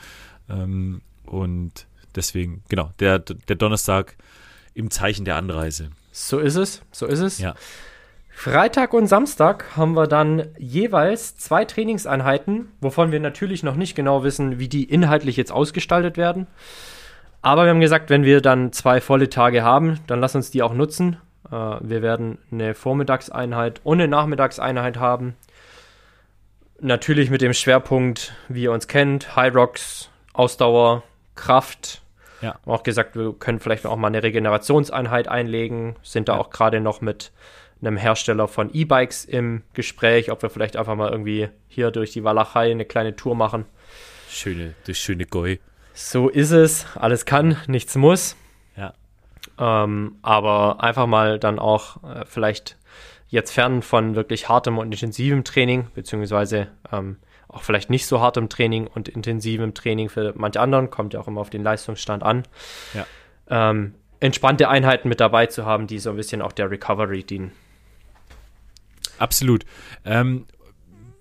Ähm, 0.50 1.02
und 1.26 1.88
deswegen, 2.16 2.64
genau, 2.70 2.92
der, 3.00 3.20
der 3.20 3.56
Donnerstag 3.56 4.16
im 4.74 4.92
Zeichen 4.92 5.26
der 5.26 5.36
Anreise. 5.36 5.90
So 6.12 6.40
ist 6.40 6.56
es, 6.56 6.82
so 6.92 7.06
ist 7.06 7.20
es. 7.20 7.40
Ja. 7.40 7.56
Freitag 8.30 8.94
und 8.94 9.08
Samstag 9.08 9.76
haben 9.76 9.98
wir 9.98 10.08
dann 10.08 10.48
jeweils 10.58 11.38
zwei 11.38 11.66
Trainingseinheiten, 11.66 12.72
wovon 12.80 13.12
wir 13.12 13.20
natürlich 13.20 13.64
noch 13.64 13.76
nicht 13.76 13.96
genau 13.96 14.24
wissen, 14.24 14.60
wie 14.60 14.70
die 14.70 14.86
inhaltlich 14.86 15.36
jetzt 15.36 15.52
ausgestaltet 15.52 16.16
werden. 16.16 16.48
Aber 17.42 17.64
wir 17.64 17.72
haben 17.72 17.82
gesagt, 17.82 18.10
wenn 18.10 18.24
wir 18.24 18.42
dann 18.42 18.72
zwei 18.72 19.02
volle 19.02 19.30
Tage 19.30 19.64
haben, 19.64 20.00
dann 20.08 20.22
lass 20.22 20.36
uns 20.36 20.52
die 20.52 20.62
auch 20.62 20.74
nutzen. 20.74 21.18
Äh, 21.52 21.56
wir 21.56 22.02
werden 22.02 22.38
eine 22.52 22.76
Vormittagseinheit 22.76 23.82
und 23.84 24.00
eine 24.00 24.08
Nachmittagseinheit 24.08 24.98
haben. 24.98 25.36
Natürlich 26.80 27.30
mit 27.30 27.42
dem 27.42 27.54
Schwerpunkt, 27.54 28.34
wie 28.48 28.64
ihr 28.64 28.72
uns 28.72 28.88
kennt, 28.88 29.36
High 29.36 29.54
Rocks, 29.54 30.10
Ausdauer, 30.34 31.04
Kraft. 31.40 32.02
Ja. 32.42 32.54
Haben 32.54 32.72
auch 32.72 32.84
gesagt, 32.84 33.16
wir 33.16 33.34
können 33.34 33.60
vielleicht 33.60 33.86
auch 33.86 33.96
mal 33.96 34.08
eine 34.08 34.22
Regenerationseinheit 34.22 35.28
einlegen. 35.28 35.96
Sind 36.04 36.30
da 36.30 36.34
ja. 36.34 36.40
auch 36.40 36.50
gerade 36.50 36.80
noch 36.80 37.02
mit 37.02 37.32
einem 37.82 37.98
Hersteller 37.98 38.48
von 38.48 38.70
E-Bikes 38.74 39.26
im 39.26 39.64
Gespräch, 39.74 40.32
ob 40.32 40.42
wir 40.42 40.50
vielleicht 40.50 40.76
einfach 40.76 40.96
mal 40.96 41.12
irgendwie 41.12 41.50
hier 41.68 41.92
durch 41.92 42.12
die 42.12 42.24
Walachei 42.24 42.72
eine 42.72 42.86
kleine 42.86 43.16
Tour 43.16 43.36
machen. 43.36 43.66
Schöne, 44.30 44.76
das 44.86 44.98
schöne 44.98 45.26
Goi. 45.26 45.60
So 45.94 46.30
ist 46.30 46.52
es. 46.52 46.86
Alles 46.96 47.26
kann, 47.26 47.58
nichts 47.68 47.96
muss. 47.96 48.36
Ja. 48.76 48.94
Ähm, 49.58 50.18
aber 50.22 50.84
einfach 50.84 51.08
mal 51.08 51.40
dann 51.40 51.58
auch 51.58 52.04
äh, 52.04 52.26
vielleicht 52.26 52.78
jetzt 53.30 53.52
fern 53.52 53.82
von 53.82 54.16
wirklich 54.16 54.50
hartem 54.50 54.78
und 54.78 54.92
intensivem 54.92 55.44
Training, 55.44 55.88
beziehungsweise 55.94 56.68
ähm, 56.92 57.18
auch 57.50 57.64
vielleicht 57.64 57.90
nicht 57.90 58.06
so 58.06 58.22
hartem 58.22 58.48
Training 58.48 58.88
und 58.88 59.10
intensivem 59.10 59.74
Training 59.74 60.10
für 60.10 60.34
manche 60.38 60.62
anderen, 60.62 60.90
kommt 60.90 61.14
ja 61.14 61.20
auch 61.20 61.28
immer 61.28 61.42
auf 61.42 61.50
den 61.50 61.64
Leistungsstand 61.64 62.24
an. 62.24 62.44
Ja. 62.94 63.06
Ähm, 63.50 63.96
entspannte 64.20 64.70
Einheiten 64.70 65.10
mit 65.10 65.20
dabei 65.20 65.48
zu 65.48 65.66
haben, 65.66 65.88
die 65.88 66.00
so 66.00 66.12
ein 66.12 66.16
bisschen 66.16 66.42
auch 66.42 66.52
der 66.52 66.70
Recovery 66.70 67.24
dienen. 67.24 67.52
Absolut. 69.18 69.66
Ähm, 70.06 70.46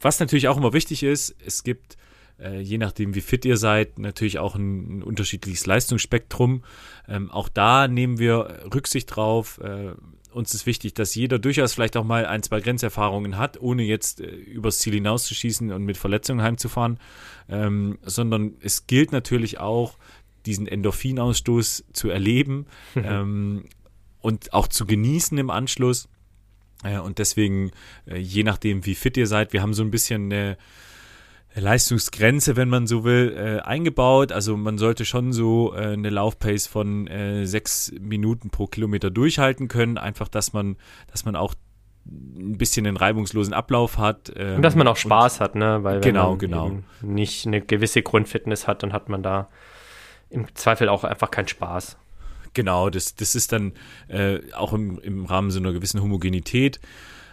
was 0.01 0.21
natürlich 0.21 0.49
auch 0.49 0.57
immer 0.57 0.73
wichtig 0.73 1.03
ist, 1.03 1.35
es 1.45 1.65
gibt, 1.65 1.97
äh, 2.39 2.61
je 2.61 2.79
nachdem 2.79 3.15
wie 3.15 3.21
fit 3.21 3.45
ihr 3.45 3.57
seid, 3.57 3.99
natürlich 3.99 4.39
auch 4.39 4.55
ein, 4.55 4.99
ein 4.99 5.03
unterschiedliches 5.03 5.67
Leistungsspektrum. 5.67 6.63
Ähm, 7.09 7.31
auch 7.31 7.49
da 7.49 7.89
nehmen 7.89 8.19
wir 8.19 8.67
Rücksicht 8.73 9.17
drauf. 9.17 9.59
Äh, 9.63 9.95
uns 10.39 10.55
ist 10.55 10.65
wichtig, 10.65 10.95
dass 10.95 11.15
jeder 11.15 11.39
durchaus 11.39 11.75
vielleicht 11.75 11.97
auch 11.97 12.05
mal 12.05 12.25
ein, 12.25 12.43
zwei 12.43 12.61
Grenzerfahrungen 12.61 13.37
hat, 13.37 13.61
ohne 13.61 13.83
jetzt 13.83 14.21
äh, 14.21 14.27
übers 14.27 14.79
Ziel 14.79 14.95
hinauszuschießen 14.95 15.73
und 15.73 15.85
mit 15.85 15.99
Verletzungen 15.99 16.43
heimzufahren, 16.43 16.99
ähm, 17.49 17.99
sondern 18.03 18.55
es 18.61 18.87
gilt 18.87 19.13
natürlich 19.13 19.59
auch, 19.59 19.99
diesen 20.47 20.67
Endorphinausstoß 20.67 21.85
zu 21.93 22.09
erleben 22.09 22.67
ähm, 22.97 23.65
und 24.21 24.55
auch 24.55 24.69
zu 24.69 24.87
genießen 24.87 25.37
im 25.37 25.51
Anschluss. 25.51 26.09
Äh, 26.85 26.99
und 26.99 27.19
deswegen, 27.19 27.73
äh, 28.07 28.17
je 28.17 28.45
nachdem, 28.45 28.87
wie 28.87 28.95
fit 28.95 29.17
ihr 29.17 29.27
seid, 29.27 29.53
wir 29.53 29.61
haben 29.61 29.75
so 29.75 29.83
ein 29.83 29.91
bisschen 29.91 30.33
eine 30.33 30.57
Leistungsgrenze, 31.55 32.57
wenn 32.57 32.69
man 32.69 32.87
so 32.87 33.05
will, 33.05 33.35
äh, 33.37 33.61
eingebaut. 33.61 34.33
Also 34.33 34.57
man 34.57 34.79
sollte 34.79 35.05
schon 35.05 35.33
so 35.33 35.75
äh, 35.75 35.93
eine 35.93 36.11
Laufpace 36.11 36.67
von 36.67 37.07
äh, 37.07 37.47
sechs 37.47 37.93
Minuten 38.01 38.51
pro 38.51 38.67
Kilometer 38.67 39.11
durchhalten 39.11 39.69
können. 39.69 39.99
Einfach, 39.99 40.29
dass 40.29 40.53
man, 40.53 40.77
dass 41.11 41.25
man 41.25 41.37
auch 41.37 41.55
ein 42.07 42.57
bisschen 42.57 42.87
einen 42.87 42.97
reibungslosen 42.97 43.53
Ablauf 43.53 43.99
hat. 43.99 44.33
Ähm, 44.37 44.57
und 44.57 44.63
dass 44.63 44.75
man 44.75 44.89
auch 44.89 44.97
Spaß 44.97 45.35
und, 45.35 45.41
hat, 45.41 45.55
ne? 45.55 45.83
Weil 45.83 45.97
wenn 45.97 46.03
genau, 46.03 46.31
man 46.31 46.39
genau. 46.39 46.79
nicht 47.03 47.47
eine 47.47 47.61
gewisse 47.61 48.03
Grundfitness 48.03 48.67
hat, 48.67 48.83
dann 48.83 48.93
hat 48.93 49.09
man 49.09 49.23
da 49.23 49.49
im 50.31 50.55
Zweifel 50.55 50.89
auch 50.89 51.05
einfach 51.05 51.31
keinen 51.31 51.49
Spaß. 51.49 51.97
Genau, 52.55 52.91
das, 52.91 53.15
das 53.15 53.35
ist 53.35 53.53
dann 53.53 53.73
äh, 54.09 54.41
auch 54.55 54.73
im, 54.73 54.99
im 55.01 55.27
Rahmen 55.27 55.51
so 55.51 55.59
einer 55.59 55.73
gewissen 55.73 56.03
Homogenität. 56.03 56.81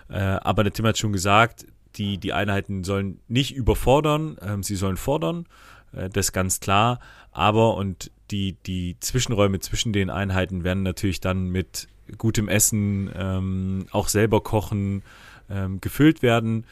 Äh, 0.09 0.19
aber 0.19 0.63
der 0.63 0.73
Tim 0.73 0.85
hat 0.85 0.97
schon 0.97 1.13
gesagt, 1.13 1.65
die, 1.97 2.17
die 2.17 2.33
Einheiten 2.33 2.83
sollen 2.83 3.19
nicht 3.27 3.55
überfordern, 3.55 4.37
ähm, 4.41 4.63
sie 4.63 4.75
sollen 4.75 4.97
fordern, 4.97 5.45
äh, 5.93 6.09
das 6.09 6.31
ganz 6.31 6.59
klar. 6.59 6.99
Aber 7.31 7.75
und 7.75 8.11
die, 8.31 8.53
die 8.65 8.97
Zwischenräume 8.99 9.59
zwischen 9.59 9.93
den 9.93 10.09
Einheiten 10.09 10.63
werden 10.63 10.83
natürlich 10.83 11.19
dann 11.19 11.49
mit 11.49 11.87
gutem 12.17 12.47
Essen, 12.47 13.09
ähm, 13.15 13.87
auch 13.91 14.07
selber 14.07 14.41
kochen, 14.41 15.03
ähm, 15.49 15.81
gefüllt 15.81 16.21
werden. 16.21 16.65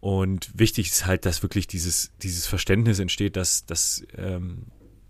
Und 0.00 0.50
wichtig 0.58 0.88
ist 0.88 1.06
halt, 1.06 1.26
dass 1.26 1.42
wirklich 1.42 1.66
dieses, 1.66 2.10
dieses 2.22 2.46
Verständnis 2.46 2.98
entsteht, 2.98 3.36
dass, 3.36 3.66
dass 3.66 4.04
ähm, 4.16 4.64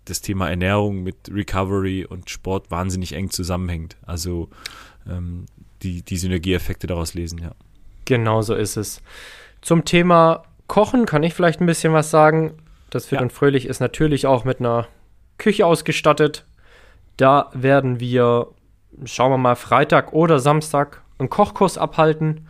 das 0.05 0.21
Thema 0.21 0.49
Ernährung 0.49 1.01
mit 1.01 1.15
Recovery 1.31 2.05
und 2.05 2.29
Sport 2.29 2.69
wahnsinnig 2.71 3.13
eng 3.13 3.29
zusammenhängt. 3.29 3.97
Also 4.05 4.49
ähm, 5.09 5.45
die, 5.81 6.01
die 6.03 6.17
Synergieeffekte 6.17 6.87
daraus 6.87 7.13
lesen, 7.13 7.39
ja. 7.39 7.55
Genau 8.05 8.41
so 8.41 8.53
ist 8.53 8.75
es. 8.75 9.01
Zum 9.63 9.85
Thema 9.85 10.43
Kochen 10.67 11.05
kann 11.05 11.23
ich 11.23 11.33
vielleicht 11.33 11.61
ein 11.61 11.65
bisschen 11.65 11.93
was 11.93 12.11
sagen. 12.11 12.57
Das 12.89 13.05
Fit 13.05 13.19
ja. 13.19 13.23
und 13.23 13.31
Fröhlich 13.31 13.65
ist 13.65 13.79
natürlich 13.79 14.27
auch 14.27 14.43
mit 14.43 14.59
einer 14.59 14.87
Küche 15.37 15.65
ausgestattet. 15.65 16.45
Da 17.15 17.49
werden 17.53 18.01
wir, 18.01 18.47
schauen 19.05 19.31
wir 19.31 19.37
mal, 19.37 19.55
Freitag 19.55 20.11
oder 20.11 20.39
Samstag 20.39 21.01
einen 21.17 21.29
Kochkurs 21.29 21.77
abhalten. 21.77 22.47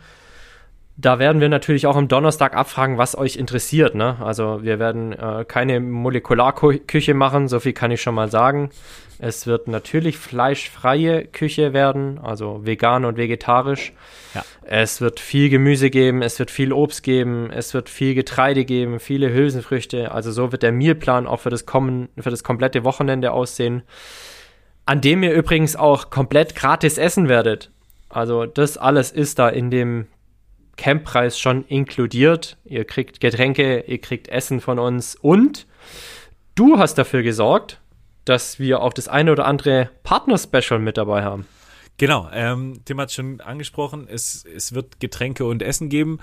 Da 0.96 1.18
werden 1.18 1.40
wir 1.40 1.48
natürlich 1.48 1.88
auch 1.88 1.96
am 1.96 2.06
Donnerstag 2.06 2.54
abfragen, 2.54 2.98
was 2.98 3.18
euch 3.18 3.36
interessiert. 3.36 3.96
Ne? 3.96 4.16
Also 4.20 4.62
wir 4.62 4.78
werden 4.78 5.12
äh, 5.12 5.44
keine 5.46 5.80
Molekularküche 5.80 7.14
machen, 7.14 7.48
so 7.48 7.58
viel 7.58 7.72
kann 7.72 7.90
ich 7.90 8.00
schon 8.00 8.14
mal 8.14 8.30
sagen. 8.30 8.70
Es 9.18 9.46
wird 9.46 9.66
natürlich 9.66 10.18
fleischfreie 10.18 11.24
Küche 11.24 11.72
werden, 11.72 12.18
also 12.18 12.64
vegan 12.64 13.04
und 13.04 13.16
vegetarisch. 13.16 13.92
Ja. 14.34 14.44
Es 14.62 15.00
wird 15.00 15.18
viel 15.18 15.48
Gemüse 15.48 15.90
geben, 15.90 16.22
es 16.22 16.38
wird 16.38 16.50
viel 16.50 16.72
Obst 16.72 17.02
geben, 17.02 17.50
es 17.50 17.74
wird 17.74 17.88
viel 17.88 18.14
Getreide 18.14 18.64
geben, 18.64 19.00
viele 19.00 19.32
Hülsenfrüchte. 19.32 20.12
Also 20.12 20.30
so 20.30 20.52
wird 20.52 20.62
der 20.62 20.72
Mealplan 20.72 21.26
auch 21.26 21.40
für 21.40 21.50
das, 21.50 21.66
kommen, 21.66 22.08
für 22.18 22.30
das 22.30 22.44
komplette 22.44 22.84
Wochenende 22.84 23.32
aussehen. 23.32 23.82
An 24.86 25.00
dem 25.00 25.22
ihr 25.22 25.32
übrigens 25.32 25.74
auch 25.74 26.10
komplett 26.10 26.54
gratis 26.54 26.98
essen 26.98 27.28
werdet. 27.28 27.70
Also 28.08 28.46
das 28.46 28.78
alles 28.78 29.10
ist 29.10 29.38
da 29.38 29.48
in 29.48 29.70
dem 29.70 30.06
Camppreis 30.76 31.38
schon 31.38 31.64
inkludiert. 31.66 32.56
Ihr 32.64 32.84
kriegt 32.84 33.20
Getränke, 33.20 33.84
ihr 33.86 34.00
kriegt 34.00 34.28
Essen 34.28 34.60
von 34.60 34.78
uns 34.78 35.14
und 35.16 35.66
du 36.54 36.78
hast 36.78 36.96
dafür 36.96 37.22
gesorgt, 37.22 37.80
dass 38.24 38.58
wir 38.58 38.80
auch 38.80 38.92
das 38.92 39.08
eine 39.08 39.32
oder 39.32 39.46
andere 39.46 39.90
Partner-Special 40.02 40.78
mit 40.80 40.96
dabei 40.96 41.22
haben. 41.22 41.46
Genau, 41.96 42.28
ähm, 42.32 42.80
Tim 42.84 43.00
hat 43.00 43.12
schon 43.12 43.40
angesprochen, 43.40 44.08
es, 44.10 44.44
es 44.44 44.74
wird 44.74 44.98
Getränke 44.98 45.44
und 45.44 45.62
Essen 45.62 45.88
geben. 45.88 46.18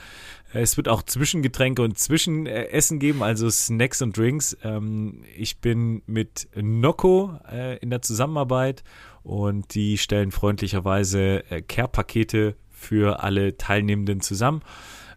Es 0.51 0.75
wird 0.75 0.89
auch 0.89 1.01
Zwischengetränke 1.01 1.81
und 1.81 1.97
Zwischenessen 1.97 2.99
geben, 2.99 3.23
also 3.23 3.49
Snacks 3.49 4.01
und 4.01 4.17
Drinks. 4.17 4.57
Ähm, 4.63 5.23
ich 5.33 5.59
bin 5.59 6.01
mit 6.07 6.49
Noco 6.55 7.39
äh, 7.49 7.77
in 7.77 7.89
der 7.89 8.01
Zusammenarbeit 8.01 8.83
und 9.23 9.73
die 9.73 9.97
stellen 9.97 10.31
freundlicherweise 10.31 11.49
äh, 11.49 11.61
Care-Pakete 11.61 12.55
für 12.82 13.23
alle 13.23 13.57
Teilnehmenden 13.57 14.21
zusammen. 14.21 14.61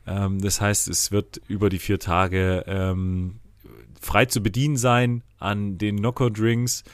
Ähm, 0.07 0.41
das 0.41 0.61
heißt, 0.61 0.89
es 0.89 1.11
wird 1.11 1.41
über 1.49 1.71
die 1.71 1.79
vier 1.79 1.99
Tage 1.99 2.65
ähm, 2.67 3.41
frei 4.01 4.27
zu 4.27 4.43
bedienen 4.43 4.77
sein 4.77 5.23
an 5.39 5.79
den 5.79 5.97
Noco 5.97 6.29
Drinks, 6.29 6.85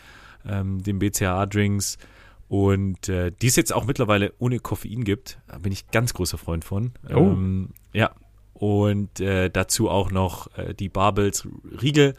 ähm, 0.48 0.82
den 0.82 0.98
BCAA 1.00 1.46
Drinks 1.46 1.98
und 2.48 3.08
äh, 3.08 3.32
die 3.32 3.48
es 3.48 3.56
jetzt 3.56 3.72
auch 3.72 3.84
mittlerweile 3.84 4.32
ohne 4.38 4.60
Koffein 4.60 5.04
gibt. 5.04 5.38
Da 5.48 5.58
bin 5.58 5.72
ich 5.72 5.90
ganz 5.90 6.14
großer 6.14 6.38
Freund 6.38 6.64
von. 6.64 6.92
Oh. 7.08 7.18
Ähm, 7.18 7.70
ja. 7.92 8.12
Und 8.54 9.20
äh, 9.20 9.50
dazu 9.50 9.88
auch 9.88 10.10
noch 10.10 10.56
äh, 10.56 10.74
die 10.74 10.88
Barbels 10.88 11.48
Riegel. 11.82 12.14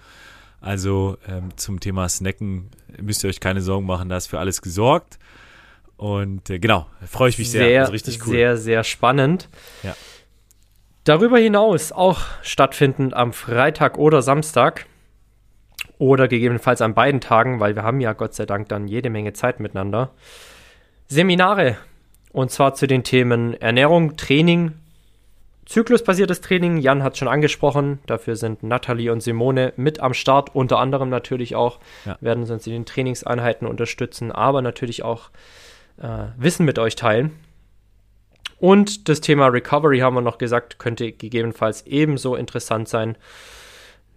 Also 0.60 1.18
ähm, 1.28 1.50
zum 1.58 1.80
Thema 1.80 2.08
Snacken 2.08 2.70
müsst 3.02 3.24
ihr 3.24 3.30
euch 3.30 3.40
keine 3.40 3.62
Sorgen 3.62 3.86
machen, 3.86 4.10
da 4.10 4.18
ist 4.18 4.28
für 4.28 4.40
alles 4.40 4.62
gesorgt. 4.62 5.20
Und 6.02 6.50
äh, 6.50 6.58
genau, 6.58 6.88
freue 7.06 7.30
ich 7.30 7.38
mich 7.38 7.52
sehr. 7.52 7.64
Sehr, 7.64 7.82
also 7.82 7.92
richtig 7.92 8.26
cool. 8.26 8.32
sehr, 8.32 8.58
sehr 8.58 8.84
spannend. 8.84 9.50
Ja. 9.84 9.96
Darüber 11.04 11.38
hinaus 11.38 11.92
auch 11.92 12.22
stattfindend 12.42 13.14
am 13.14 13.34
Freitag 13.34 14.00
oder 14.00 14.24
Samstag 14.24 14.88
oder 16.00 16.28
gegebenenfalls 16.28 16.82
an 16.82 16.96
beiden 16.96 17.22
Tagen, 17.22 17.60
weil 17.60 17.76
wir 17.76 17.84
haben 17.84 18.00
ja 18.00 18.14
Gott 18.14 18.34
sei 18.34 18.48
Dank 18.48 18.68
dann 18.70 18.88
jede 18.88 19.12
Menge 19.12 19.34
Zeit 19.34 19.60
miteinander. 19.60 20.10
Seminare 21.08 21.78
und 22.32 22.50
zwar 22.50 22.74
zu 22.74 22.88
den 22.88 23.04
Themen 23.04 23.54
Ernährung, 23.62 24.18
Training, 24.18 24.72
zyklusbasiertes 25.68 26.42
Training. 26.42 26.78
Jan 26.78 27.04
hat 27.04 27.16
schon 27.16 27.28
angesprochen, 27.28 28.00
dafür 28.08 28.36
sind 28.38 28.64
Nathalie 28.64 29.12
und 29.12 29.22
Simone 29.22 29.74
mit 29.76 30.00
am 30.00 30.16
Start, 30.16 30.56
unter 30.56 30.80
anderem 30.80 31.10
natürlich 31.10 31.56
auch, 31.56 31.78
ja. 32.06 32.18
werden 32.22 32.48
sie 32.48 32.54
uns 32.54 32.66
in 32.66 32.74
den 32.74 32.86
Trainingseinheiten 32.88 33.68
unterstützen, 33.68 34.32
aber 34.32 34.64
natürlich 34.64 35.04
auch 35.04 35.30
äh, 35.98 36.28
Wissen 36.38 36.66
mit 36.66 36.80
euch 36.80 36.96
teilen. 36.96 37.32
Und 38.58 39.10
das 39.10 39.22
Thema 39.22 39.48
Recovery 39.48 40.00
haben 40.00 40.16
wir 40.16 40.22
noch 40.22 40.38
gesagt, 40.38 40.78
könnte 40.78 41.12
gegebenenfalls 41.12 41.86
ebenso 41.88 42.36
interessant 42.36 42.88
sein. 42.88 43.18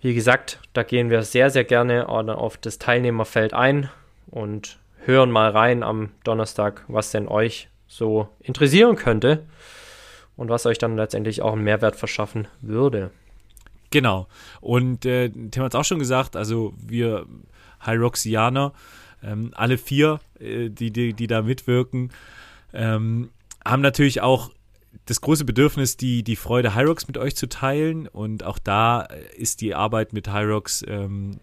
Wie 0.02 0.14
gesagt, 0.14 0.60
da 0.74 0.82
gehen 0.82 1.08
wir 1.08 1.22
sehr, 1.22 1.48
sehr 1.48 1.64
gerne 1.64 2.08
auf 2.10 2.58
das 2.58 2.78
Teilnehmerfeld 2.78 3.54
ein 3.54 3.88
und 4.26 4.78
hören 5.06 5.30
mal 5.30 5.50
rein 5.50 5.82
am 5.82 6.10
Donnerstag, 6.24 6.84
was 6.88 7.10
denn 7.10 7.26
euch 7.26 7.68
so 7.86 8.28
interessieren 8.40 8.96
könnte 8.96 9.46
und 10.36 10.50
was 10.50 10.66
euch 10.66 10.76
dann 10.78 10.96
letztendlich 10.96 11.40
auch 11.40 11.52
einen 11.52 11.64
Mehrwert 11.64 11.96
verschaffen 11.96 12.48
würde. 12.60 13.10
Genau. 13.90 14.26
Und 14.60 15.06
äh, 15.06 15.30
Tim 15.30 15.62
hat 15.62 15.72
es 15.72 15.80
auch 15.80 15.84
schon 15.84 16.00
gesagt, 16.00 16.36
also 16.36 16.74
wir 16.76 17.26
Hyroxianer, 17.80 18.72
ähm, 19.24 19.50
alle 19.54 19.78
vier, 19.78 20.20
äh, 20.38 20.68
die, 20.70 20.90
die, 20.90 21.14
die 21.14 21.26
da 21.26 21.42
mitwirken, 21.42 22.12
ähm, 22.72 23.30
haben 23.64 23.82
natürlich 23.82 24.20
auch 24.20 24.50
das 25.06 25.20
große 25.20 25.44
Bedürfnis, 25.44 25.96
die, 25.96 26.22
die 26.22 26.36
Freude 26.36 26.74
Hyrox 26.74 27.06
mit 27.06 27.18
euch 27.18 27.36
zu 27.36 27.48
teilen. 27.48 28.06
Und 28.08 28.44
auch 28.44 28.58
da 28.58 29.02
ist 29.36 29.60
die 29.60 29.74
Arbeit 29.74 30.12
mit 30.12 30.32
Hyrox 30.32 30.84
ähm, 30.86 31.38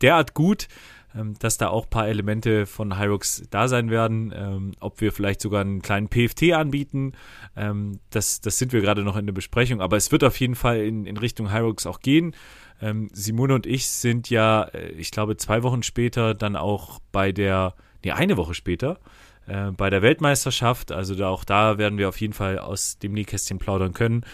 derart 0.00 0.34
gut, 0.34 0.68
ähm, 1.14 1.34
dass 1.38 1.58
da 1.58 1.68
auch 1.68 1.84
ein 1.84 1.90
paar 1.90 2.08
Elemente 2.08 2.66
von 2.66 2.98
Hyrox 2.98 3.44
da 3.50 3.68
sein 3.68 3.90
werden. 3.90 4.32
Ähm, 4.34 4.72
ob 4.80 5.00
wir 5.00 5.12
vielleicht 5.12 5.40
sogar 5.40 5.62
einen 5.62 5.82
kleinen 5.82 6.08
PFT 6.08 6.52
anbieten, 6.52 7.12
ähm, 7.56 8.00
das, 8.10 8.40
das 8.40 8.58
sind 8.58 8.72
wir 8.72 8.80
gerade 8.80 9.02
noch 9.02 9.16
in 9.16 9.26
der 9.26 9.32
Besprechung. 9.32 9.80
Aber 9.80 9.96
es 9.96 10.12
wird 10.12 10.24
auf 10.24 10.38
jeden 10.38 10.54
Fall 10.54 10.80
in, 10.80 11.06
in 11.06 11.16
Richtung 11.16 11.52
Hyrox 11.52 11.86
auch 11.86 12.00
gehen. 12.00 12.34
Ähm, 12.82 13.08
Simone 13.12 13.54
und 13.54 13.64
ich 13.64 13.86
sind 13.86 14.28
ja, 14.28 14.64
äh, 14.64 14.90
ich 14.90 15.12
glaube, 15.12 15.36
zwei 15.36 15.62
Wochen 15.62 15.82
später 15.82 16.34
dann 16.34 16.56
auch 16.56 16.98
bei 17.12 17.30
der, 17.32 17.74
nee, 18.04 18.10
eine 18.10 18.36
Woche 18.36 18.54
später, 18.54 18.98
äh, 19.46 19.70
bei 19.70 19.88
der 19.88 20.02
Weltmeisterschaft. 20.02 20.90
Also 20.90 21.14
da, 21.14 21.28
auch 21.28 21.44
da 21.44 21.78
werden 21.78 21.96
wir 21.96 22.08
auf 22.08 22.20
jeden 22.20 22.32
Fall 22.32 22.58
aus 22.58 22.98
dem 22.98 23.12
Nähkästchen 23.12 23.58
plaudern 23.58 23.94
können, 23.94 24.24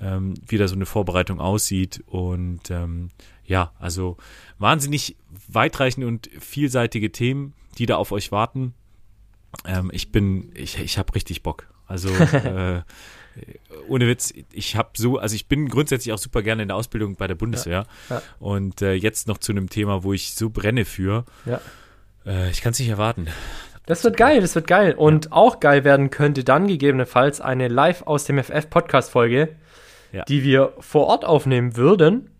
ähm, 0.00 0.34
wie 0.46 0.56
da 0.56 0.68
so 0.68 0.76
eine 0.76 0.86
Vorbereitung 0.86 1.40
aussieht. 1.40 2.04
Und 2.06 2.70
ähm, 2.70 3.10
ja, 3.44 3.72
also 3.80 4.16
wahnsinnig 4.58 5.16
weitreichende 5.48 6.06
und 6.06 6.30
vielseitige 6.38 7.10
Themen, 7.10 7.54
die 7.78 7.86
da 7.86 7.96
auf 7.96 8.12
euch 8.12 8.30
warten. 8.30 8.74
Ähm, 9.64 9.90
ich 9.92 10.12
bin, 10.12 10.52
ich, 10.54 10.78
ich 10.78 10.96
habe 10.96 11.14
richtig 11.14 11.42
Bock. 11.42 11.68
Also 11.86 12.08
äh, 12.14 12.82
ohne 13.88 14.06
Witz, 14.06 14.32
ich 14.52 14.76
habe 14.76 14.90
so, 14.96 15.18
also 15.18 15.34
ich 15.34 15.48
bin 15.48 15.68
grundsätzlich 15.68 16.12
auch 16.12 16.18
super 16.18 16.42
gerne 16.42 16.62
in 16.62 16.68
der 16.68 16.76
Ausbildung 16.76 17.16
bei 17.16 17.26
der 17.26 17.34
Bundeswehr 17.34 17.86
ja, 18.10 18.16
ja. 18.16 18.22
und 18.38 18.82
äh, 18.82 18.94
jetzt 18.94 19.28
noch 19.28 19.38
zu 19.38 19.52
einem 19.52 19.68
Thema, 19.68 20.02
wo 20.02 20.12
ich 20.12 20.34
so 20.34 20.50
brenne 20.50 20.84
für. 20.84 21.24
Ja. 21.44 21.60
Äh, 22.24 22.50
ich 22.50 22.62
kann 22.62 22.72
es 22.72 22.78
nicht 22.78 22.88
erwarten. 22.88 23.28
Das 23.86 24.02
wird 24.02 24.16
geil, 24.16 24.40
das 24.40 24.54
wird 24.54 24.66
geil. 24.66 24.94
Und 24.94 25.32
auch 25.32 25.60
geil 25.60 25.84
werden 25.84 26.10
könnte 26.10 26.42
dann 26.42 26.66
gegebenenfalls 26.66 27.40
eine 27.40 27.68
Live 27.68 28.02
aus 28.02 28.24
dem 28.24 28.42
FF 28.42 28.68
Podcast 28.68 29.12
Folge, 29.12 29.54
die 30.28 30.42
wir 30.42 30.72
vor 30.80 31.06
Ort 31.06 31.24
aufnehmen 31.24 31.76
würden. 31.76 32.30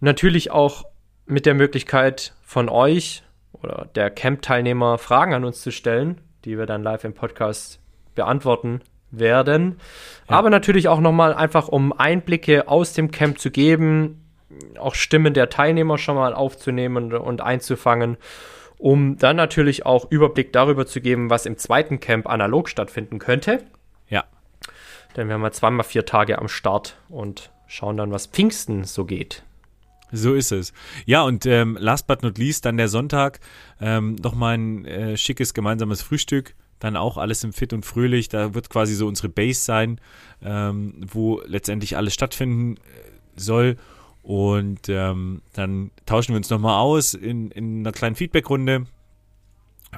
Natürlich 0.00 0.50
auch 0.50 0.84
mit 1.26 1.46
der 1.46 1.54
Möglichkeit 1.54 2.34
von 2.42 2.68
euch 2.68 3.22
oder 3.52 3.88
der 3.94 4.10
Camp-Teilnehmer 4.10 4.98
Fragen 4.98 5.34
an 5.34 5.44
uns 5.44 5.62
zu 5.62 5.70
stellen, 5.70 6.20
die 6.44 6.58
wir 6.58 6.66
dann 6.66 6.82
live 6.82 7.04
im 7.04 7.14
Podcast 7.14 7.78
beantworten 8.14 8.80
werden. 9.18 9.80
Ja. 10.28 10.36
Aber 10.36 10.50
natürlich 10.50 10.88
auch 10.88 11.00
nochmal 11.00 11.34
einfach, 11.34 11.68
um 11.68 11.92
Einblicke 11.92 12.68
aus 12.68 12.92
dem 12.92 13.10
Camp 13.10 13.38
zu 13.38 13.50
geben, 13.50 14.22
auch 14.78 14.94
Stimmen 14.94 15.34
der 15.34 15.48
Teilnehmer 15.48 15.98
schon 15.98 16.16
mal 16.16 16.34
aufzunehmen 16.34 17.12
und 17.12 17.40
einzufangen 17.40 18.16
um 18.78 19.16
dann 19.16 19.36
natürlich 19.36 19.86
auch 19.86 20.10
Überblick 20.10 20.52
darüber 20.52 20.86
zu 20.86 21.00
geben, 21.00 21.30
was 21.30 21.46
im 21.46 21.56
zweiten 21.56 22.00
Camp 22.00 22.28
analog 22.28 22.68
stattfinden 22.68 23.18
könnte. 23.18 23.64
Ja. 24.08 24.24
Denn 25.16 25.28
wir 25.28 25.34
haben 25.34 25.42
ja 25.42 25.50
zweimal 25.50 25.84
vier 25.84 26.04
Tage 26.04 26.38
am 26.38 26.48
Start 26.48 26.96
und 27.08 27.50
schauen 27.66 27.96
dann, 27.96 28.12
was 28.12 28.26
Pfingsten 28.26 28.84
so 28.84 29.04
geht. 29.04 29.42
So 30.12 30.34
ist 30.34 30.52
es. 30.52 30.72
Ja, 31.04 31.22
und 31.22 31.46
ähm, 31.46 31.76
last 31.80 32.06
but 32.06 32.22
not 32.22 32.38
least, 32.38 32.64
dann 32.64 32.76
der 32.76 32.88
Sonntag, 32.88 33.40
ähm, 33.80 34.14
nochmal 34.16 34.56
ein 34.56 34.84
äh, 34.84 35.16
schickes 35.16 35.52
gemeinsames 35.52 36.00
Frühstück. 36.02 36.54
Dann 36.78 36.96
auch 36.96 37.16
alles 37.16 37.42
im 37.44 37.52
Fit 37.52 37.72
und 37.72 37.86
Fröhlich. 37.86 38.28
Da 38.28 38.54
wird 38.54 38.70
quasi 38.70 38.94
so 38.94 39.06
unsere 39.06 39.28
Base 39.28 39.60
sein, 39.60 40.00
ähm, 40.42 40.94
wo 41.06 41.40
letztendlich 41.46 41.96
alles 41.96 42.14
stattfinden 42.14 42.76
äh, 42.76 42.80
soll. 43.36 43.76
Und 44.22 44.88
ähm, 44.88 45.42
dann 45.52 45.92
tauschen 46.04 46.32
wir 46.32 46.38
uns 46.38 46.50
nochmal 46.50 46.80
aus 46.80 47.14
in, 47.14 47.52
in 47.52 47.80
einer 47.80 47.92
kleinen 47.92 48.16
Feedbackrunde, 48.16 48.86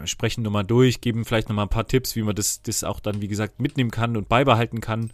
sprechen 0.05 0.43
nochmal 0.43 0.65
durch, 0.65 1.01
geben 1.01 1.25
vielleicht 1.25 1.49
nochmal 1.49 1.65
ein 1.65 1.71
paar 1.71 1.89
Tipps, 1.89 2.15
wie 2.15 2.23
man 2.23 2.35
das, 2.35 2.61
das 2.63 2.85
auch 2.85 3.01
dann, 3.01 3.23
wie 3.23 3.29
gesagt, 3.29 3.59
mitnehmen 3.59 3.91
kann 3.91 4.19
und 4.19 4.29
beibehalten 4.29 4.83
kann, 4.83 5.13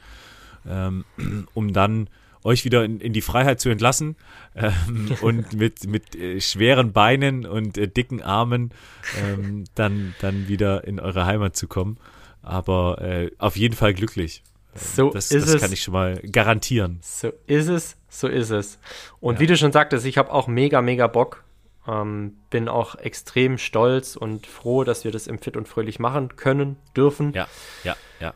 ähm, 0.66 1.04
um 1.54 1.72
dann 1.72 2.10
euch 2.44 2.64
wieder 2.64 2.84
in, 2.84 3.00
in 3.00 3.12
die 3.12 3.22
Freiheit 3.22 3.60
zu 3.60 3.70
entlassen 3.70 4.16
ähm, 4.54 5.16
und 5.22 5.54
mit, 5.54 5.86
mit 5.86 6.14
äh, 6.14 6.40
schweren 6.40 6.92
Beinen 6.92 7.46
und 7.46 7.78
äh, 7.78 7.88
dicken 7.88 8.22
Armen 8.22 8.70
ähm, 9.18 9.64
dann, 9.74 10.14
dann 10.20 10.46
wieder 10.46 10.84
in 10.84 11.00
eure 11.00 11.26
Heimat 11.26 11.56
zu 11.56 11.66
kommen. 11.66 11.98
Aber 12.42 13.00
äh, 13.00 13.30
auf 13.38 13.56
jeden 13.56 13.74
Fall 13.74 13.94
glücklich. 13.94 14.42
So 14.74 15.10
das, 15.10 15.30
ist 15.30 15.46
das 15.46 15.54
es. 15.54 15.62
kann 15.62 15.72
ich 15.72 15.82
schon 15.82 15.92
mal 15.92 16.16
garantieren. 16.20 16.98
So 17.00 17.32
ist 17.46 17.68
es, 17.68 17.96
so 18.08 18.28
ist 18.28 18.50
es. 18.50 18.78
Und 19.20 19.36
ja. 19.36 19.40
wie 19.40 19.46
du 19.46 19.56
schon 19.56 19.72
sagtest, 19.72 20.04
ich 20.04 20.18
habe 20.18 20.30
auch 20.30 20.46
mega, 20.46 20.82
mega 20.82 21.06
Bock. 21.06 21.44
Ähm, 21.86 22.38
bin 22.50 22.68
auch 22.68 22.94
extrem 22.94 23.58
stolz 23.58 24.16
und 24.16 24.46
froh, 24.46 24.84
dass 24.84 25.04
wir 25.04 25.12
das 25.12 25.26
im 25.26 25.38
Fit 25.38 25.56
und 25.56 25.68
Fröhlich 25.68 25.98
machen 25.98 26.34
können, 26.36 26.76
dürfen. 26.96 27.32
Ja, 27.34 27.46
ja, 27.84 27.94
ja. 28.20 28.32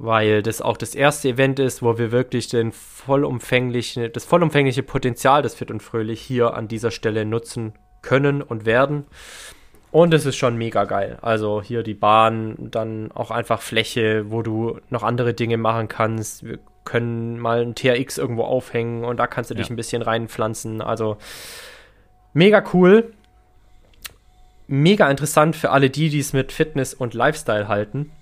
Weil 0.00 0.42
das 0.42 0.62
auch 0.62 0.76
das 0.76 0.94
erste 0.94 1.28
Event 1.28 1.58
ist, 1.58 1.82
wo 1.82 1.98
wir 1.98 2.12
wirklich 2.12 2.46
den 2.46 2.70
vollumfänglichen, 2.70 4.12
das 4.12 4.24
vollumfängliche 4.24 4.84
Potenzial 4.84 5.42
des 5.42 5.56
Fit 5.56 5.72
und 5.72 5.82
Fröhlich 5.82 6.20
hier 6.20 6.54
an 6.54 6.68
dieser 6.68 6.92
Stelle 6.92 7.24
nutzen 7.24 7.72
können 8.00 8.40
und 8.40 8.64
werden. 8.64 9.06
Und 9.90 10.14
es 10.14 10.24
ist 10.24 10.36
schon 10.36 10.56
mega 10.56 10.84
geil. 10.84 11.18
Also 11.20 11.60
hier 11.62 11.82
die 11.82 11.94
Bahn, 11.94 12.54
dann 12.70 13.10
auch 13.10 13.32
einfach 13.32 13.60
Fläche, 13.60 14.30
wo 14.30 14.42
du 14.42 14.78
noch 14.88 15.02
andere 15.02 15.34
Dinge 15.34 15.56
machen 15.56 15.88
kannst. 15.88 16.44
Wir 16.44 16.60
können 16.84 17.38
mal 17.38 17.62
ein 17.62 17.74
TRX 17.74 18.18
irgendwo 18.18 18.44
aufhängen 18.44 19.04
und 19.04 19.16
da 19.16 19.26
kannst 19.26 19.50
du 19.50 19.54
dich 19.54 19.66
ja. 19.66 19.72
ein 19.72 19.76
bisschen 19.76 20.02
reinpflanzen. 20.02 20.80
Also 20.80 21.16
mega 22.34 22.62
cool. 22.72 23.12
Mega 24.68 25.10
interessant 25.10 25.56
für 25.56 25.70
alle 25.70 25.90
die, 25.90 26.08
die 26.08 26.20
es 26.20 26.32
mit 26.32 26.52
Fitness 26.52 26.94
und 26.94 27.14
Lifestyle 27.14 27.66
halten. 27.66 28.12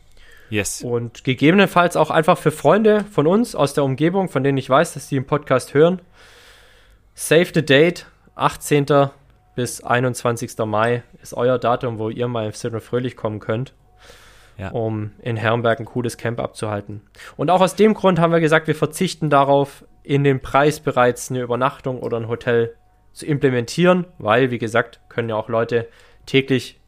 Yes. 0.50 0.82
Und 0.82 1.24
gegebenenfalls 1.24 1.96
auch 1.96 2.10
einfach 2.10 2.38
für 2.38 2.50
Freunde 2.50 3.04
von 3.10 3.26
uns 3.26 3.54
aus 3.54 3.74
der 3.74 3.84
Umgebung, 3.84 4.28
von 4.28 4.44
denen 4.44 4.58
ich 4.58 4.70
weiß, 4.70 4.94
dass 4.94 5.08
die 5.08 5.16
im 5.16 5.26
Podcast 5.26 5.74
hören. 5.74 6.00
Save 7.14 7.48
the 7.54 7.64
date, 7.64 8.06
18 8.34 8.86
bis 9.54 9.82
21. 9.82 10.56
Mai 10.66 11.02
ist 11.22 11.34
euer 11.34 11.58
Datum, 11.58 11.98
wo 11.98 12.10
ihr 12.10 12.28
mal 12.28 12.46
im 12.46 12.52
Sinne 12.52 12.80
fröhlich 12.80 13.16
kommen 13.16 13.40
könnt. 13.40 13.74
ja. 14.58 14.70
um 14.70 15.12
in 15.20 15.36
Herrenberg 15.36 15.80
ein 15.80 15.84
cooles 15.86 16.16
Camp 16.16 16.40
abzuhalten. 16.40 17.02
Und 17.36 17.50
auch 17.50 17.60
aus 17.60 17.74
dem 17.74 17.94
Grund 17.94 18.18
haben 18.18 18.32
wir 18.32 18.40
gesagt, 18.40 18.66
wir 18.66 18.74
verzichten 18.74 19.30
darauf, 19.30 19.84
in 20.02 20.24
den 20.24 20.40
Preis 20.40 20.80
bereits 20.80 21.30
eine 21.30 21.40
Übernachtung 21.40 22.00
oder 22.00 22.16
ein 22.16 22.28
Hotel 22.28 22.74
zu 23.12 23.26
implementieren, 23.26 24.06
weil, 24.18 24.50
wie 24.50 24.58
gesagt, 24.58 25.00
können 25.08 25.28
ja 25.28 25.36
auch 25.36 25.48
Leute 25.48 25.88
täglich 26.26 26.80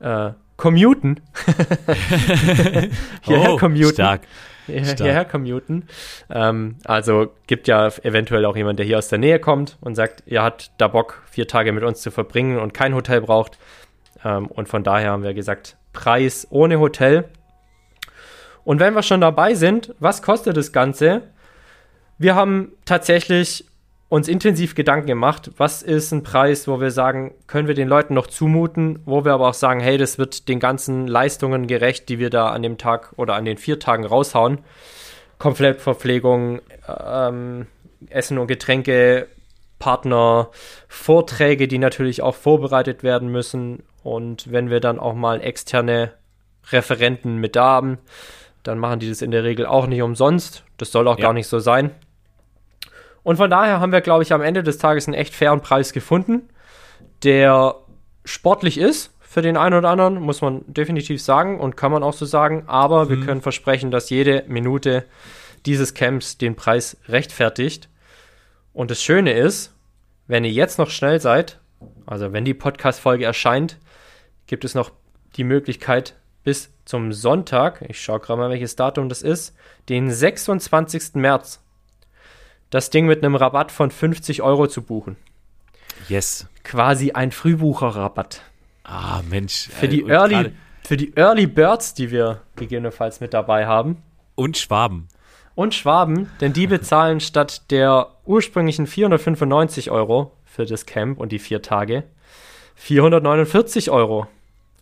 äh, 0.00 0.32
commuten. 0.60 1.20
hierher 3.22 3.54
oh, 3.54 3.56
commuten. 3.56 3.92
Stark. 3.92 4.22
Stark. 4.68 4.98
Hierher 4.98 5.24
commuten. 5.24 5.88
Ähm, 6.30 6.76
also 6.84 7.32
gibt 7.46 7.66
ja 7.66 7.88
eventuell 8.02 8.44
auch 8.44 8.56
jemand, 8.56 8.78
der 8.78 8.86
hier 8.86 8.98
aus 8.98 9.08
der 9.08 9.18
Nähe 9.18 9.40
kommt 9.40 9.78
und 9.80 9.96
sagt, 9.96 10.22
ihr 10.26 10.42
hat 10.42 10.70
da 10.78 10.86
Bock, 10.86 11.22
vier 11.30 11.48
Tage 11.48 11.72
mit 11.72 11.82
uns 11.82 12.02
zu 12.02 12.10
verbringen 12.10 12.58
und 12.58 12.74
kein 12.74 12.94
Hotel 12.94 13.20
braucht. 13.22 13.58
Ähm, 14.24 14.46
und 14.46 14.68
von 14.68 14.84
daher 14.84 15.10
haben 15.10 15.22
wir 15.22 15.34
gesagt, 15.34 15.76
Preis 15.92 16.46
ohne 16.50 16.78
Hotel. 16.78 17.24
Und 18.62 18.78
wenn 18.78 18.94
wir 18.94 19.02
schon 19.02 19.20
dabei 19.20 19.54
sind, 19.54 19.94
was 19.98 20.22
kostet 20.22 20.56
das 20.56 20.72
Ganze? 20.72 21.22
Wir 22.18 22.34
haben 22.34 22.72
tatsächlich 22.84 23.64
uns 24.10 24.26
intensiv 24.26 24.74
Gedanken 24.74 25.06
gemacht, 25.06 25.52
was 25.56 25.82
ist 25.82 26.10
ein 26.10 26.24
Preis, 26.24 26.66
wo 26.66 26.80
wir 26.80 26.90
sagen, 26.90 27.32
können 27.46 27.68
wir 27.68 27.76
den 27.76 27.86
Leuten 27.86 28.12
noch 28.12 28.26
zumuten, 28.26 28.98
wo 29.06 29.24
wir 29.24 29.32
aber 29.32 29.48
auch 29.48 29.54
sagen, 29.54 29.78
hey, 29.78 29.98
das 29.98 30.18
wird 30.18 30.48
den 30.48 30.58
ganzen 30.58 31.06
Leistungen 31.06 31.68
gerecht, 31.68 32.08
die 32.08 32.18
wir 32.18 32.28
da 32.28 32.48
an 32.48 32.62
dem 32.62 32.76
Tag 32.76 33.12
oder 33.16 33.34
an 33.36 33.44
den 33.44 33.56
vier 33.56 33.78
Tagen 33.78 34.04
raushauen. 34.04 34.58
Komplettverpflegung, 35.38 36.60
ähm, 36.88 37.66
Essen 38.08 38.38
und 38.38 38.48
Getränke, 38.48 39.28
Partner, 39.78 40.50
Vorträge, 40.88 41.68
die 41.68 41.78
natürlich 41.78 42.20
auch 42.20 42.34
vorbereitet 42.34 43.04
werden 43.04 43.30
müssen. 43.30 43.84
Und 44.02 44.50
wenn 44.50 44.70
wir 44.70 44.80
dann 44.80 44.98
auch 44.98 45.14
mal 45.14 45.40
externe 45.40 46.12
Referenten 46.72 47.36
mit 47.36 47.54
da 47.54 47.64
haben, 47.64 47.98
dann 48.64 48.78
machen 48.78 48.98
die 48.98 49.08
das 49.08 49.22
in 49.22 49.30
der 49.30 49.44
Regel 49.44 49.66
auch 49.66 49.86
nicht 49.86 50.02
umsonst. 50.02 50.64
Das 50.78 50.90
soll 50.90 51.06
auch 51.06 51.18
ja. 51.18 51.26
gar 51.26 51.32
nicht 51.32 51.46
so 51.46 51.60
sein. 51.60 51.92
Und 53.22 53.36
von 53.36 53.50
daher 53.50 53.80
haben 53.80 53.92
wir, 53.92 54.00
glaube 54.00 54.22
ich, 54.22 54.32
am 54.32 54.42
Ende 54.42 54.62
des 54.62 54.78
Tages 54.78 55.06
einen 55.06 55.14
echt 55.14 55.34
fairen 55.34 55.60
Preis 55.60 55.92
gefunden, 55.92 56.48
der 57.22 57.76
sportlich 58.24 58.78
ist 58.78 59.12
für 59.20 59.42
den 59.42 59.56
einen 59.56 59.76
oder 59.76 59.90
anderen, 59.90 60.20
muss 60.20 60.40
man 60.40 60.64
definitiv 60.66 61.22
sagen 61.22 61.60
und 61.60 61.76
kann 61.76 61.92
man 61.92 62.02
auch 62.02 62.14
so 62.14 62.26
sagen. 62.26 62.64
Aber 62.66 63.04
mhm. 63.04 63.08
wir 63.10 63.26
können 63.26 63.40
versprechen, 63.42 63.90
dass 63.90 64.10
jede 64.10 64.44
Minute 64.48 65.04
dieses 65.66 65.94
Camps 65.94 66.38
den 66.38 66.56
Preis 66.56 66.96
rechtfertigt. 67.08 67.88
Und 68.72 68.90
das 68.90 69.02
Schöne 69.02 69.32
ist, 69.32 69.74
wenn 70.26 70.44
ihr 70.44 70.50
jetzt 70.50 70.78
noch 70.78 70.90
schnell 70.90 71.20
seid, 71.20 71.60
also 72.06 72.32
wenn 72.32 72.44
die 72.44 72.54
Podcast-Folge 72.54 73.24
erscheint, 73.24 73.78
gibt 74.46 74.64
es 74.64 74.74
noch 74.74 74.90
die 75.36 75.44
Möglichkeit, 75.44 76.14
bis 76.42 76.72
zum 76.84 77.12
Sonntag, 77.12 77.84
ich 77.88 78.00
schaue 78.00 78.20
gerade 78.20 78.40
mal, 78.40 78.50
welches 78.50 78.74
Datum 78.74 79.08
das 79.08 79.22
ist, 79.22 79.54
den 79.88 80.10
26. 80.10 81.14
März 81.14 81.62
das 82.70 82.90
Ding 82.90 83.06
mit 83.06 83.22
einem 83.22 83.34
Rabatt 83.34 83.72
von 83.72 83.90
50 83.90 84.42
Euro 84.42 84.66
zu 84.66 84.82
buchen. 84.82 85.16
Yes. 86.08 86.46
Quasi 86.64 87.12
ein 87.12 87.32
Frühbucherrabatt. 87.32 88.42
Ah, 88.84 89.22
Mensch. 89.28 89.68
Für 89.68 89.88
die, 89.88 90.02
äh, 90.02 90.10
Early, 90.10 90.52
für 90.82 90.96
die 90.96 91.14
Early 91.16 91.46
Birds, 91.46 91.94
die 91.94 92.10
wir 92.10 92.40
gegebenenfalls 92.56 93.20
mit 93.20 93.34
dabei 93.34 93.66
haben. 93.66 93.98
Und 94.34 94.56
Schwaben. 94.56 95.08
Und 95.54 95.74
Schwaben, 95.74 96.30
denn 96.40 96.52
die 96.52 96.66
bezahlen 96.66 97.20
statt 97.20 97.70
der 97.70 98.08
ursprünglichen 98.24 98.86
495 98.86 99.90
Euro 99.90 100.32
für 100.44 100.64
das 100.64 100.86
Camp 100.86 101.18
und 101.18 101.32
die 101.32 101.38
vier 101.38 101.62
Tage 101.62 102.04
449 102.76 103.90
Euro. 103.90 104.26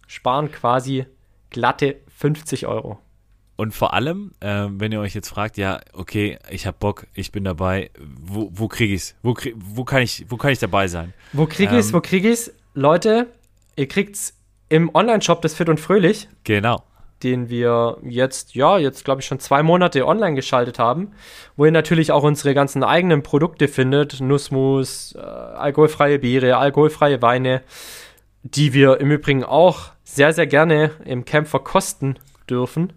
Sparen 0.06 0.52
quasi 0.52 1.06
glatte 1.50 1.96
50 2.16 2.66
Euro. 2.66 2.98
Und 3.58 3.72
vor 3.72 3.92
allem, 3.92 4.30
äh, 4.38 4.66
wenn 4.70 4.92
ihr 4.92 5.00
euch 5.00 5.16
jetzt 5.16 5.30
fragt, 5.30 5.56
ja, 5.56 5.80
okay, 5.92 6.38
ich 6.48 6.64
hab 6.64 6.78
Bock, 6.78 7.08
ich 7.12 7.32
bin 7.32 7.42
dabei, 7.42 7.90
wo, 7.98 8.50
wo 8.52 8.68
krieg 8.68 8.92
ich's? 8.92 9.16
Wo, 9.24 9.34
krieg, 9.34 9.52
wo, 9.58 9.82
kann 9.82 10.00
ich, 10.00 10.26
wo 10.28 10.36
kann 10.36 10.52
ich 10.52 10.60
dabei 10.60 10.86
sein? 10.86 11.12
Wo 11.32 11.44
krieg 11.44 11.72
ähm, 11.72 11.78
ich's? 11.80 11.92
Wo 11.92 12.00
krieg 12.00 12.24
ich's? 12.24 12.52
Leute, 12.74 13.26
ihr 13.74 13.88
kriegt's 13.88 14.34
im 14.68 14.94
Online-Shop 14.94 15.42
des 15.42 15.54
Fit 15.54 15.68
und 15.68 15.80
Fröhlich. 15.80 16.28
Genau. 16.44 16.84
Den 17.24 17.48
wir 17.48 17.98
jetzt, 18.04 18.54
ja, 18.54 18.78
jetzt 18.78 19.04
glaube 19.04 19.22
ich 19.22 19.26
schon 19.26 19.40
zwei 19.40 19.64
Monate 19.64 20.06
online 20.06 20.36
geschaltet 20.36 20.78
haben, 20.78 21.10
wo 21.56 21.64
ihr 21.64 21.72
natürlich 21.72 22.12
auch 22.12 22.22
unsere 22.22 22.54
ganzen 22.54 22.84
eigenen 22.84 23.24
Produkte 23.24 23.66
findet: 23.66 24.20
Nussmus, 24.20 25.16
äh, 25.16 25.18
alkoholfreie 25.18 26.20
Biere, 26.20 26.58
alkoholfreie 26.58 27.20
Weine, 27.22 27.62
die 28.44 28.72
wir 28.72 29.00
im 29.00 29.10
Übrigen 29.10 29.42
auch 29.42 29.90
sehr, 30.04 30.32
sehr 30.32 30.46
gerne 30.46 30.92
im 31.04 31.24
Camp 31.24 31.48
verkosten 31.48 32.20
dürfen. 32.48 32.92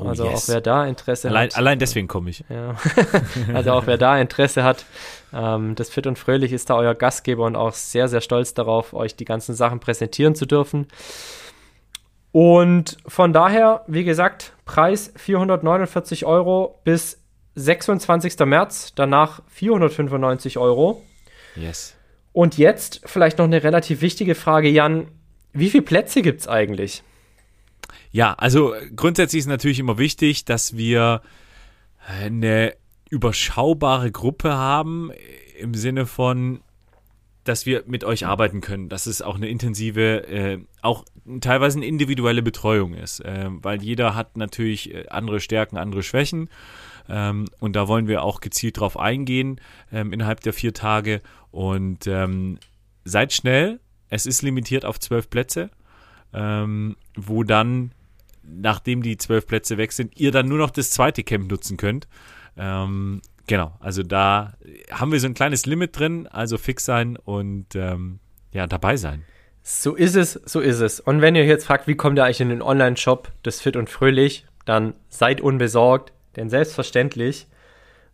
Oh, 0.00 0.08
also 0.08 0.24
yes. 0.24 0.44
auch 0.44 0.54
wer 0.54 0.60
da 0.60 0.86
Interesse 0.86 1.28
allein, 1.28 1.48
hat. 1.48 1.56
Allein 1.56 1.78
deswegen 1.78 2.08
komme 2.08 2.30
ich. 2.30 2.44
Ja. 2.48 2.76
also 3.54 3.72
auch 3.72 3.86
wer 3.86 3.98
da 3.98 4.18
Interesse 4.18 4.64
hat, 4.64 4.84
ähm, 5.32 5.74
das 5.74 5.88
Fit 5.90 6.06
und 6.06 6.18
Fröhlich 6.18 6.52
ist 6.52 6.70
da 6.70 6.76
euer 6.76 6.94
Gastgeber 6.94 7.44
und 7.44 7.56
auch 7.56 7.72
sehr, 7.72 8.08
sehr 8.08 8.20
stolz 8.20 8.54
darauf, 8.54 8.92
euch 8.94 9.16
die 9.16 9.24
ganzen 9.24 9.54
Sachen 9.54 9.80
präsentieren 9.80 10.34
zu 10.34 10.46
dürfen. 10.46 10.86
Und 12.32 12.98
von 13.06 13.32
daher, 13.32 13.82
wie 13.86 14.04
gesagt, 14.04 14.52
Preis 14.66 15.12
449 15.16 16.26
Euro 16.26 16.80
bis 16.84 17.22
26. 17.54 18.38
März, 18.40 18.92
danach 18.94 19.40
495 19.48 20.58
Euro. 20.58 21.02
Yes. 21.54 21.96
Und 22.32 22.58
jetzt 22.58 23.00
vielleicht 23.06 23.38
noch 23.38 23.46
eine 23.46 23.62
relativ 23.62 24.02
wichtige 24.02 24.34
Frage, 24.34 24.68
Jan. 24.68 25.08
Wie 25.54 25.70
viele 25.70 25.84
Plätze 25.84 26.20
gibt 26.20 26.42
es 26.42 26.48
eigentlich? 26.48 27.02
Ja, 28.16 28.32
also 28.32 28.72
grundsätzlich 28.96 29.40
ist 29.40 29.46
natürlich 29.46 29.78
immer 29.78 29.98
wichtig, 29.98 30.46
dass 30.46 30.74
wir 30.74 31.20
eine 31.98 32.72
überschaubare 33.10 34.10
Gruppe 34.10 34.54
haben 34.54 35.10
im 35.58 35.74
Sinne 35.74 36.06
von, 36.06 36.62
dass 37.44 37.66
wir 37.66 37.84
mit 37.86 38.04
euch 38.04 38.24
arbeiten 38.24 38.62
können, 38.62 38.88
dass 38.88 39.04
es 39.04 39.20
auch 39.20 39.34
eine 39.34 39.50
intensive, 39.50 40.26
äh, 40.28 40.58
auch 40.80 41.04
teilweise 41.42 41.76
eine 41.76 41.84
individuelle 41.84 42.40
Betreuung 42.40 42.94
ist, 42.94 43.20
äh, 43.20 43.50
weil 43.50 43.82
jeder 43.82 44.14
hat 44.14 44.38
natürlich 44.38 44.94
äh, 44.94 45.08
andere 45.08 45.38
Stärken, 45.38 45.76
andere 45.76 46.02
Schwächen 46.02 46.48
ähm, 47.10 47.44
und 47.58 47.76
da 47.76 47.86
wollen 47.86 48.08
wir 48.08 48.22
auch 48.22 48.40
gezielt 48.40 48.80
drauf 48.80 48.98
eingehen 48.98 49.60
ähm, 49.92 50.14
innerhalb 50.14 50.40
der 50.40 50.54
vier 50.54 50.72
Tage 50.72 51.20
und 51.50 52.06
ähm, 52.06 52.60
seid 53.04 53.34
schnell, 53.34 53.78
es 54.08 54.24
ist 54.24 54.40
limitiert 54.40 54.86
auf 54.86 54.98
zwölf 55.00 55.28
Plätze, 55.28 55.68
ähm, 56.32 56.96
wo 57.14 57.42
dann 57.42 57.90
nachdem 58.48 59.02
die 59.02 59.16
zwölf 59.16 59.46
Plätze 59.46 59.76
weg 59.76 59.92
sind, 59.92 60.18
ihr 60.18 60.30
dann 60.30 60.48
nur 60.48 60.58
noch 60.58 60.70
das 60.70 60.90
zweite 60.90 61.22
Camp 61.22 61.50
nutzen 61.50 61.76
könnt. 61.76 62.08
Ähm, 62.56 63.20
genau, 63.46 63.76
also 63.80 64.02
da 64.02 64.54
haben 64.90 65.12
wir 65.12 65.20
so 65.20 65.26
ein 65.26 65.34
kleines 65.34 65.66
Limit 65.66 65.98
drin, 65.98 66.26
also 66.26 66.58
fix 66.58 66.84
sein 66.84 67.16
und 67.16 67.74
ähm, 67.74 68.20
ja, 68.52 68.66
dabei 68.66 68.96
sein. 68.96 69.24
So 69.62 69.94
ist 69.94 70.14
es, 70.14 70.34
so 70.44 70.60
ist 70.60 70.80
es. 70.80 71.00
Und 71.00 71.20
wenn 71.20 71.34
ihr 71.34 71.44
jetzt 71.44 71.66
fragt, 71.66 71.88
wie 71.88 71.96
kommt 71.96 72.18
ihr 72.18 72.24
eigentlich 72.24 72.40
in 72.40 72.50
den 72.50 72.62
Online-Shop 72.62 73.32
des 73.44 73.60
Fit 73.60 73.76
und 73.76 73.90
Fröhlich, 73.90 74.46
dann 74.64 74.94
seid 75.08 75.40
unbesorgt, 75.40 76.12
denn 76.36 76.48
selbstverständlich 76.48 77.46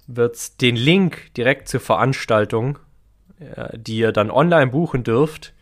wird 0.07 0.37
es 0.37 0.57
den 0.57 0.77
Link 0.77 1.33
direkt 1.37 1.69
zur 1.69 1.81
Veranstaltung, 1.81 2.79
äh, 3.39 3.77
die 3.79 3.99
ihr 3.99 4.13
dann 4.13 4.31
online 4.31 4.71
buchen 4.71 5.05
dürft, 5.05 5.53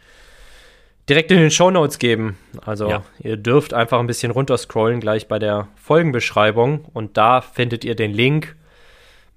direkt 1.11 1.33
in 1.33 1.39
den 1.39 1.51
Show 1.51 1.71
Notes 1.71 1.99
geben. 1.99 2.39
Also 2.65 2.89
ja. 2.89 3.03
ihr 3.19 3.37
dürft 3.37 3.75
einfach 3.75 3.99
ein 3.99 4.07
bisschen 4.07 4.31
runterscrollen 4.31 5.01
gleich 5.01 5.27
bei 5.27 5.41
der 5.41 5.69
Folgenbeschreibung 5.75 6.85
und 6.93 7.17
da 7.17 7.41
findet 7.41 7.85
ihr 7.85 7.97
den 7.97 8.13
Link 8.13 8.57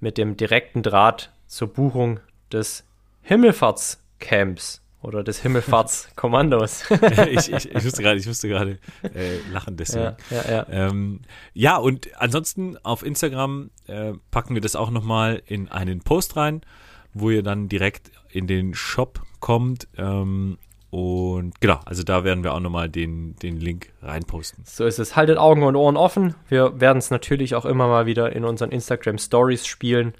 mit 0.00 0.16
dem 0.16 0.36
direkten 0.36 0.82
Draht 0.82 1.32
zur 1.48 1.68
Buchung 1.68 2.20
des 2.52 2.84
Himmelfahrtscamps 3.22 4.82
oder 5.02 5.24
des 5.24 5.40
Himmelfahrtskommandos. 5.40 6.84
ich, 7.30 7.52
ich, 7.52 7.74
ich 7.74 7.84
wusste 7.84 8.02
gerade, 8.02 8.18
ich 8.18 8.26
wusste 8.28 8.48
gerade 8.48 8.78
äh, 9.02 9.38
lachen 9.52 9.76
deswegen. 9.76 10.16
Ja, 10.30 10.42
ja, 10.48 10.50
ja. 10.50 10.66
Ähm, 10.70 11.22
ja, 11.54 11.76
und 11.76 12.08
ansonsten 12.20 12.78
auf 12.84 13.04
Instagram 13.04 13.70
äh, 13.88 14.12
packen 14.30 14.54
wir 14.54 14.62
das 14.62 14.76
auch 14.76 14.90
nochmal 14.90 15.42
in 15.46 15.68
einen 15.68 16.00
Post 16.00 16.36
rein, 16.36 16.62
wo 17.12 17.30
ihr 17.30 17.42
dann 17.42 17.68
direkt 17.68 18.12
in 18.30 18.46
den 18.46 18.74
Shop 18.74 19.20
kommt 19.40 19.88
ähm, 19.98 20.58
und 20.94 21.60
genau, 21.60 21.80
also 21.86 22.04
da 22.04 22.22
werden 22.22 22.44
wir 22.44 22.54
auch 22.54 22.60
nochmal 22.60 22.88
den, 22.88 23.34
den 23.42 23.56
Link 23.56 23.92
reinposten. 24.00 24.62
So 24.64 24.84
ist 24.84 25.00
es. 25.00 25.16
Haltet 25.16 25.38
Augen 25.38 25.64
und 25.64 25.74
Ohren 25.74 25.96
offen. 25.96 26.36
Wir 26.48 26.80
werden 26.80 26.98
es 26.98 27.10
natürlich 27.10 27.56
auch 27.56 27.64
immer 27.64 27.88
mal 27.88 28.06
wieder 28.06 28.32
in 28.32 28.44
unseren 28.44 28.70
Instagram 28.70 29.18
Stories 29.18 29.66
spielen. 29.66 30.14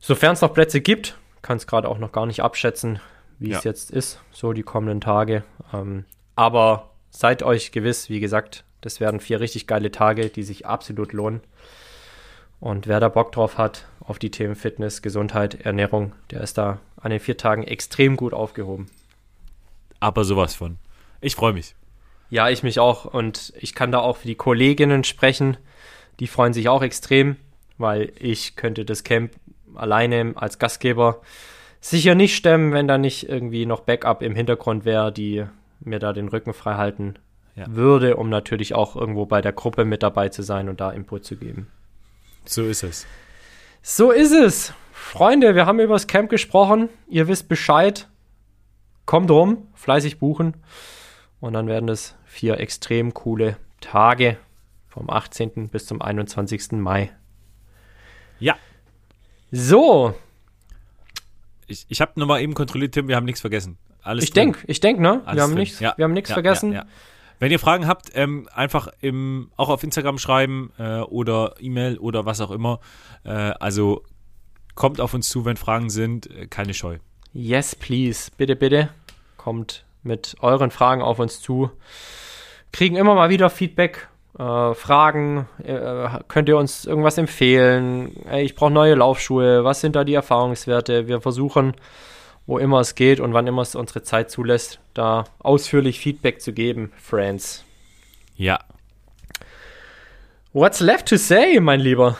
Sofern 0.00 0.32
es 0.32 0.40
noch 0.40 0.52
Plätze 0.52 0.80
gibt, 0.80 1.16
kann 1.42 1.58
es 1.58 1.68
gerade 1.68 1.88
auch 1.88 1.98
noch 1.98 2.10
gar 2.10 2.26
nicht 2.26 2.42
abschätzen, 2.42 2.98
wie 3.38 3.50
ja. 3.50 3.58
es 3.58 3.62
jetzt 3.62 3.92
ist, 3.92 4.20
so 4.32 4.52
die 4.52 4.64
kommenden 4.64 5.00
Tage. 5.00 5.44
Ähm, 5.72 6.06
aber 6.34 6.90
seid 7.10 7.44
euch 7.44 7.70
gewiss, 7.70 8.10
wie 8.10 8.18
gesagt, 8.18 8.64
das 8.80 8.98
werden 8.98 9.20
vier 9.20 9.38
richtig 9.38 9.68
geile 9.68 9.92
Tage, 9.92 10.28
die 10.28 10.42
sich 10.42 10.66
absolut 10.66 11.12
lohnen. 11.12 11.40
Und 12.58 12.88
wer 12.88 12.98
da 12.98 13.08
Bock 13.08 13.30
drauf 13.30 13.58
hat, 13.58 13.86
auf 14.00 14.18
die 14.18 14.32
Themen 14.32 14.56
Fitness, 14.56 15.02
Gesundheit, 15.02 15.64
Ernährung, 15.64 16.14
der 16.32 16.40
ist 16.40 16.58
da 16.58 16.80
an 16.96 17.12
den 17.12 17.20
vier 17.20 17.36
Tagen 17.36 17.62
extrem 17.62 18.16
gut 18.16 18.34
aufgehoben 18.34 18.88
aber 20.06 20.24
sowas 20.24 20.54
von. 20.54 20.78
Ich 21.20 21.34
freue 21.34 21.52
mich. 21.52 21.74
Ja, 22.30 22.48
ich 22.48 22.62
mich 22.62 22.78
auch. 22.78 23.04
Und 23.04 23.52
ich 23.58 23.74
kann 23.74 23.92
da 23.92 23.98
auch 23.98 24.18
für 24.18 24.28
die 24.28 24.36
Kolleginnen 24.36 25.04
sprechen. 25.04 25.56
Die 26.20 26.28
freuen 26.28 26.52
sich 26.52 26.68
auch 26.68 26.82
extrem, 26.82 27.36
weil 27.76 28.12
ich 28.18 28.56
könnte 28.56 28.84
das 28.84 29.04
Camp 29.04 29.32
alleine 29.74 30.32
als 30.36 30.58
Gastgeber 30.58 31.20
sicher 31.80 32.14
nicht 32.14 32.36
stemmen, 32.36 32.72
wenn 32.72 32.88
da 32.88 32.98
nicht 32.98 33.28
irgendwie 33.28 33.66
noch 33.66 33.80
Backup 33.80 34.22
im 34.22 34.34
Hintergrund 34.34 34.84
wäre, 34.84 35.12
die 35.12 35.44
mir 35.80 35.98
da 35.98 36.12
den 36.12 36.28
Rücken 36.28 36.54
frei 36.54 36.74
halten 36.74 37.16
ja. 37.54 37.66
würde, 37.68 38.16
um 38.16 38.28
natürlich 38.28 38.74
auch 38.74 38.96
irgendwo 38.96 39.26
bei 39.26 39.40
der 39.40 39.52
Gruppe 39.52 39.84
mit 39.84 40.02
dabei 40.02 40.28
zu 40.28 40.42
sein 40.42 40.68
und 40.68 40.80
da 40.80 40.90
Input 40.90 41.24
zu 41.24 41.36
geben. 41.36 41.68
So 42.44 42.64
ist 42.64 42.82
es. 42.82 43.06
So 43.82 44.10
ist 44.10 44.32
es. 44.32 44.72
Freunde, 44.92 45.54
wir 45.54 45.66
haben 45.66 45.80
über 45.80 45.94
das 45.94 46.06
Camp 46.06 46.30
gesprochen. 46.30 46.88
Ihr 47.08 47.28
wisst 47.28 47.48
Bescheid. 47.48 48.08
Kommt 49.06 49.30
rum, 49.30 49.68
fleißig 49.74 50.18
buchen. 50.18 50.56
Und 51.40 51.52
dann 51.52 51.68
werden 51.68 51.88
es 51.88 52.16
vier 52.24 52.58
extrem 52.58 53.14
coole 53.14 53.56
Tage 53.80 54.36
vom 54.88 55.08
18. 55.08 55.68
bis 55.68 55.86
zum 55.86 56.02
21. 56.02 56.72
Mai. 56.72 57.10
Ja. 58.40 58.56
So. 59.52 60.14
Ich, 61.66 61.86
ich 61.88 62.00
habe 62.00 62.12
nochmal 62.16 62.42
eben 62.42 62.54
kontrolliert, 62.54 62.92
Tim, 62.92 63.08
wir 63.08 63.16
haben 63.16 63.24
nichts 63.24 63.40
vergessen. 63.40 63.78
Alles 64.02 64.24
ich 64.24 64.32
denke, 64.32 64.60
ich 64.66 64.80
denke, 64.80 65.02
ne? 65.02 65.22
Alles 65.24 65.36
wir 65.36 65.42
haben 65.42 65.54
nichts 65.54 65.80
ja. 65.80 65.94
Wir 65.96 66.08
ja, 66.08 66.24
vergessen. 66.24 66.72
Ja, 66.72 66.86
Wenn 67.38 67.50
ihr 67.50 67.58
Fragen 67.58 67.86
habt, 67.86 68.10
ähm, 68.14 68.48
einfach 68.54 68.88
im, 69.00 69.50
auch 69.56 69.68
auf 69.68 69.82
Instagram 69.82 70.18
schreiben 70.18 70.72
äh, 70.78 71.00
oder 71.00 71.54
E-Mail 71.58 71.98
oder 71.98 72.24
was 72.24 72.40
auch 72.40 72.50
immer. 72.50 72.80
Äh, 73.24 73.30
also 73.30 74.02
kommt 74.74 75.00
auf 75.00 75.12
uns 75.12 75.28
zu, 75.28 75.44
wenn 75.44 75.56
Fragen 75.56 75.90
sind. 75.90 76.30
Äh, 76.30 76.46
keine 76.46 76.72
Scheu. 76.72 76.98
Yes, 77.38 77.74
please. 77.74 78.30
Bitte, 78.38 78.56
bitte. 78.56 78.88
Kommt 79.36 79.84
mit 80.02 80.36
euren 80.40 80.70
Fragen 80.70 81.02
auf 81.02 81.18
uns 81.18 81.42
zu. 81.42 81.70
Kriegen 82.72 82.96
immer 82.96 83.14
mal 83.14 83.28
wieder 83.28 83.50
Feedback, 83.50 84.08
äh, 84.38 84.72
Fragen. 84.72 85.46
Äh, 85.62 86.08
könnt 86.28 86.48
ihr 86.48 86.56
uns 86.56 86.86
irgendwas 86.86 87.18
empfehlen? 87.18 88.24
Ey, 88.24 88.42
ich 88.42 88.54
brauche 88.54 88.70
neue 88.70 88.94
Laufschuhe. 88.94 89.64
Was 89.64 89.82
sind 89.82 89.96
da 89.96 90.04
die 90.04 90.14
Erfahrungswerte? 90.14 91.08
Wir 91.08 91.20
versuchen, 91.20 91.74
wo 92.46 92.56
immer 92.56 92.80
es 92.80 92.94
geht 92.94 93.20
und 93.20 93.34
wann 93.34 93.46
immer 93.46 93.60
es 93.60 93.74
unsere 93.74 94.02
Zeit 94.02 94.30
zulässt, 94.30 94.80
da 94.94 95.24
ausführlich 95.38 96.00
Feedback 96.00 96.40
zu 96.40 96.54
geben, 96.54 96.90
Friends. 96.96 97.66
Ja. 98.34 98.60
What's 100.54 100.80
left 100.80 101.08
to 101.10 101.16
say, 101.16 101.60
mein 101.60 101.80
Lieber? 101.80 102.16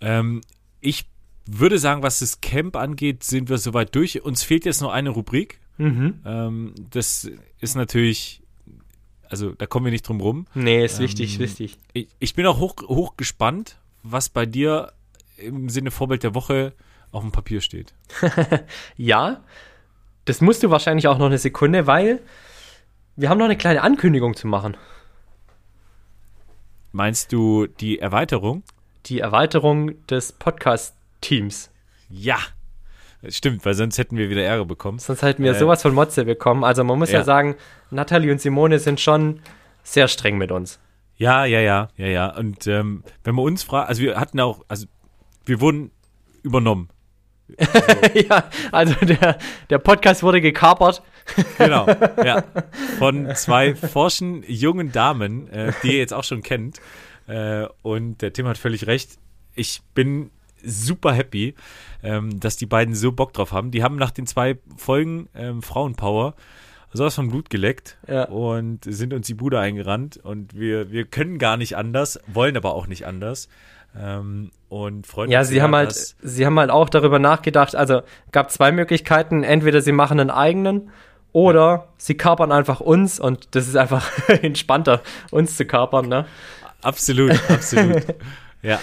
Ähm, 0.00 0.40
ich 0.80 1.06
würde 1.50 1.78
sagen, 1.78 2.02
was 2.02 2.18
das 2.18 2.40
Camp 2.40 2.76
angeht, 2.76 3.24
sind 3.24 3.48
wir 3.48 3.58
soweit 3.58 3.94
durch. 3.94 4.22
Uns 4.22 4.42
fehlt 4.42 4.64
jetzt 4.64 4.82
noch 4.82 4.92
eine 4.92 5.10
Rubrik. 5.10 5.60
Mhm. 5.78 6.20
Ähm, 6.24 6.74
das 6.90 7.30
ist 7.60 7.74
natürlich, 7.74 8.42
also 9.28 9.52
da 9.52 9.66
kommen 9.66 9.86
wir 9.86 9.92
nicht 9.92 10.06
drum 10.06 10.20
rum. 10.20 10.46
Nee, 10.54 10.84
ist 10.84 10.98
ähm, 10.98 11.04
wichtig, 11.04 11.38
wichtig. 11.38 11.78
Ich, 11.94 12.08
ich, 12.18 12.34
bin 12.34 12.46
auch 12.46 12.58
hoch, 12.58 12.74
hoch 12.86 13.16
gespannt, 13.16 13.76
was 14.02 14.28
bei 14.28 14.44
dir 14.44 14.92
im 15.38 15.68
Sinne 15.68 15.90
Vorbild 15.90 16.22
der 16.22 16.34
Woche 16.34 16.74
auf 17.12 17.22
dem 17.22 17.32
Papier 17.32 17.60
steht. 17.60 17.94
ja, 18.96 19.42
das 20.26 20.40
musst 20.40 20.62
du 20.62 20.70
wahrscheinlich 20.70 21.08
auch 21.08 21.18
noch 21.18 21.26
eine 21.26 21.38
Sekunde, 21.38 21.86
weil 21.86 22.20
wir 23.16 23.30
haben 23.30 23.38
noch 23.38 23.46
eine 23.46 23.56
kleine 23.56 23.82
Ankündigung 23.82 24.36
zu 24.36 24.46
machen. 24.46 24.76
Meinst 26.92 27.32
du 27.32 27.66
die 27.66 27.98
Erweiterung? 27.98 28.62
Die 29.06 29.20
Erweiterung 29.20 30.06
des 30.06 30.32
Podcast-Teams. 31.20 31.70
Ja, 32.08 32.38
Stimmt, 33.30 33.66
weil 33.66 33.74
sonst 33.74 33.98
hätten 33.98 34.16
wir 34.16 34.30
wieder 34.30 34.44
Ärger 34.44 34.64
bekommen. 34.64 35.00
Sonst 35.00 35.22
hätten 35.22 35.42
wir 35.42 35.50
äh, 35.50 35.58
sowas 35.58 35.82
von 35.82 35.92
Motze 35.92 36.24
bekommen. 36.24 36.62
Also 36.62 36.84
man 36.84 37.00
muss 37.00 37.10
ja. 37.10 37.18
ja 37.18 37.24
sagen, 37.24 37.56
Nathalie 37.90 38.30
und 38.30 38.40
Simone 38.40 38.78
sind 38.78 39.00
schon 39.00 39.40
sehr 39.82 40.06
streng 40.06 40.38
mit 40.38 40.52
uns. 40.52 40.78
Ja, 41.16 41.44
ja, 41.44 41.58
ja, 41.58 41.88
ja, 41.96 42.06
ja. 42.06 42.36
Und 42.36 42.68
ähm, 42.68 43.02
wenn 43.24 43.34
man 43.34 43.44
uns 43.44 43.64
fragt, 43.64 43.88
also 43.88 44.02
wir 44.02 44.20
hatten 44.20 44.38
auch, 44.38 44.64
also 44.68 44.86
wir 45.46 45.60
wurden 45.60 45.90
übernommen. 46.44 46.90
Also, 47.56 47.80
ja, 48.14 48.44
also 48.70 48.94
der, 49.04 49.38
der 49.68 49.78
Podcast 49.78 50.22
wurde 50.22 50.40
gekapert. 50.40 51.02
genau, 51.58 51.88
ja. 52.24 52.44
Von 53.00 53.34
zwei 53.34 53.74
forschen 53.74 54.44
jungen 54.46 54.92
Damen, 54.92 55.48
äh, 55.50 55.72
die 55.82 55.88
ihr 55.88 55.98
jetzt 55.98 56.14
auch 56.14 56.22
schon 56.22 56.44
kennt. 56.44 56.78
Äh, 57.26 57.66
und 57.82 58.22
der 58.22 58.32
Tim 58.32 58.46
hat 58.46 58.58
völlig 58.58 58.86
recht. 58.86 59.18
Ich 59.56 59.82
bin 59.92 60.30
super 60.64 61.12
happy, 61.12 61.54
ähm, 62.02 62.40
dass 62.40 62.56
die 62.56 62.66
beiden 62.66 62.94
so 62.94 63.12
Bock 63.12 63.32
drauf 63.32 63.52
haben. 63.52 63.70
Die 63.70 63.82
haben 63.82 63.96
nach 63.96 64.10
den 64.10 64.26
zwei 64.26 64.58
Folgen 64.76 65.28
ähm, 65.34 65.62
Frauenpower 65.62 66.34
sowas 66.92 67.14
von 67.14 67.28
Blut 67.28 67.50
geleckt 67.50 67.98
ja. 68.06 68.24
und 68.24 68.84
sind 68.84 69.12
uns 69.12 69.26
die 69.26 69.34
Bude 69.34 69.60
eingerannt 69.60 70.18
und 70.22 70.58
wir, 70.58 70.90
wir 70.90 71.04
können 71.04 71.38
gar 71.38 71.56
nicht 71.56 71.76
anders, 71.76 72.18
wollen 72.26 72.56
aber 72.56 72.74
auch 72.74 72.86
nicht 72.86 73.06
anders. 73.06 73.48
Ähm, 73.98 74.50
und 74.68 75.06
freuen 75.06 75.30
ja, 75.30 75.40
uns. 75.40 75.48
Ja, 75.48 75.52
sie 75.54 75.62
haben 75.62 75.74
halt, 75.74 75.94
sie 75.94 76.46
haben 76.46 76.58
halt 76.58 76.70
auch 76.70 76.88
darüber 76.88 77.18
nachgedacht, 77.18 77.74
also 77.74 78.02
gab 78.32 78.50
zwei 78.50 78.70
Möglichkeiten, 78.70 79.42
entweder 79.42 79.80
sie 79.80 79.92
machen 79.92 80.20
einen 80.20 80.30
eigenen 80.30 80.90
oder 81.32 81.60
ja. 81.60 81.88
sie 81.96 82.14
kapern 82.14 82.52
einfach 82.52 82.80
uns 82.80 83.18
und 83.18 83.54
das 83.54 83.66
ist 83.66 83.76
einfach 83.76 84.10
entspannter, 84.28 85.02
uns 85.30 85.56
zu 85.56 85.64
kapern, 85.64 86.08
ne? 86.08 86.26
Absolut, 86.82 87.32
absolut. 87.50 88.02
ja. 88.62 88.78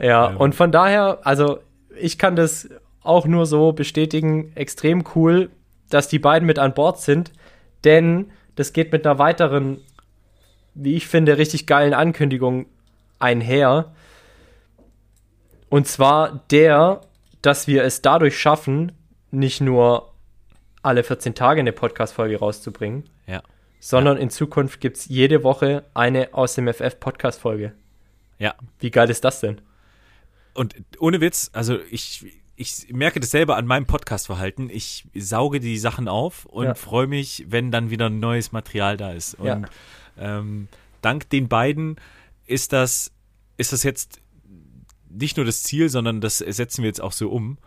Ja, 0.00 0.26
und 0.26 0.54
von 0.54 0.72
daher, 0.72 1.18
also 1.24 1.60
ich 1.96 2.18
kann 2.18 2.36
das 2.36 2.68
auch 3.02 3.26
nur 3.26 3.46
so 3.46 3.72
bestätigen, 3.72 4.52
extrem 4.54 5.04
cool, 5.14 5.50
dass 5.88 6.08
die 6.08 6.18
beiden 6.18 6.46
mit 6.46 6.58
an 6.58 6.74
Bord 6.74 7.00
sind, 7.00 7.32
denn 7.84 8.30
das 8.56 8.72
geht 8.72 8.92
mit 8.92 9.06
einer 9.06 9.18
weiteren, 9.18 9.80
wie 10.74 10.94
ich 10.94 11.06
finde, 11.06 11.38
richtig 11.38 11.66
geilen 11.66 11.94
Ankündigung 11.94 12.66
einher. 13.18 13.92
Und 15.68 15.86
zwar 15.86 16.44
der, 16.50 17.00
dass 17.42 17.66
wir 17.66 17.84
es 17.84 18.02
dadurch 18.02 18.38
schaffen, 18.38 18.92
nicht 19.30 19.60
nur 19.60 20.12
alle 20.82 21.04
14 21.04 21.34
Tage 21.34 21.60
eine 21.60 21.72
Podcast-Folge 21.72 22.38
rauszubringen, 22.38 23.08
ja. 23.26 23.42
sondern 23.78 24.16
ja. 24.16 24.22
in 24.22 24.30
Zukunft 24.30 24.80
gibt 24.80 24.96
es 24.96 25.06
jede 25.06 25.44
Woche 25.44 25.84
eine 25.94 26.30
aus 26.32 26.54
dem 26.54 26.68
FF-Podcast-Folge. 26.68 27.72
Ja. 28.38 28.54
Wie 28.78 28.90
geil 28.90 29.10
ist 29.10 29.24
das 29.24 29.40
denn? 29.40 29.60
Und 30.54 30.74
ohne 30.98 31.20
Witz, 31.20 31.50
also 31.52 31.78
ich, 31.90 32.24
ich 32.56 32.92
merke 32.92 33.20
das 33.20 33.30
selber 33.30 33.56
an 33.56 33.66
meinem 33.66 33.86
Podcast-Verhalten. 33.86 34.68
Ich 34.70 35.06
sauge 35.14 35.60
die 35.60 35.78
Sachen 35.78 36.08
auf 36.08 36.44
und 36.46 36.66
ja. 36.66 36.74
freue 36.74 37.06
mich, 37.06 37.46
wenn 37.48 37.70
dann 37.70 37.90
wieder 37.90 38.10
neues 38.10 38.52
Material 38.52 38.96
da 38.96 39.12
ist. 39.12 39.34
Und 39.34 39.46
ja. 39.46 39.62
ähm, 40.18 40.68
dank 41.02 41.30
den 41.30 41.48
beiden 41.48 41.96
ist 42.46 42.72
das, 42.72 43.12
ist 43.56 43.72
das 43.72 43.82
jetzt 43.82 44.20
nicht 45.08 45.36
nur 45.36 45.46
das 45.46 45.62
Ziel, 45.62 45.88
sondern 45.88 46.20
das 46.20 46.38
setzen 46.38 46.82
wir 46.82 46.88
jetzt 46.88 47.00
auch 47.00 47.12
so 47.12 47.30
um. 47.30 47.58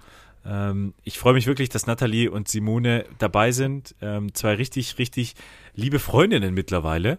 Ähm, 0.46 0.94
ich 1.04 1.18
freue 1.18 1.34
mich 1.34 1.48
wirklich, 1.48 1.70
dass 1.70 1.88
Nathalie 1.88 2.30
und 2.30 2.48
Simone 2.48 3.06
dabei 3.18 3.52
sind. 3.52 3.96
Ähm, 4.02 4.34
zwei 4.34 4.56
richtig, 4.56 4.98
richtig 4.98 5.36
liebe 5.74 6.00
Freundinnen 6.00 6.54
mittlerweile. 6.54 7.18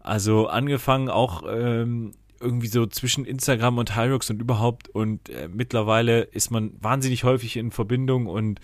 Also 0.00 0.48
angefangen 0.48 1.08
auch 1.08 1.42
ähm, 1.48 2.12
irgendwie 2.40 2.68
so 2.68 2.86
zwischen 2.86 3.24
Instagram 3.24 3.78
und 3.78 3.96
Hyrox 3.96 4.30
und 4.30 4.40
überhaupt. 4.40 4.88
Und 4.88 5.28
äh, 5.28 5.48
mittlerweile 5.48 6.22
ist 6.22 6.50
man 6.50 6.72
wahnsinnig 6.80 7.24
häufig 7.24 7.56
in 7.56 7.70
Verbindung 7.70 8.26
und 8.26 8.60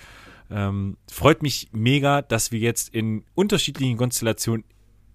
ähm, 0.50 0.96
freut 1.10 1.42
mich 1.42 1.68
mega, 1.72 2.22
dass 2.22 2.52
wir 2.52 2.58
jetzt 2.58 2.94
in 2.94 3.24
unterschiedlichen 3.34 3.96
Konstellationen 3.96 4.64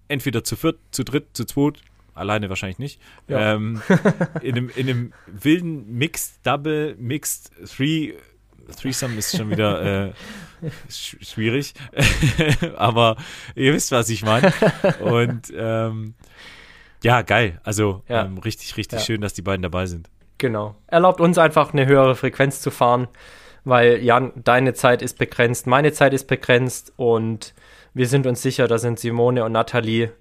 entweder 0.08 0.44
zu 0.44 0.56
viert, 0.56 0.78
zu 0.90 1.04
dritt, 1.04 1.28
zu 1.34 1.44
zweit, 1.44 1.80
alleine 2.14 2.48
wahrscheinlich 2.48 2.78
nicht, 2.78 3.00
ja. 3.28 3.54
ähm, 3.54 3.80
in, 4.42 4.56
einem, 4.56 4.70
in 4.74 4.88
einem 4.88 5.12
wilden 5.26 5.92
Mixed 5.96 6.44
Double, 6.44 6.96
Mixed 6.98 7.52
Three, 7.66 8.14
Threesome 8.76 9.16
ist 9.16 9.36
schon 9.36 9.50
wieder 9.50 10.08
äh, 10.08 10.12
schwierig, 10.90 11.74
aber 12.76 13.16
ihr 13.54 13.72
wisst, 13.72 13.92
was 13.92 14.08
ich 14.10 14.22
meine 14.22 14.52
und 15.00 15.52
ähm, 15.56 16.14
ja, 17.02 17.22
geil. 17.22 17.60
Also 17.64 18.02
ja. 18.08 18.24
ähm, 18.24 18.38
richtig, 18.38 18.76
richtig 18.76 19.00
ja. 19.00 19.04
schön, 19.04 19.20
dass 19.20 19.34
die 19.34 19.42
beiden 19.42 19.62
dabei 19.62 19.86
sind. 19.86 20.08
Genau. 20.38 20.74
Erlaubt 20.86 21.20
uns 21.20 21.38
einfach 21.38 21.72
eine 21.72 21.86
höhere 21.86 22.14
Frequenz 22.14 22.60
zu 22.60 22.70
fahren, 22.70 23.08
weil 23.64 24.02
Jan, 24.02 24.32
deine 24.36 24.74
Zeit 24.74 25.02
ist 25.02 25.18
begrenzt, 25.18 25.66
meine 25.66 25.92
Zeit 25.92 26.14
ist 26.14 26.26
begrenzt 26.26 26.92
und 26.96 27.54
wir 27.92 28.06
sind 28.06 28.26
uns 28.26 28.40
sicher, 28.40 28.68
da 28.68 28.78
sind 28.78 28.98
Simone 28.98 29.44
und 29.44 29.52
Nathalie 29.52 30.12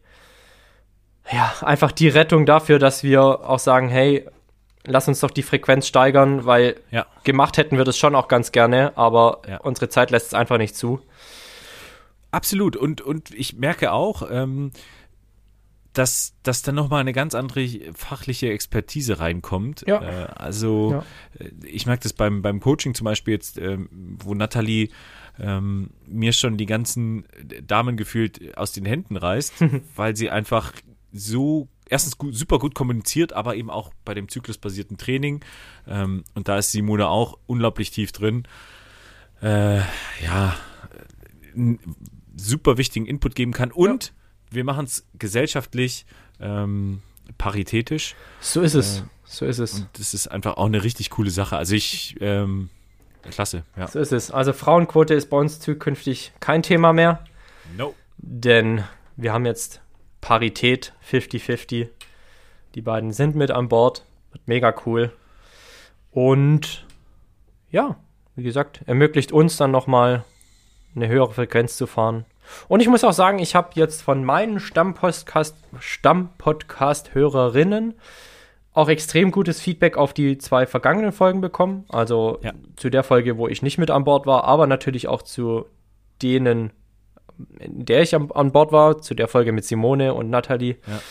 ja 1.31 1.53
einfach 1.61 1.91
die 1.91 2.09
Rettung 2.09 2.45
dafür, 2.45 2.79
dass 2.79 3.03
wir 3.03 3.21
auch 3.21 3.59
sagen, 3.59 3.89
hey, 3.89 4.27
lass 4.85 5.07
uns 5.07 5.19
doch 5.19 5.31
die 5.31 5.43
Frequenz 5.43 5.87
steigern, 5.87 6.45
weil 6.45 6.75
ja. 6.91 7.05
gemacht 7.23 7.57
hätten 7.57 7.77
wir 7.77 7.85
das 7.85 7.97
schon 7.97 8.15
auch 8.15 8.27
ganz 8.27 8.51
gerne, 8.51 8.97
aber 8.97 9.41
ja. 9.47 9.57
unsere 9.57 9.89
Zeit 9.89 10.11
lässt 10.11 10.27
es 10.27 10.33
einfach 10.33 10.57
nicht 10.57 10.75
zu. 10.75 11.01
Absolut. 12.31 12.75
Und, 12.75 13.01
und 13.01 13.31
ich 13.31 13.55
merke 13.55 13.91
auch, 13.91 14.29
ähm, 14.29 14.71
dass, 15.99 16.33
dass 16.43 16.61
dann 16.61 16.75
nochmal 16.75 17.01
eine 17.01 17.11
ganz 17.11 17.35
andere 17.35 17.67
fachliche 17.93 18.49
Expertise 18.49 19.19
reinkommt. 19.19 19.83
Ja. 19.85 20.01
Äh, 20.01 20.27
also 20.33 20.91
Ja. 20.93 21.05
äh, 21.45 21.49
ich 21.65 21.85
merke 21.85 22.03
das 22.03 22.13
beim, 22.13 22.41
beim 22.41 22.61
Coaching 22.61 22.93
zum 22.95 23.03
Beispiel 23.03 23.33
jetzt, 23.33 23.57
ähm, 23.57 23.89
wo 24.23 24.33
Nathalie 24.33 24.87
ähm, 25.37 25.89
mir 26.07 26.31
schon 26.31 26.55
die 26.55 26.65
ganzen 26.65 27.25
Damen 27.67 27.97
gefühlt 27.97 28.57
aus 28.57 28.71
den 28.71 28.85
Händen 28.85 29.17
reißt, 29.17 29.53
weil 29.97 30.15
sie 30.15 30.29
einfach 30.29 30.71
so 31.11 31.67
erstens 31.89 32.17
gut, 32.17 32.33
super 32.33 32.59
gut 32.59 32.75
kommuniziert, 32.75 33.33
aber 33.33 33.55
eben 33.57 33.69
auch 33.69 33.91
bei 34.05 34.13
dem 34.13 34.29
zyklusbasierten 34.29 34.95
Training. 34.97 35.41
Ähm, 35.85 36.23
und 36.33 36.47
da 36.47 36.57
ist 36.59 36.71
Simone 36.71 37.09
auch 37.09 37.37
unglaublich 37.45 37.91
tief 37.91 38.13
drin. 38.13 38.43
Äh, 39.41 39.79
ja, 40.23 40.55
einen 41.55 41.77
super 42.37 42.77
wichtigen 42.77 43.05
Input 43.05 43.35
geben 43.35 43.51
kann. 43.51 43.71
Und 43.71 44.13
wir 44.51 44.63
machen 44.63 44.85
es 44.85 45.05
gesellschaftlich 45.17 46.05
ähm, 46.39 47.01
paritätisch. 47.37 48.15
So 48.41 48.61
ist 48.61 48.73
es. 48.75 48.99
Äh, 48.99 49.03
so 49.25 49.45
ist 49.45 49.59
es. 49.59 49.73
Und 49.75 49.89
das 49.93 50.13
ist 50.13 50.27
einfach 50.27 50.57
auch 50.57 50.65
eine 50.65 50.83
richtig 50.83 51.09
coole 51.11 51.29
Sache. 51.29 51.57
Also 51.57 51.75
ich, 51.75 52.15
ähm, 52.19 52.69
klasse, 53.29 53.63
ja. 53.77 53.87
So 53.87 53.99
ist 53.99 54.11
es. 54.11 54.31
Also 54.31 54.53
Frauenquote 54.53 55.13
ist 55.13 55.29
bei 55.29 55.37
uns 55.37 55.59
zukünftig 55.59 56.31
kein 56.39 56.63
Thema 56.63 56.93
mehr, 56.93 57.23
No. 57.77 57.93
denn 58.17 58.83
wir 59.17 59.33
haben 59.33 59.45
jetzt 59.45 59.81
Parität 60.21 60.93
50-50. 61.09 61.89
Die 62.75 62.81
beiden 62.81 63.11
sind 63.11 63.35
mit 63.35 63.51
an 63.51 63.69
Bord. 63.69 64.05
Wird 64.31 64.47
mega 64.47 64.73
cool. 64.85 65.11
Und 66.11 66.85
ja, 67.71 67.97
wie 68.35 68.43
gesagt, 68.43 68.81
ermöglicht 68.85 69.31
uns 69.31 69.57
dann 69.57 69.71
nochmal 69.71 70.23
eine 70.95 71.07
höhere 71.07 71.33
Frequenz 71.33 71.77
zu 71.77 71.85
fahren. 71.87 72.25
Und 72.67 72.81
ich 72.81 72.87
muss 72.87 73.03
auch 73.03 73.13
sagen, 73.13 73.39
ich 73.39 73.55
habe 73.55 73.69
jetzt 73.75 74.01
von 74.01 74.23
meinen 74.23 74.59
Stammpodcast- 74.59 75.53
Stammpodcast-Hörerinnen 75.79 77.93
auch 78.73 78.89
extrem 78.89 79.31
gutes 79.31 79.61
Feedback 79.61 79.97
auf 79.97 80.13
die 80.13 80.37
zwei 80.37 80.65
vergangenen 80.65 81.11
Folgen 81.11 81.41
bekommen. 81.41 81.85
Also 81.89 82.39
Ja. 82.43 82.53
zu 82.75 82.89
der 82.89 83.03
Folge, 83.03 83.37
wo 83.37 83.47
ich 83.47 83.61
nicht 83.61 83.77
mit 83.77 83.91
an 83.91 84.03
Bord 84.03 84.25
war, 84.25 84.43
aber 84.45 84.67
natürlich 84.67 85.07
auch 85.07 85.21
zu 85.21 85.65
denen, 86.21 86.71
in 87.59 87.85
der 87.85 88.01
ich 88.03 88.13
am, 88.15 88.31
an 88.31 88.51
Bord 88.51 88.71
war, 88.71 89.01
zu 89.01 89.13
der 89.15 89.27
Folge 89.27 89.51
mit 89.51 89.65
Simone 89.65 90.13
und 90.13 90.29
Nathalie, 90.29 90.77
Ja. 90.87 91.01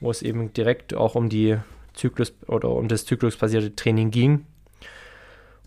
wo 0.00 0.10
es 0.10 0.22
eben 0.22 0.52
direkt 0.52 0.94
auch 0.94 1.14
um 1.16 1.28
die 1.28 1.58
Zyklus 1.94 2.32
oder 2.46 2.70
um 2.70 2.88
das 2.88 3.04
zyklusbasierte 3.04 3.74
Training 3.74 4.10
ging. 4.10 4.46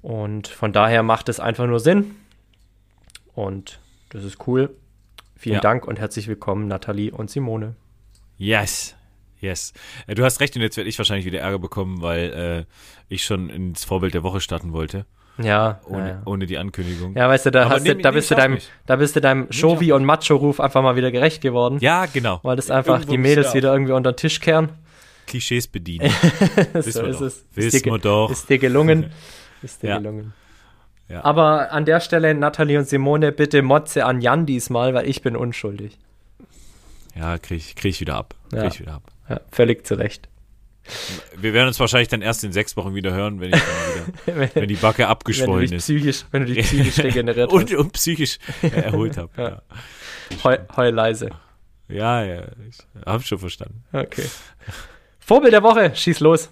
Und 0.02 0.48
von 0.48 0.72
daher 0.74 1.04
macht 1.04 1.30
es 1.30 1.40
einfach 1.40 1.68
nur 1.68 1.80
Sinn. 1.80 2.16
Und 3.36 3.80
das 4.10 4.24
ist 4.24 4.48
cool. 4.48 4.74
Vielen 5.42 5.56
Ja. 5.56 5.62
Dank 5.62 5.88
und 5.88 5.98
herzlich 6.00 6.28
willkommen, 6.28 6.68
Nathalie 6.68 7.12
und 7.12 7.32
Simone. 7.32 7.74
Yes. 8.38 8.96
Yes. 9.40 9.74
Äh, 10.06 10.14
Du 10.14 10.24
hast 10.24 10.40
recht 10.40 10.56
und 10.56 10.62
jetzt 10.62 10.78
werde 10.78 10.88
ich 10.88 11.00
wahrscheinlich 11.00 11.26
wieder 11.26 11.40
Ärger 11.40 11.58
bekommen, 11.58 12.04
weil 12.04 12.68
äh, 12.70 12.74
ich 13.10 13.24
schon 13.24 13.50
ins 13.50 13.84
Vorbild 13.84 14.14
der 14.14 14.22
Woche 14.22 14.40
starten 14.40 14.72
wollte, 14.72 15.08
Ja, 15.40 15.82
ohne, 15.88 16.10
ja, 16.10 16.22
ohne 16.26 16.46
die 16.46 16.60
Ankündigung. 16.60 17.16
ja 17.18 17.28
weißt 17.28 17.48
du, 17.48 17.50
da, 17.50 17.70
hast 17.70 17.88
du, 17.88 17.90
nehm- 17.92 18.04
da, 18.04 18.10
nehm 18.12 18.16
bist 18.20 18.30
du 18.30 18.36
deinem, 18.36 18.54
mich. 18.54 18.70
da 18.86 18.96
bist 18.98 19.16
du 19.16 19.20
deinem 19.22 19.48
Chauvi- 19.50 19.94
und 19.94 20.06
Macho-Ruf 20.06 20.60
einfach 20.60 20.84
mal 20.84 20.96
wieder 20.96 21.10
gerecht 21.12 21.42
geworden. 21.42 21.80
Ja, 21.82 22.06
genau. 22.06 22.40
Weil 22.44 22.56
das 22.56 22.70
einfach 22.70 22.98
Irgendwo 23.00 23.12
die 23.14 23.18
Mädels 23.18 23.56
wieder 23.56 23.74
irgendwie 23.74 23.94
unter 23.94 24.12
den 24.12 24.18
Tisch 24.18 24.42
kehren. 24.42 24.70
Klischees 25.26 25.68
bedienen. 25.68 26.12
so 26.74 26.80
ist 26.80 26.96
doch. 27.00 27.08
es. 27.08 27.22
Ist 27.22 27.46
Wissen 27.56 27.82
dir, 27.84 27.92
wir 27.94 27.98
doch. 27.98 28.30
ist 28.30 28.48
dir 28.48 28.60
gelungen. 28.60 29.10
Ist 29.64 29.82
dir 29.84 29.90
Ja. 29.90 29.98
gelungen. 30.00 30.34
Ja. 31.10 31.26
Aber 31.26 31.72
an 31.72 31.86
der 31.86 32.00
Stelle, 32.00 32.34
Nathalie 32.34 32.78
und 32.80 32.88
Simone, 32.88 33.32
bitte 33.32 33.62
Motze 33.62 34.06
an 34.06 34.22
Jan 34.22 34.46
diesmal, 34.46 34.94
weil 34.94 35.08
ich 35.10 35.22
bin 35.22 35.36
unschuldig. 35.36 35.98
Ja, 37.16 37.38
krieg, 37.38 37.58
ich- 37.58 37.76
krieg 37.76 37.90
ich 37.92 38.00
wieder 38.02 38.16
ab. 38.16 38.36
Krieg 38.50 38.60
Ja. 38.60 38.68
ich 38.68 38.80
wieder 38.80 38.94
ab. 38.94 39.04
Ja, 39.30 39.42
völlig 39.52 39.86
zu 39.86 39.96
Recht. 39.96 40.30
Wir 41.38 41.54
werden 41.54 41.68
uns 41.68 41.80
wahrscheinlich 41.80 42.08
dann 42.08 42.22
erst 42.22 42.44
in 42.44 42.52
sechs 42.54 42.76
Wochen 42.76 42.96
wieder 42.96 43.14
hören, 43.14 43.40
wenn, 43.40 43.54
ich 43.54 43.62
dann 44.26 44.36
wieder, 44.36 44.50
wenn 44.56 44.68
die 44.68 44.76
Backe 44.76 45.00
wenn, 45.00 45.06
abgeschwollen 45.08 45.62
dich 45.68 45.74
ist. 45.74 45.84
psychisch, 45.84 46.26
wenn 46.32 46.46
du 46.46 46.54
dich 46.54 46.66
psychisch 46.66 47.00
regeneriert 47.04 47.52
Und, 47.52 47.70
hast. 47.70 47.78
und 47.78 47.94
psychisch 47.94 48.40
erholt 48.62 49.18
habe. 49.18 49.30
Ja. 49.38 49.50
Ja. 49.50 50.44
Heu, 50.44 50.58
heul 50.76 50.90
leise. 50.90 51.30
ja, 51.88 52.24
ja, 52.24 52.44
ich 52.68 52.78
habe 53.06 53.22
schon 53.24 53.38
verstanden. 53.38 53.84
Okay. 53.94 54.26
Vorbild 55.20 55.54
der 55.54 55.62
Woche, 55.64 55.94
schieß 55.96 56.20
los. 56.22 56.50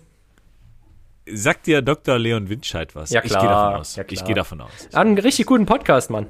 Sagt 1.34 1.68
dir 1.68 1.82
Dr. 1.82 2.18
Leon 2.18 2.50
Windscheid 2.50 2.96
was? 2.96 3.10
Ja, 3.10 3.22
Ich 3.24 3.30
klar. 3.32 3.42
gehe 3.42 3.50
davon 3.50 3.76
aus. 3.80 3.96
Ja, 3.96 4.04
ich 4.10 4.24
gehe 4.26 4.36
davon 4.36 4.62
aus. 4.62 4.72
Hat 4.94 5.06
einen 5.06 5.18
richtig 5.18 5.46
guten 5.46 5.66
Podcast, 5.66 6.10
Mann. 6.10 6.28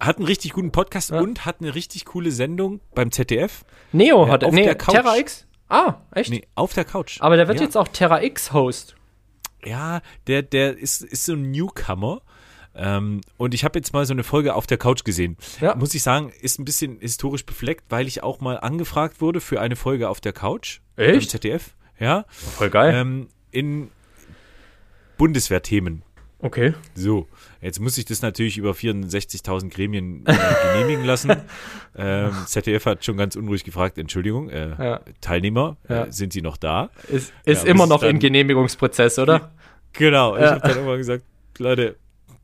Hat 0.00 0.16
einen 0.16 0.26
richtig 0.26 0.52
guten 0.52 0.72
Podcast 0.72 1.10
Ja. 1.10 1.20
und 1.20 1.44
hat 1.46 1.56
eine 1.60 1.74
richtig 1.74 2.04
coole 2.06 2.30
Sendung 2.32 2.80
beim 2.94 3.12
ZDF. 3.12 3.64
Neo 3.92 4.26
Ja, 4.26 4.32
hat 4.32 4.44
auf 4.44 4.52
nee, 4.52 4.64
der 4.64 4.74
Couch. 4.74 4.94
Terra 4.94 5.16
X. 5.16 5.46
Ah, 5.68 5.94
echt? 6.14 6.30
Nee, 6.30 6.42
auf 6.54 6.72
der 6.74 6.84
Couch. 6.84 7.18
Aber 7.20 7.36
der 7.36 7.48
wird 7.48 7.60
jetzt 7.60 7.76
auch 7.76 7.88
Terra 7.88 8.22
X 8.22 8.52
Host. 8.52 8.94
Ja, 9.64 10.00
der, 10.26 10.42
der 10.42 10.76
ist, 10.76 11.02
ist 11.02 11.24
so 11.24 11.34
ein 11.34 11.50
Newcomer. 11.50 12.20
Ähm, 12.74 13.20
und 13.36 13.54
ich 13.54 13.64
habe 13.64 13.78
jetzt 13.78 13.92
mal 13.92 14.04
so 14.06 14.12
eine 14.12 14.24
Folge 14.24 14.54
auf 14.54 14.66
der 14.66 14.78
Couch 14.78 15.04
gesehen. 15.04 15.36
Ja. 15.60 15.74
Muss 15.76 15.94
ich 15.94 16.02
sagen, 16.02 16.32
ist 16.40 16.58
ein 16.58 16.64
bisschen 16.64 16.98
historisch 17.00 17.44
befleckt, 17.46 17.84
weil 17.90 18.06
ich 18.08 18.22
auch 18.22 18.40
mal 18.40 18.58
angefragt 18.58 19.20
wurde 19.20 19.40
für 19.40 19.60
eine 19.60 19.76
Folge 19.76 20.08
auf 20.08 20.20
der 20.20 20.32
Couch. 20.32 20.80
Echt? 20.96 21.12
Beim 21.12 21.28
ZDF. 21.28 21.76
Ja. 21.98 22.24
Voll 22.28 22.70
geil. 22.70 22.94
Ähm, 22.94 23.28
in 23.50 23.90
Bundeswehrthemen. 25.22 26.02
okay. 26.40 26.74
So, 26.96 27.28
jetzt 27.60 27.78
muss 27.78 27.96
ich 27.96 28.04
das 28.06 28.22
natürlich 28.22 28.58
über 28.58 28.72
64.000 28.72 29.68
Gremien 29.70 30.26
äh, 30.26 30.36
genehmigen 30.74 31.04
lassen. 31.04 31.32
Ähm, 31.94 32.32
ZDF 32.46 32.86
hat 32.86 33.04
schon 33.04 33.18
ganz 33.18 33.36
unruhig 33.36 33.64
gefragt, 33.64 33.98
Entschuldigung, 33.98 34.48
äh, 34.48 34.70
Ja. 34.82 35.00
Teilnehmer, 35.20 35.76
Ja. 35.90 36.04
äh, 36.06 36.10
sind 36.12 36.32
Sie 36.32 36.40
noch 36.40 36.56
da? 36.56 36.88
Ist, 37.08 37.34
ist 37.44 37.64
Ja, 37.64 37.70
immer 37.70 37.86
noch 37.86 38.02
im 38.02 38.18
Genehmigungsprozess, 38.18 39.18
oder? 39.18 39.52
Genau, 39.92 40.34
ich 40.36 40.42
habe 40.42 40.60
dann 40.66 40.78
immer 40.78 40.96
gesagt, 40.96 41.22
Leute, 41.58 41.96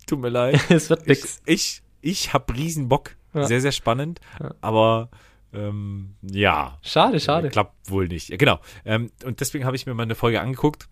tut 0.06 0.20
mir 0.20 0.28
leid. 0.28 0.60
es 0.68 0.90
wird 0.90 1.00
Ich, 1.02 1.08
nix. 1.08 1.42
ich, 1.46 1.82
ich 2.02 2.32
habe 2.34 2.54
riesen 2.54 2.88
Bock. 2.90 3.16
Sehr, 3.32 3.62
sehr 3.62 3.72
spannend. 3.72 4.20
Aber 4.60 5.08
ähm, 5.54 6.14
ja, 6.20 6.78
Schade, 6.82 7.18
schade. 7.20 7.48
klappt 7.48 7.90
wohl 7.90 8.06
nicht. 8.06 8.38
Genau. 8.38 8.60
Ähm, 8.84 9.10
und 9.24 9.40
deswegen 9.40 9.64
habe 9.64 9.76
ich 9.76 9.86
mir 9.86 9.94
mal 9.94 10.02
eine 10.02 10.14
Folge 10.14 10.42
angeguckt. 10.42 10.88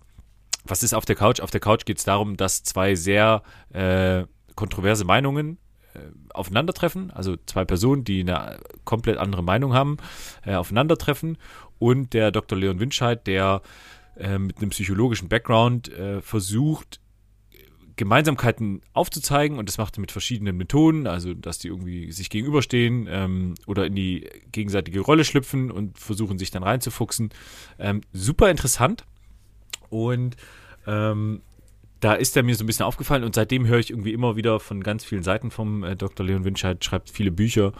Was 0.66 0.82
ist 0.82 0.94
auf 0.94 1.04
der 1.04 1.16
Couch? 1.16 1.40
Auf 1.40 1.50
der 1.50 1.60
Couch 1.60 1.84
geht 1.84 1.98
es 1.98 2.04
darum, 2.04 2.36
dass 2.36 2.62
zwei 2.62 2.94
sehr 2.94 3.42
äh, 3.72 4.24
kontroverse 4.54 5.04
Meinungen 5.04 5.58
äh, 5.94 5.98
aufeinandertreffen. 6.30 7.10
Also 7.10 7.36
zwei 7.46 7.64
Personen, 7.64 8.04
die 8.04 8.20
eine 8.20 8.58
komplett 8.84 9.18
andere 9.18 9.42
Meinung 9.42 9.74
haben, 9.74 9.96
äh, 10.44 10.54
aufeinandertreffen. 10.54 11.38
Und 11.78 12.14
der 12.14 12.30
Dr. 12.30 12.58
Leon 12.58 12.80
Winscheid, 12.80 13.26
der 13.26 13.62
äh, 14.16 14.38
mit 14.38 14.58
einem 14.58 14.70
psychologischen 14.70 15.28
Background 15.28 15.92
äh, 15.92 16.20
versucht, 16.22 17.00
Gemeinsamkeiten 17.96 18.82
aufzuzeigen 18.92 19.58
und 19.58 19.70
das 19.70 19.78
macht 19.78 19.96
er 19.96 20.02
mit 20.02 20.12
verschiedenen 20.12 20.56
Methoden, 20.58 21.06
also 21.06 21.32
dass 21.32 21.58
die 21.58 21.68
irgendwie 21.68 22.12
sich 22.12 22.28
gegenüberstehen 22.28 23.08
ähm, 23.08 23.54
oder 23.66 23.86
in 23.86 23.94
die 23.94 24.28
gegenseitige 24.52 25.00
Rolle 25.00 25.24
schlüpfen 25.24 25.70
und 25.70 25.98
versuchen 25.98 26.38
sich 26.38 26.50
dann 26.50 26.62
reinzufuchsen. 26.62 27.30
Ähm, 27.78 28.02
super 28.12 28.50
interessant 28.50 29.06
und 29.90 30.36
ähm, 30.86 31.42
da 32.00 32.14
ist 32.14 32.36
er 32.36 32.42
mir 32.42 32.54
so 32.54 32.62
ein 32.62 32.66
bisschen 32.66 32.84
aufgefallen 32.84 33.24
und 33.24 33.34
seitdem 33.34 33.66
höre 33.66 33.78
ich 33.78 33.90
irgendwie 33.90 34.12
immer 34.12 34.36
wieder 34.36 34.60
von 34.60 34.82
ganz 34.82 35.04
vielen 35.04 35.22
Seiten 35.22 35.50
vom 35.50 35.82
äh, 35.82 35.96
Dr. 35.96 36.26
Leon 36.26 36.44
Winscheid, 36.44 36.84
schreibt 36.84 37.10
viele 37.10 37.30
Bücher 37.30 37.72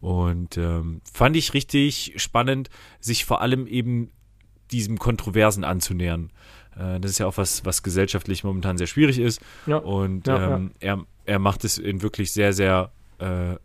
und 0.00 0.58
ähm, 0.58 1.00
fand 1.10 1.36
ich 1.36 1.54
richtig 1.54 2.14
spannend, 2.16 2.68
sich 3.00 3.24
vor 3.24 3.40
allem 3.40 3.66
eben 3.66 4.10
diesem 4.70 4.98
Kontroversen 4.98 5.64
anzunähern. 5.64 6.30
Äh, 6.76 7.00
das 7.00 7.12
ist 7.12 7.18
ja 7.18 7.26
auch 7.26 7.36
was, 7.38 7.64
was 7.64 7.82
gesellschaftlich 7.82 8.44
momentan 8.44 8.78
sehr 8.78 8.86
schwierig 8.86 9.18
ist. 9.18 9.40
Ja. 9.66 9.76
Und 9.78 10.26
Ja, 10.26 10.56
ähm, 10.56 10.72
Er, 10.80 11.04
er 11.24 11.38
macht 11.38 11.64
es 11.64 11.78
in 11.78 12.02
wirklich 12.02 12.32
sehr, 12.32 12.52
sehr 12.52 12.92
äh, 13.18 13.56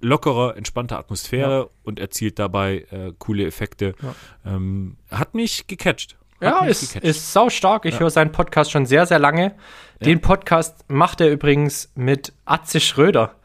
lockerer, 0.00 0.56
entspannter 0.56 0.98
Atmosphäre 0.98 1.70
und 1.82 1.98
erzielt 1.98 2.38
dabei 2.38 2.86
äh, 2.90 3.12
coole 3.18 3.46
Effekte. 3.46 3.94
Ja. 4.02 4.14
Ähm, 4.54 4.96
hat 5.10 5.34
mich 5.34 5.66
gecatcht. 5.66 6.16
Ja, 6.42 6.64
ist, 6.64 6.92
gecatcht. 6.94 7.04
ist 7.04 7.32
sau 7.32 7.48
stark. 7.50 7.84
Ich 7.84 7.94
Ja. 7.94 8.00
höre 8.00 8.10
seinen 8.10 8.32
Podcast 8.32 8.70
schon 8.70 8.86
sehr, 8.86 9.06
sehr 9.06 9.18
lange. 9.18 9.54
Den 10.00 10.20
Podcast 10.20 10.84
macht 10.88 11.20
er 11.20 11.30
übrigens 11.30 11.90
mit 11.94 12.32
Atze 12.44 12.80
Schröder. 12.80 13.36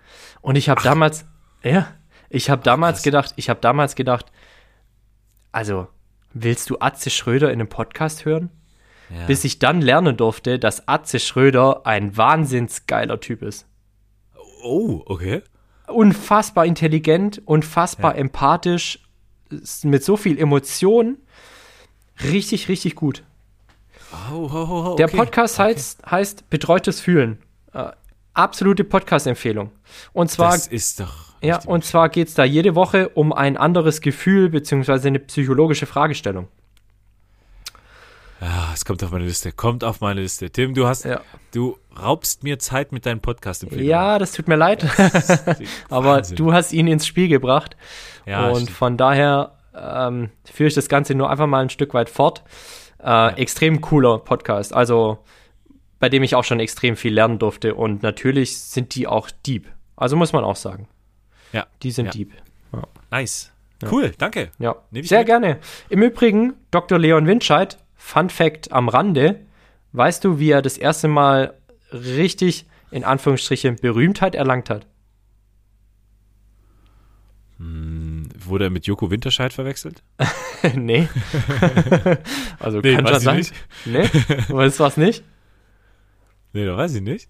Und 0.42 0.56
ich 0.56 0.70
habe 0.70 0.82
damals, 0.82 1.26
ja, 1.64 1.88
ich 2.30 2.50
habe 2.50 2.64
damals 2.64 2.98
krass. 2.98 3.04
gedacht, 3.04 3.34
ich 3.36 3.50
habe 3.50 3.60
damals 3.62 3.96
gedacht, 3.96 4.32
also 5.52 5.88
willst 6.34 6.70
du 6.70 6.78
Atze 6.80 7.10
Schröder 7.10 7.48
in 7.52 7.60
einem 7.60 7.70
Podcast 7.70 8.26
hören? 8.26 8.50
ja. 9.10 9.26
Bis 9.26 9.44
ich 9.46 9.60
dann 9.60 9.82
lernen 9.82 10.18
durfte, 10.18 10.60
dass 10.60 10.88
Atze 10.88 11.20
Schröder 11.20 11.86
ein 11.86 12.18
wahnsinnsgeiler 12.18 13.20
Typ 13.20 13.42
ist. 13.42 13.66
Oh, 14.64 15.02
okay. 15.06 15.44
Unfassbar 15.88 16.66
intelligent, 16.66 17.42
unfassbar 17.46 18.16
empathisch, 18.16 19.00
mit 19.84 20.04
so 20.04 20.18
viel 20.18 20.38
Emotion. 20.38 21.18
Richtig, 22.24 22.68
richtig 22.70 22.96
gut. 22.96 23.24
Oh, 24.32 24.36
oh, 24.36 24.50
oh, 24.54 24.92
oh, 24.92 24.96
Der 24.96 25.08
okay. 25.08 25.18
Podcast 25.18 25.60
Okay. 25.60 25.74
heißt, 25.74 26.06
heißt 26.10 26.50
Betreutes 26.50 27.00
Fühlen. 27.00 27.40
Äh, 27.74 27.92
absolute 28.34 28.84
Podcast-Empfehlung. 28.84 29.72
Und 30.14 30.32
zwar 30.32 30.52
Das 30.52 30.68
ist 30.68 31.00
doch. 31.00 31.28
Ja, 31.42 31.60
und 31.66 31.86
zwar 31.86 32.10
geht 32.10 32.30
es 32.30 32.34
da 32.34 32.44
jede 32.44 32.74
Woche 32.76 33.10
um 33.10 33.32
ein 33.32 33.58
anderes 33.58 34.02
Gefühl 34.02 34.50
beziehungsweise 34.50 35.08
eine 35.08 35.20
psychologische 35.20 35.86
Fragestellung. 35.86 36.48
Ja, 38.42 38.70
es 38.74 38.86
kommt 38.86 39.04
auf 39.04 39.12
meine 39.12 39.26
Liste. 39.26 39.52
Kommt 39.52 39.84
auf 39.84 40.00
meine 40.02 40.22
Liste. 40.22 40.52
Tim, 40.52 40.74
du 40.74 40.88
hast, 40.88 41.06
ja. 41.06 41.22
du 41.52 41.78
raubst 42.00 42.44
mir 42.44 42.60
Zeit 42.60 42.92
mit 42.92 43.06
deinem 43.06 43.20
podcast 43.20 43.66
Ja, 43.72 44.20
das 44.20 44.32
tut 44.32 44.48
mir 44.48 44.56
leid. 44.56 44.86
Aber 45.90 46.22
du 46.22 46.54
hast 46.54 46.72
ihn 46.72 46.88
ins 46.88 47.08
Spiel 47.08 47.30
gebracht. 47.30 47.76
Ja, 48.26 48.50
und 48.50 48.64
stimmt. 48.64 48.72
von 48.72 48.98
daher 48.98 49.57
ähm, 49.80 50.30
führe 50.46 50.68
ich 50.68 50.74
das 50.74 50.90
Ganze 50.90 51.16
nur 51.16 51.30
einfach 51.30 51.48
mal 51.48 51.62
ein 51.62 51.70
Stück 51.70 51.94
weit 51.94 52.10
fort. 52.10 52.44
Äh, 53.00 53.06
ja. 53.06 53.30
Extrem 53.30 53.82
cooler 53.82 54.20
Podcast. 54.20 54.74
Also, 54.74 55.20
bei 56.00 56.10
dem 56.10 56.24
ich 56.24 56.36
auch 56.36 56.44
schon 56.44 56.60
extrem 56.60 56.96
viel 56.96 57.14
lernen 57.14 57.40
durfte. 57.40 57.76
Und 57.76 58.04
natürlich 58.04 58.58
sind 58.58 58.96
die 58.96 59.08
auch 59.08 59.30
deep. 59.46 59.68
Also 59.96 60.16
muss 60.16 60.34
man 60.34 60.44
auch 60.44 60.56
sagen. 60.56 60.88
Ja. 61.54 61.66
Die 61.84 61.92
sind 61.92 62.08
ja. 62.08 62.12
deep. 62.12 62.32
Ja. 62.74 62.84
Nice. 63.12 63.52
Cool, 63.92 64.12
danke. 64.18 64.50
Ja, 64.58 64.76
sehr 64.92 65.20
mit. 65.20 65.28
gerne. 65.28 65.60
Im 65.90 66.02
Übrigen, 66.02 66.54
Dr. 66.72 66.98
Leon 66.98 67.28
Winscheid 67.28 67.78
Fun 67.96 68.30
Fact 68.30 68.72
am 68.72 68.90
Rande. 68.90 69.42
Weißt 69.92 70.24
du, 70.24 70.40
wie 70.40 70.52
er 70.52 70.62
das 70.62 70.78
erste 70.78 71.08
Mal 71.08 71.54
richtig, 71.92 72.66
in 72.90 73.04
Anführungsstrichen, 73.04 73.76
Berühmtheit 73.76 74.34
erlangt 74.34 74.70
hat? 74.70 74.88
Hm, 77.58 78.30
wurde 78.38 78.66
er 78.66 78.70
mit 78.70 78.86
Joko 78.86 79.10
Winterscheid 79.10 79.52
verwechselt? 79.52 80.04
nee. 80.76 81.08
also 82.60 82.80
nee, 82.80 82.96
kann 82.96 83.08
schon 83.08 83.20
sein. 83.20 83.38
Nicht. 83.38 83.54
Nee, 83.86 84.10
weißt 84.50 84.80
du 84.80 84.84
was 84.84 84.98
nicht? 84.98 85.24
Nee, 86.54 86.66
da 86.66 86.78
weiß 86.78 86.96
ich 86.96 87.02
nicht. 87.02 87.30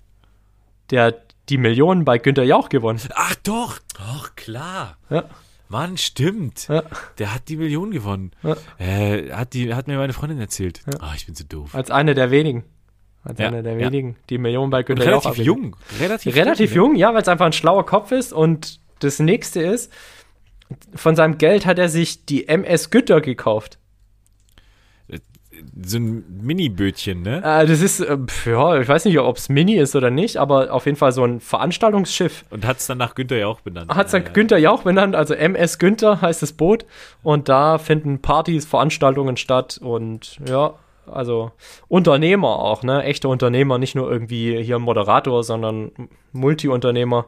Der 0.89 1.05
hat 1.05 1.35
die 1.49 1.57
Millionen 1.57 2.03
bei 2.03 2.17
Günter 2.17 2.43
Jauch 2.43 2.69
gewonnen. 2.69 2.99
Ach 3.15 3.35
doch, 3.35 3.79
doch, 3.97 4.35
klar. 4.35 4.97
Ja. 5.09 5.29
Mann, 5.69 5.97
stimmt. 5.97 6.67
Ja. 6.69 6.83
Der 7.19 7.33
hat 7.33 7.49
die 7.49 7.57
Million 7.57 7.91
gewonnen. 7.91 8.31
Ja. 8.43 8.55
Äh, 8.77 9.31
hat, 9.31 9.53
die, 9.53 9.73
hat 9.73 9.87
mir 9.87 9.97
meine 9.97 10.13
Freundin 10.13 10.39
erzählt. 10.39 10.81
Ja. 10.85 10.99
oh, 11.01 11.13
ich 11.15 11.25
bin 11.25 11.35
so 11.35 11.43
doof. 11.47 11.75
Als 11.75 11.91
einer 11.91 12.13
der 12.13 12.31
wenigen. 12.31 12.63
Als 13.23 13.39
einer 13.41 13.61
der 13.61 13.77
wenigen, 13.77 14.15
die 14.29 14.37
Millionen 14.37 14.69
bei 14.69 14.83
Günter 14.83 15.05
Relativ 15.05 15.37
Jauch 15.37 15.45
jung. 15.45 15.75
Relativ, 15.99 16.33
relativ 16.35 16.73
jung, 16.73 16.91
jung 16.91 16.95
ja, 16.95 17.13
weil 17.13 17.21
es 17.21 17.27
einfach 17.27 17.45
ein 17.45 17.53
schlauer 17.53 17.85
Kopf 17.85 18.13
ist. 18.13 18.31
Und 18.31 18.79
das 18.99 19.19
nächste 19.19 19.61
ist, 19.61 19.91
von 20.95 21.15
seinem 21.15 21.37
Geld 21.37 21.65
hat 21.65 21.79
er 21.79 21.89
sich 21.89 22.25
die 22.25 22.47
MS 22.47 22.89
Gütter 22.89 23.21
gekauft 23.21 23.79
so 25.81 25.97
ein 25.97 26.23
Mini-Bötchen, 26.41 27.21
ne? 27.21 27.37
Äh, 27.43 27.65
das 27.65 27.81
ist, 27.81 27.99
äh, 27.99 28.17
ja, 28.45 28.79
ich 28.79 28.87
weiß 28.87 29.05
nicht, 29.05 29.19
ob 29.19 29.37
es 29.37 29.49
Mini 29.49 29.75
ist 29.75 29.95
oder 29.95 30.09
nicht, 30.09 30.37
aber 30.37 30.71
auf 30.71 30.85
jeden 30.85 30.97
Fall 30.97 31.11
so 31.11 31.23
ein 31.23 31.39
Veranstaltungsschiff. 31.39 32.45
Und 32.49 32.65
hat 32.65 32.77
es 32.77 32.87
dann 32.87 32.97
nach 32.97 33.15
Günther 33.15 33.37
Jauch 33.37 33.61
benannt. 33.61 33.93
Hat 33.93 34.07
es 34.07 34.11
dann 34.11 34.23
ja, 34.23 34.29
Günther 34.31 34.57
Jauch 34.57 34.83
benannt, 34.83 35.15
also 35.15 35.33
MS 35.33 35.79
Günther 35.79 36.21
heißt 36.21 36.41
das 36.41 36.53
Boot. 36.53 36.85
Und 37.23 37.49
da 37.49 37.77
finden 37.77 38.21
Partys, 38.21 38.65
Veranstaltungen 38.65 39.37
statt 39.37 39.79
und 39.81 40.39
ja, 40.47 40.73
also 41.05 41.51
Unternehmer 41.87 42.59
auch, 42.59 42.83
ne? 42.83 43.03
Echte 43.03 43.29
Unternehmer, 43.29 43.77
nicht 43.77 43.95
nur 43.95 44.11
irgendwie 44.11 44.61
hier 44.61 44.75
ein 44.75 44.81
Moderator, 44.81 45.43
sondern 45.43 45.91
Multi-Unternehmer. 46.33 47.25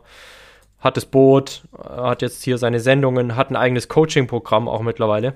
Hat 0.80 0.96
das 0.96 1.06
Boot, 1.06 1.64
hat 1.78 2.22
jetzt 2.22 2.44
hier 2.44 2.58
seine 2.58 2.80
Sendungen, 2.80 3.36
hat 3.36 3.50
ein 3.50 3.56
eigenes 3.56 3.90
Coaching-Programm 3.90 4.68
auch 4.68 4.82
mittlerweile. 4.82 5.36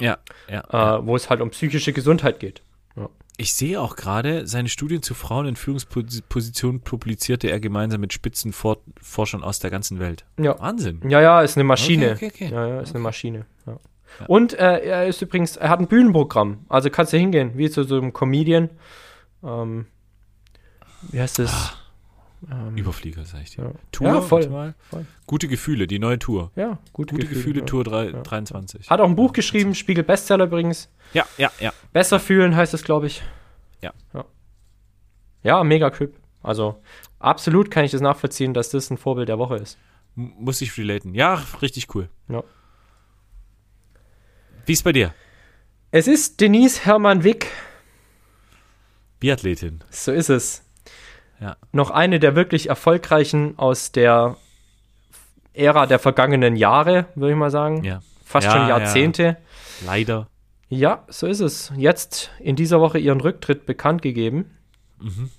Ja, 0.00 0.18
ja, 0.48 0.96
äh. 0.96 1.06
Wo 1.06 1.14
es 1.14 1.28
halt 1.28 1.40
um 1.40 1.50
psychische 1.50 1.92
Gesundheit 1.92 2.40
geht. 2.40 2.62
Ja. 2.96 3.08
Ich 3.36 3.54
sehe 3.54 3.80
auch 3.80 3.96
gerade, 3.96 4.46
seine 4.46 4.68
Studien 4.68 5.02
zu 5.02 5.14
Frauen 5.14 5.46
in 5.46 5.56
Führungspositionen 5.56 6.80
publizierte 6.80 7.48
er 7.48 7.60
gemeinsam 7.60 8.00
mit 8.00 8.12
Spitzenforschern 8.12 9.42
aus 9.42 9.58
der 9.58 9.70
ganzen 9.70 10.00
Welt. 10.00 10.24
Ja. 10.38 10.58
Wahnsinn. 10.58 11.00
Ja, 11.08 11.20
ja, 11.20 11.42
ist 11.42 11.56
eine 11.56 11.64
Maschine. 11.64 12.12
Okay, 12.12 12.30
okay, 12.32 12.46
okay. 12.46 12.54
Ja, 12.54 12.66
ja, 12.66 12.80
ist 12.80 12.94
eine 12.94 13.02
Maschine. 13.02 13.46
Ja. 13.66 13.78
Und 14.26 14.54
äh, 14.54 14.80
er 14.80 15.06
ist 15.06 15.22
übrigens, 15.22 15.56
er 15.56 15.68
hat 15.68 15.80
ein 15.80 15.86
Bühnenprogramm. 15.86 16.64
Also 16.68 16.90
kannst 16.90 17.12
du 17.12 17.18
hingehen, 17.18 17.52
wie 17.56 17.70
zu 17.70 17.84
so 17.84 17.96
einem 17.96 18.12
Comedian. 18.12 18.70
Ähm, 19.42 19.86
wie 21.10 21.20
heißt 21.20 21.38
das? 21.38 21.76
Ähm, 22.50 22.76
Überflieger, 22.76 23.24
sag 23.24 23.42
ich 23.42 23.50
dir. 23.50 23.64
Ja. 23.64 23.72
Tour, 23.92 24.06
ja, 24.06 24.20
voll, 24.20 24.42
voll, 24.42 24.74
Gute 25.26 25.48
Gefühle, 25.48 25.86
die 25.86 25.98
neue 25.98 26.18
Tour. 26.18 26.50
Ja, 26.56 26.78
gute, 26.92 27.14
gute 27.14 27.26
Gefühle, 27.26 27.60
Gefühle, 27.60 27.64
Tour 27.64 27.84
3, 27.84 28.04
ja. 28.10 28.22
23. 28.22 28.90
Hat 28.90 29.00
auch 29.00 29.08
ein 29.08 29.14
Buch 29.16 29.32
geschrieben, 29.32 29.74
Spiegel 29.74 30.04
Bestseller 30.04 30.46
übrigens. 30.46 30.88
Ja, 31.12 31.24
ja, 31.38 31.50
ja. 31.60 31.72
Besser 31.92 32.18
fühlen 32.18 32.56
heißt 32.56 32.74
es, 32.74 32.82
glaube 32.82 33.06
ich. 33.06 33.22
Ja. 33.80 33.92
ja. 34.12 34.24
Ja, 35.42 35.64
mega 35.64 35.90
Typ. 35.90 36.16
Also 36.42 36.82
absolut 37.18 37.70
kann 37.70 37.84
ich 37.84 37.92
das 37.92 38.00
nachvollziehen, 38.00 38.54
dass 38.54 38.70
das 38.70 38.90
ein 38.90 38.96
Vorbild 38.96 39.28
der 39.28 39.38
Woche 39.38 39.56
ist. 39.56 39.78
M 40.16 40.32
muss 40.38 40.60
ich 40.60 40.76
relaten. 40.76 41.14
Ja, 41.14 41.42
richtig 41.62 41.94
cool. 41.94 42.08
Ja. 42.28 42.42
Wie 44.66 44.72
ist 44.72 44.82
bei 44.82 44.92
dir? 44.92 45.14
Es 45.90 46.08
ist 46.08 46.40
Denise 46.40 46.84
Hermann 46.84 47.24
Wick. 47.24 47.48
Biathletin. 49.20 49.84
So 49.90 50.12
ist 50.12 50.30
es. 50.30 50.64
Ja. 51.42 51.56
Noch 51.72 51.90
eine 51.90 52.20
der 52.20 52.36
wirklich 52.36 52.68
erfolgreichen 52.68 53.58
aus 53.58 53.90
der 53.90 54.36
Ära 55.54 55.86
der 55.86 55.98
vergangenen 55.98 56.56
Jahre, 56.56 57.06
würde 57.14 57.32
ich 57.32 57.38
mal 57.38 57.50
sagen. 57.50 57.82
Ja. 57.82 58.00
Fast 58.24 58.46
ja, 58.46 58.52
schon 58.52 58.68
Jahrzehnte. 58.68 59.22
Ja. 59.22 59.36
Leider. 59.86 60.28
Ja, 60.68 61.04
so 61.08 61.26
ist 61.26 61.40
es. 61.40 61.72
Jetzt 61.76 62.30
in 62.38 62.56
dieser 62.56 62.80
Woche 62.80 62.98
ihren 62.98 63.20
Rücktritt 63.20 63.66
bekannt 63.66 64.00
gegeben. 64.02 64.56
Mhm. 65.00 65.30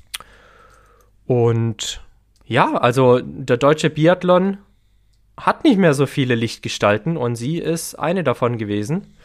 Und 1.26 2.01
ja, 2.45 2.76
also 2.76 3.20
der 3.24 3.58
deutsche 3.58 3.89
Biathlon 3.89 4.58
hat 5.38 5.64
nicht 5.64 5.80
mehr 5.80 5.93
so 5.93 6.06
viele 6.06 6.36
Lichtgestalten 6.36 7.18
und 7.18 7.36
sie 7.36 7.58
ist 7.58 7.95
eine 7.95 8.24
davon 8.24 8.58
gewesen. 8.58 9.16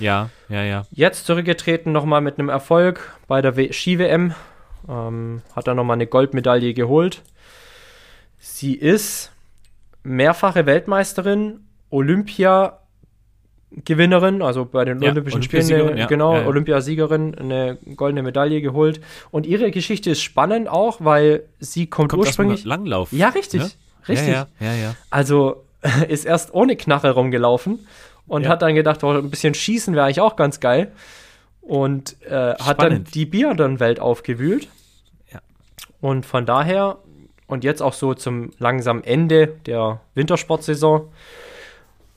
Ja, 0.00 0.30
ja, 0.48 0.64
ja. 0.64 0.86
Jetzt 0.90 1.26
zurückgetreten 1.26 1.92
nochmal 1.92 2.20
mit 2.20 2.38
einem 2.38 2.48
Erfolg 2.48 3.16
bei 3.28 3.40
der 3.40 3.72
Ski-WM 3.72 4.34
ähm, 4.88 5.42
hat 5.54 5.66
dann 5.66 5.76
nochmal 5.76 5.94
eine 5.94 6.06
Goldmedaille 6.06 6.72
geholt. 6.74 7.22
Sie 8.38 8.74
ist 8.74 9.32
mehrfache 10.02 10.66
Weltmeisterin, 10.66 11.60
Olympia-Gewinnerin, 11.90 14.42
also 14.42 14.66
bei 14.66 14.84
den 14.84 15.00
ja, 15.00 15.10
Olympischen 15.10 15.42
Spielen, 15.42 15.96
ja, 15.96 16.06
genau, 16.06 16.36
ja, 16.36 16.46
Olympiasiegerin, 16.46 17.34
eine 17.36 17.78
goldene 17.96 18.22
Medaille 18.22 18.60
geholt. 18.60 19.00
Und 19.30 19.46
ihre 19.46 19.70
Geschichte 19.70 20.10
ist 20.10 20.20
spannend 20.22 20.68
auch, 20.68 20.98
weil 21.00 21.44
sie 21.58 21.86
kommt, 21.86 22.10
kommt 22.10 22.26
ursprünglich. 22.26 22.64
Langlauf. 22.64 23.10
Ja, 23.12 23.30
richtig. 23.30 23.62
Ne? 23.62 23.70
Richtig. 24.08 24.36
Also 25.10 25.64
ist 26.08 26.26
erst 26.26 26.52
ohne 26.52 26.76
Knarre 26.76 27.12
rumgelaufen 27.12 27.86
und 28.26 28.48
hat 28.48 28.62
dann 28.62 28.74
gedacht, 28.74 29.04
oh, 29.04 29.12
ein 29.12 29.30
bisschen 29.30 29.54
schießen 29.54 29.94
wäre 29.94 30.06
eigentlich 30.06 30.20
auch 30.20 30.34
ganz 30.36 30.58
geil 30.60 30.92
und 31.64 32.20
äh, 32.22 32.54
hat 32.54 32.82
dann 32.82 33.04
die 33.04 33.26
Biathlon-Welt 33.26 33.98
aufgewühlt. 33.98 34.68
Ja. 35.32 35.40
Und 36.00 36.26
von 36.26 36.46
daher, 36.46 36.98
und 37.46 37.64
jetzt 37.64 37.82
auch 37.82 37.94
so 37.94 38.14
zum 38.14 38.50
langsamen 38.58 39.02
Ende 39.02 39.48
der 39.66 40.00
Wintersportsaison, 40.14 41.10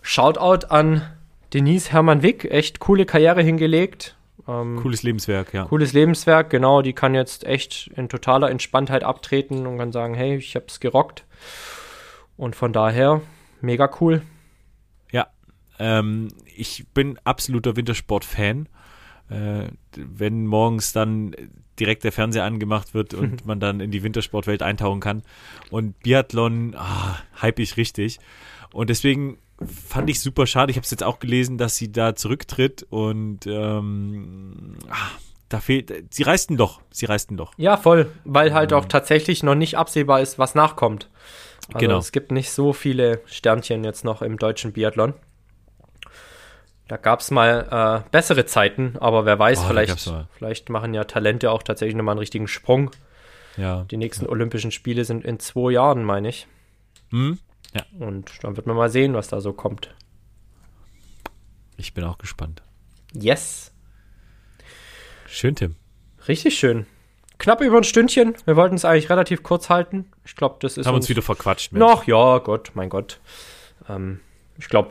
Shoutout 0.02 0.68
an 0.68 1.02
Denise 1.54 1.92
Hermann-Wick, 1.92 2.46
echt 2.46 2.80
coole 2.80 3.06
Karriere 3.06 3.42
hingelegt. 3.42 4.16
Ähm, 4.48 4.80
cooles 4.82 5.04
Lebenswerk, 5.04 5.54
ja. 5.54 5.66
Cooles 5.66 5.94
Lebenswerk, 5.94 6.50
genau. 6.50 6.82
Die 6.82 6.94
kann 6.94 7.16
jetzt 7.16 7.46
echt 7.46 7.90
in 7.96 8.10
totaler 8.10 8.50
Entspanntheit 8.50 9.04
abtreten 9.04 9.66
und 9.66 9.78
kann 9.78 9.92
sagen, 9.92 10.14
hey, 10.14 10.38
ich 10.38 10.56
hab's 10.56 10.80
gerockt. 10.80 11.26
Und 12.36 12.56
von 12.56 12.72
daher, 12.72 13.22
mega 13.62 13.90
cool. 14.00 14.22
Ja, 15.12 15.28
ähm, 15.80 16.30
ich 16.56 16.86
bin 16.94 17.20
absoluter 17.24 17.76
Wintersport-Fan 17.76 18.68
äh, 19.30 19.68
wenn 19.96 20.46
morgens 20.46 20.94
dann 20.94 21.36
direkt 21.80 22.04
der 22.04 22.12
Fernseher 22.12 22.44
angemacht 22.44 22.94
wird 22.94 23.14
und 23.14 23.46
man 23.46 23.60
dann 23.60 23.80
in 23.80 23.92
die 23.92 24.04
Wintersportwelt 24.04 24.62
eintauchen 24.62 25.00
kann. 25.00 25.24
Und 25.70 26.00
Biathlon 26.00 26.76
ah, 26.76 27.18
hype 27.42 27.60
ich 27.60 27.78
richtig. 27.78 28.20
Und 28.74 28.90
deswegen 28.90 29.38
fand 29.66 30.10
ich 30.10 30.20
super 30.20 30.46
schade. 30.46 30.72
Ich 30.72 30.78
habe 30.78 30.86
es 30.86 30.92
jetzt 30.92 31.04
auch 31.04 31.20
gelesen, 31.20 31.58
dass 31.58 31.76
sie 31.76 31.92
da 31.92 32.16
zurücktritt 32.16 32.86
und 32.90 33.48
ähm, 33.48 34.76
ah, 34.90 35.18
da 35.50 35.60
fehlt, 35.60 36.14
sie 36.14 36.24
reisten 36.24 36.58
doch, 36.58 36.82
sie 36.92 37.06
reisten 37.06 37.38
doch. 37.38 37.54
Ja, 37.58 37.78
voll, 37.78 38.12
weil 38.26 38.54
halt 38.54 38.72
ähm, 38.72 38.80
auch 38.80 38.86
tatsächlich 38.86 39.44
noch 39.44 39.56
nicht 39.56 39.78
absehbar 39.78 40.22
ist, 40.22 40.38
was 40.38 40.56
nachkommt. 40.56 41.10
Also 41.70 41.80
genau. 41.80 41.98
Es 41.98 42.12
gibt 42.12 42.32
nicht 42.32 42.52
so 42.52 42.74
viele 42.74 43.22
Sternchen 43.26 43.84
jetzt 43.84 44.06
noch 44.06 44.22
im 44.22 44.38
deutschen 44.38 44.74
Biathlon. 44.74 45.14
Da 46.88 46.98
gab 46.98 47.20
es 47.20 47.32
mal 47.32 48.04
äh, 48.06 48.10
bessere 48.12 48.46
Zeiten, 48.46 48.96
aber 49.00 49.26
wer 49.26 49.38
weiß, 49.38 49.60
oh, 49.64 49.68
vielleicht, 49.68 50.12
vielleicht 50.32 50.70
machen 50.70 50.94
ja 50.94 51.04
Talente 51.04 51.52
auch 51.52 51.64
tatsächlich 51.64 51.96
nochmal 51.96 52.14
einen 52.14 52.20
richtigen 52.20 52.48
Sprung. 52.48 52.92
Ja. 53.58 53.84
Die 53.92 53.98
nächsten 53.98 54.26
ja. 54.26 54.32
Olympischen 54.32 54.72
Spiele 54.72 55.04
sind 55.04 55.26
in 55.26 55.40
zwei 55.40 55.72
Jahren, 55.72 56.04
meine 56.04 56.30
ich. 56.30 56.48
Hm? 57.10 57.40
Ja. 57.74 57.84
Und 58.00 58.32
dann 58.42 58.56
wird 58.56 58.68
man 58.68 58.78
mal 58.78 58.90
sehen, 58.90 59.14
was 59.14 59.28
da 59.28 59.42
so 59.42 59.52
kommt. 59.52 59.94
Ich 61.76 61.94
bin 61.94 62.04
auch 62.04 62.18
gespannt. 62.18 62.64
Yes. 63.14 63.74
Schön, 65.28 65.56
Tim. 65.56 65.76
Richtig 66.28 66.58
schön. 66.58 66.86
knapp 67.38 67.62
über 67.62 67.78
ein 67.78 67.84
Stündchen. 67.84 68.36
Wir 68.46 68.56
wollten 68.56 68.76
es 68.76 68.86
eigentlich 68.86 69.10
relativ 69.10 69.44
kurz 69.44 69.70
halten. 69.70 70.12
Ich 70.26 70.36
glaube, 70.36 70.58
das 70.60 70.78
ist. 70.78 70.86
Haben 70.86 70.96
uns, 70.96 71.06
uns 71.06 71.10
wieder 71.10 71.22
verquatscht. 71.22 71.72
Mensch. 71.72 71.80
Noch, 71.80 72.06
ja, 72.08 72.40
Gott, 72.40 72.72
mein 72.74 72.90
Gott. 72.90 73.20
Ähm, 73.90 74.22
ich 74.58 74.70
glaube, 74.70 74.90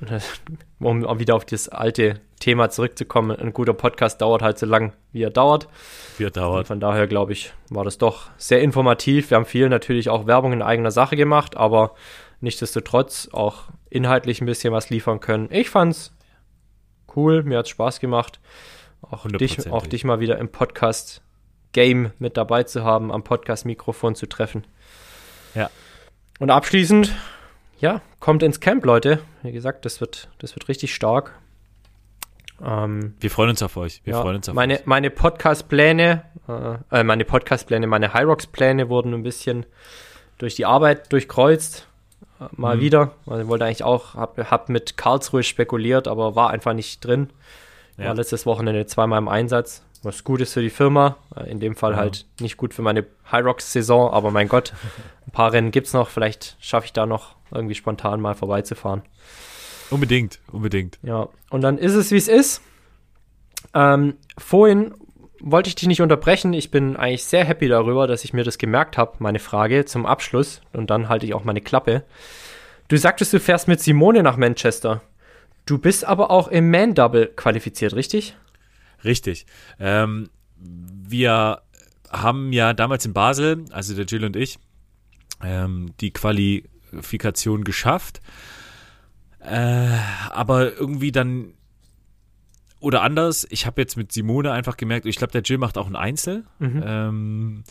um 0.80 1.18
wieder 1.18 1.34
auf 1.34 1.44
das 1.44 1.68
alte 1.68 2.20
Thema 2.40 2.68
zurückzukommen, 2.70 3.36
ein 3.36 3.52
guter 3.52 3.72
Podcast 3.72 4.20
dauert 4.20 4.42
halt 4.42 4.58
so 4.58 4.66
lang, 4.66 4.92
wie 5.12 5.22
er 5.22 5.30
dauert. 5.30 5.68
Wie 6.18 6.24
er 6.24 6.30
dauert. 6.30 6.60
Und 6.60 6.66
von 6.66 6.80
daher, 6.80 7.06
glaube 7.06 7.32
ich, 7.32 7.52
war 7.70 7.84
das 7.84 7.98
doch 7.98 8.30
sehr 8.36 8.60
informativ. 8.60 9.30
Wir 9.30 9.36
haben 9.36 9.46
viel 9.46 9.68
natürlich 9.68 10.10
auch 10.10 10.26
Werbung 10.26 10.52
in 10.52 10.62
eigener 10.62 10.90
Sache 10.90 11.16
gemacht, 11.16 11.56
aber 11.56 11.94
nichtsdestotrotz 12.40 13.30
auch 13.32 13.64
inhaltlich 13.88 14.40
ein 14.40 14.46
bisschen 14.46 14.72
was 14.72 14.90
liefern 14.90 15.20
können. 15.20 15.48
Ich 15.50 15.70
fand's 15.70 16.14
cool, 17.14 17.42
mir 17.42 17.58
hat's 17.58 17.70
Spaß 17.70 18.00
gemacht. 18.00 18.40
Auch 19.00 19.26
dich, 19.26 19.70
auch 19.70 19.86
dich 19.86 20.04
mal 20.04 20.20
wieder 20.20 20.38
im 20.38 20.50
Podcast 20.50 21.22
Game 21.72 22.12
mit 22.18 22.36
dabei 22.36 22.62
zu 22.64 22.84
haben, 22.84 23.12
am 23.12 23.22
Podcast-Mikrofon 23.22 24.14
zu 24.14 24.26
treffen. 24.26 24.66
Ja. 25.54 25.70
Und 26.38 26.50
abschließend, 26.50 27.14
ja, 27.78 28.00
kommt 28.20 28.42
ins 28.42 28.60
Camp, 28.60 28.84
Leute. 28.84 29.20
Wie 29.42 29.52
gesagt, 29.52 29.84
das 29.84 30.00
wird, 30.00 30.28
das 30.38 30.54
wird 30.54 30.68
richtig 30.68 30.94
stark. 30.94 31.38
Ähm, 32.64 33.14
wir 33.20 33.30
freuen 33.30 33.50
uns 33.50 33.62
auf 33.62 33.76
euch. 33.76 34.00
Wir 34.04 34.14
ja, 34.14 34.22
freuen 34.22 34.36
uns 34.36 34.48
auf 34.48 34.54
meine, 34.54 34.74
euch. 34.74 34.86
Meine 34.86 35.10
Podcast-Pläne, 35.10 36.22
äh, 36.48 37.00
äh 37.00 37.04
meine 37.04 37.24
Podcast-Pläne, 37.24 37.86
meine 37.86 38.14
Hyrox-Pläne 38.14 38.88
wurden 38.88 39.12
ein 39.12 39.22
bisschen 39.22 39.66
durch 40.38 40.54
die 40.54 40.64
Arbeit 40.64 41.12
durchkreuzt. 41.12 41.86
Äh, 42.40 42.44
mal 42.52 42.76
mhm. 42.76 42.80
wieder. 42.80 43.12
Also 43.26 43.42
ich 43.42 43.48
wollte 43.48 43.66
eigentlich 43.66 43.84
auch, 43.84 44.14
hab, 44.14 44.38
hab 44.50 44.68
mit 44.68 44.96
Karlsruhe 44.96 45.42
spekuliert, 45.42 46.08
aber 46.08 46.34
war 46.34 46.50
einfach 46.50 46.72
nicht 46.72 47.04
drin. 47.04 47.30
Ja. 47.98 48.06
War 48.06 48.14
letztes 48.14 48.46
Wochenende 48.46 48.86
zweimal 48.86 49.18
im 49.18 49.28
Einsatz 49.28 49.82
was 50.02 50.24
gut 50.24 50.40
ist 50.40 50.52
für 50.54 50.62
die 50.62 50.70
Firma. 50.70 51.16
Äh, 51.34 51.50
in 51.50 51.60
dem 51.60 51.76
Fall 51.76 51.92
ja. 51.92 51.98
halt 51.98 52.26
nicht 52.40 52.56
gut 52.56 52.74
für 52.74 52.82
meine 52.82 53.06
High 53.30 53.44
Rocks 53.44 53.72
Saison, 53.72 54.10
aber 54.10 54.30
mein 54.30 54.48
Gott, 54.48 54.72
ein 55.26 55.32
paar 55.32 55.52
Rennen 55.52 55.70
gibt 55.70 55.88
es 55.88 55.92
noch. 55.92 56.08
Vielleicht 56.08 56.56
schaffe 56.60 56.86
ich 56.86 56.92
da 56.92 57.06
noch 57.06 57.36
irgendwie 57.50 57.74
spontan 57.74 58.20
mal 58.20 58.34
vorbeizufahren. 58.34 59.02
Unbedingt, 59.90 60.40
unbedingt. 60.50 60.98
Ja, 61.02 61.28
und 61.50 61.60
dann 61.60 61.78
ist 61.78 61.94
es, 61.94 62.10
wie 62.10 62.16
es 62.16 62.28
ist. 62.28 62.60
Ähm, 63.74 64.14
vorhin 64.36 64.94
wollte 65.40 65.68
ich 65.68 65.74
dich 65.74 65.88
nicht 65.88 66.02
unterbrechen. 66.02 66.52
Ich 66.52 66.70
bin 66.70 66.96
eigentlich 66.96 67.24
sehr 67.24 67.44
happy 67.44 67.68
darüber, 67.68 68.06
dass 68.06 68.24
ich 68.24 68.32
mir 68.32 68.44
das 68.44 68.58
gemerkt 68.58 68.98
habe, 68.98 69.16
meine 69.18 69.38
Frage 69.38 69.84
zum 69.84 70.06
Abschluss. 70.06 70.60
Und 70.72 70.90
dann 70.90 71.08
halte 71.08 71.26
ich 71.26 71.34
auch 71.34 71.44
meine 71.44 71.60
Klappe. 71.60 72.04
Du 72.88 72.96
sagtest, 72.96 73.32
du 73.32 73.40
fährst 73.40 73.68
mit 73.68 73.80
Simone 73.80 74.22
nach 74.22 74.36
Manchester. 74.36 75.02
Du 75.66 75.78
bist 75.78 76.04
aber 76.04 76.30
auch 76.30 76.48
im 76.48 76.70
Man-Double 76.70 77.26
qualifiziert, 77.34 77.94
richtig? 77.94 78.36
Richtig. 79.04 79.46
Ähm, 79.78 80.30
wir 80.58 81.62
haben 82.10 82.52
ja 82.52 82.72
damals 82.72 83.04
in 83.04 83.12
Basel, 83.12 83.64
also 83.70 83.94
der 83.94 84.06
Jill 84.06 84.24
und 84.24 84.36
ich, 84.36 84.58
ähm, 85.42 85.92
die 86.00 86.12
Qualifikation 86.12 87.64
geschafft. 87.64 88.20
Äh, 89.40 89.88
aber 90.30 90.74
irgendwie 90.74 91.12
dann 91.12 91.54
oder 92.80 93.02
anders, 93.02 93.46
ich 93.50 93.66
habe 93.66 93.80
jetzt 93.80 93.96
mit 93.96 94.12
Simone 94.12 94.52
einfach 94.52 94.76
gemerkt, 94.76 95.06
ich 95.06 95.16
glaube, 95.16 95.32
der 95.32 95.42
Jill 95.42 95.58
macht 95.58 95.78
auch 95.78 95.86
ein 95.86 95.96
Einzel. 95.96 96.44
Mhm. 96.58 96.82
Ähm, 96.84 97.64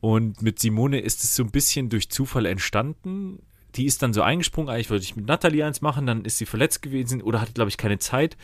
und 0.00 0.42
mit 0.42 0.58
Simone 0.58 1.00
ist 1.00 1.24
es 1.24 1.34
so 1.34 1.42
ein 1.42 1.50
bisschen 1.50 1.88
durch 1.88 2.10
Zufall 2.10 2.46
entstanden 2.46 3.40
die 3.76 3.86
ist 3.86 4.02
dann 4.02 4.12
so 4.12 4.22
eingesprungen, 4.22 4.68
eigentlich 4.68 4.90
wollte 4.90 5.04
ich 5.04 5.16
mit 5.16 5.26
Natalie 5.26 5.64
eins 5.64 5.80
machen, 5.80 6.06
dann 6.06 6.24
ist 6.24 6.38
sie 6.38 6.46
verletzt 6.46 6.82
gewesen 6.82 7.22
oder 7.22 7.40
hatte, 7.40 7.52
glaube 7.52 7.70
ich, 7.70 7.76
keine 7.76 7.98
Zeit. 7.98 8.36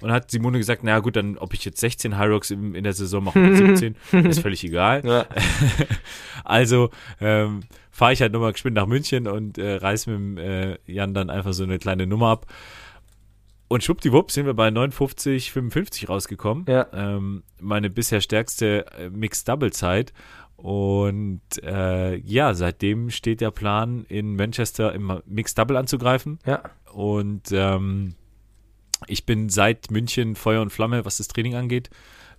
Und 0.00 0.10
hat 0.12 0.30
Simone 0.30 0.58
gesagt, 0.58 0.84
naja 0.84 0.98
gut, 0.98 1.16
dann 1.16 1.38
ob 1.38 1.54
ich 1.54 1.64
jetzt 1.64 1.80
16 1.80 2.18
High 2.18 2.30
Rocks 2.30 2.50
in, 2.50 2.74
in 2.74 2.84
der 2.84 2.92
Saison 2.92 3.24
mache 3.24 3.38
oder 3.38 3.56
17, 3.76 3.96
ist 4.24 4.40
völlig 4.40 4.64
egal. 4.64 5.02
Ja. 5.04 5.26
also 6.44 6.90
ähm, 7.20 7.60
fahre 7.90 8.12
ich 8.12 8.20
halt 8.20 8.32
nochmal 8.32 8.52
geschwind 8.52 8.74
nach 8.76 8.86
München 8.86 9.26
und 9.26 9.56
äh, 9.58 9.76
reiß 9.76 10.06
mit 10.06 10.16
dem, 10.16 10.38
äh, 10.38 10.78
Jan 10.86 11.14
dann 11.14 11.30
einfach 11.30 11.52
so 11.52 11.62
eine 11.62 11.78
kleine 11.78 12.06
Nummer 12.06 12.28
ab. 12.28 12.46
Und 13.68 13.82
schwuppdiwupp 13.82 14.30
sind 14.30 14.46
wir 14.46 14.54
bei 14.54 14.70
59, 14.70 15.50
55 15.50 16.08
rausgekommen. 16.08 16.66
Ja. 16.68 16.86
Ähm, 16.92 17.42
meine 17.60 17.90
bisher 17.90 18.20
stärkste 18.20 18.86
äh, 18.98 19.08
Mixed-Double-Zeit. 19.10 20.12
Und 20.64 21.42
äh, 21.62 22.16
ja, 22.16 22.54
seitdem 22.54 23.10
steht 23.10 23.42
der 23.42 23.50
Plan, 23.50 24.06
in 24.08 24.34
Manchester 24.34 24.94
im 24.94 25.20
Mixed 25.26 25.58
Double 25.58 25.76
anzugreifen. 25.76 26.38
Ja. 26.46 26.62
Und 26.90 27.52
ähm, 27.52 28.14
ich 29.06 29.26
bin 29.26 29.50
seit 29.50 29.90
München 29.90 30.36
Feuer 30.36 30.62
und 30.62 30.70
Flamme, 30.70 31.04
was 31.04 31.18
das 31.18 31.28
Training 31.28 31.54
angeht. 31.54 31.90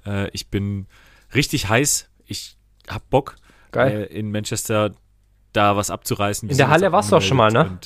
Äh, 0.07 0.31
ich 0.31 0.47
bin 0.47 0.87
richtig 1.35 1.69
heiß. 1.69 2.09
Ich 2.25 2.57
hab 2.87 3.07
Bock, 3.11 3.35
Geil. 3.71 4.07
Äh, 4.09 4.17
in 4.17 4.31
Manchester 4.31 4.95
da 5.53 5.75
was 5.75 5.91
abzureißen. 5.91 6.49
In 6.49 6.57
der 6.57 6.69
Halle 6.69 6.91
warst 6.91 7.11
du 7.11 7.17
auch 7.17 7.21
schon 7.21 7.37
mal, 7.37 7.51
ne? 7.51 7.77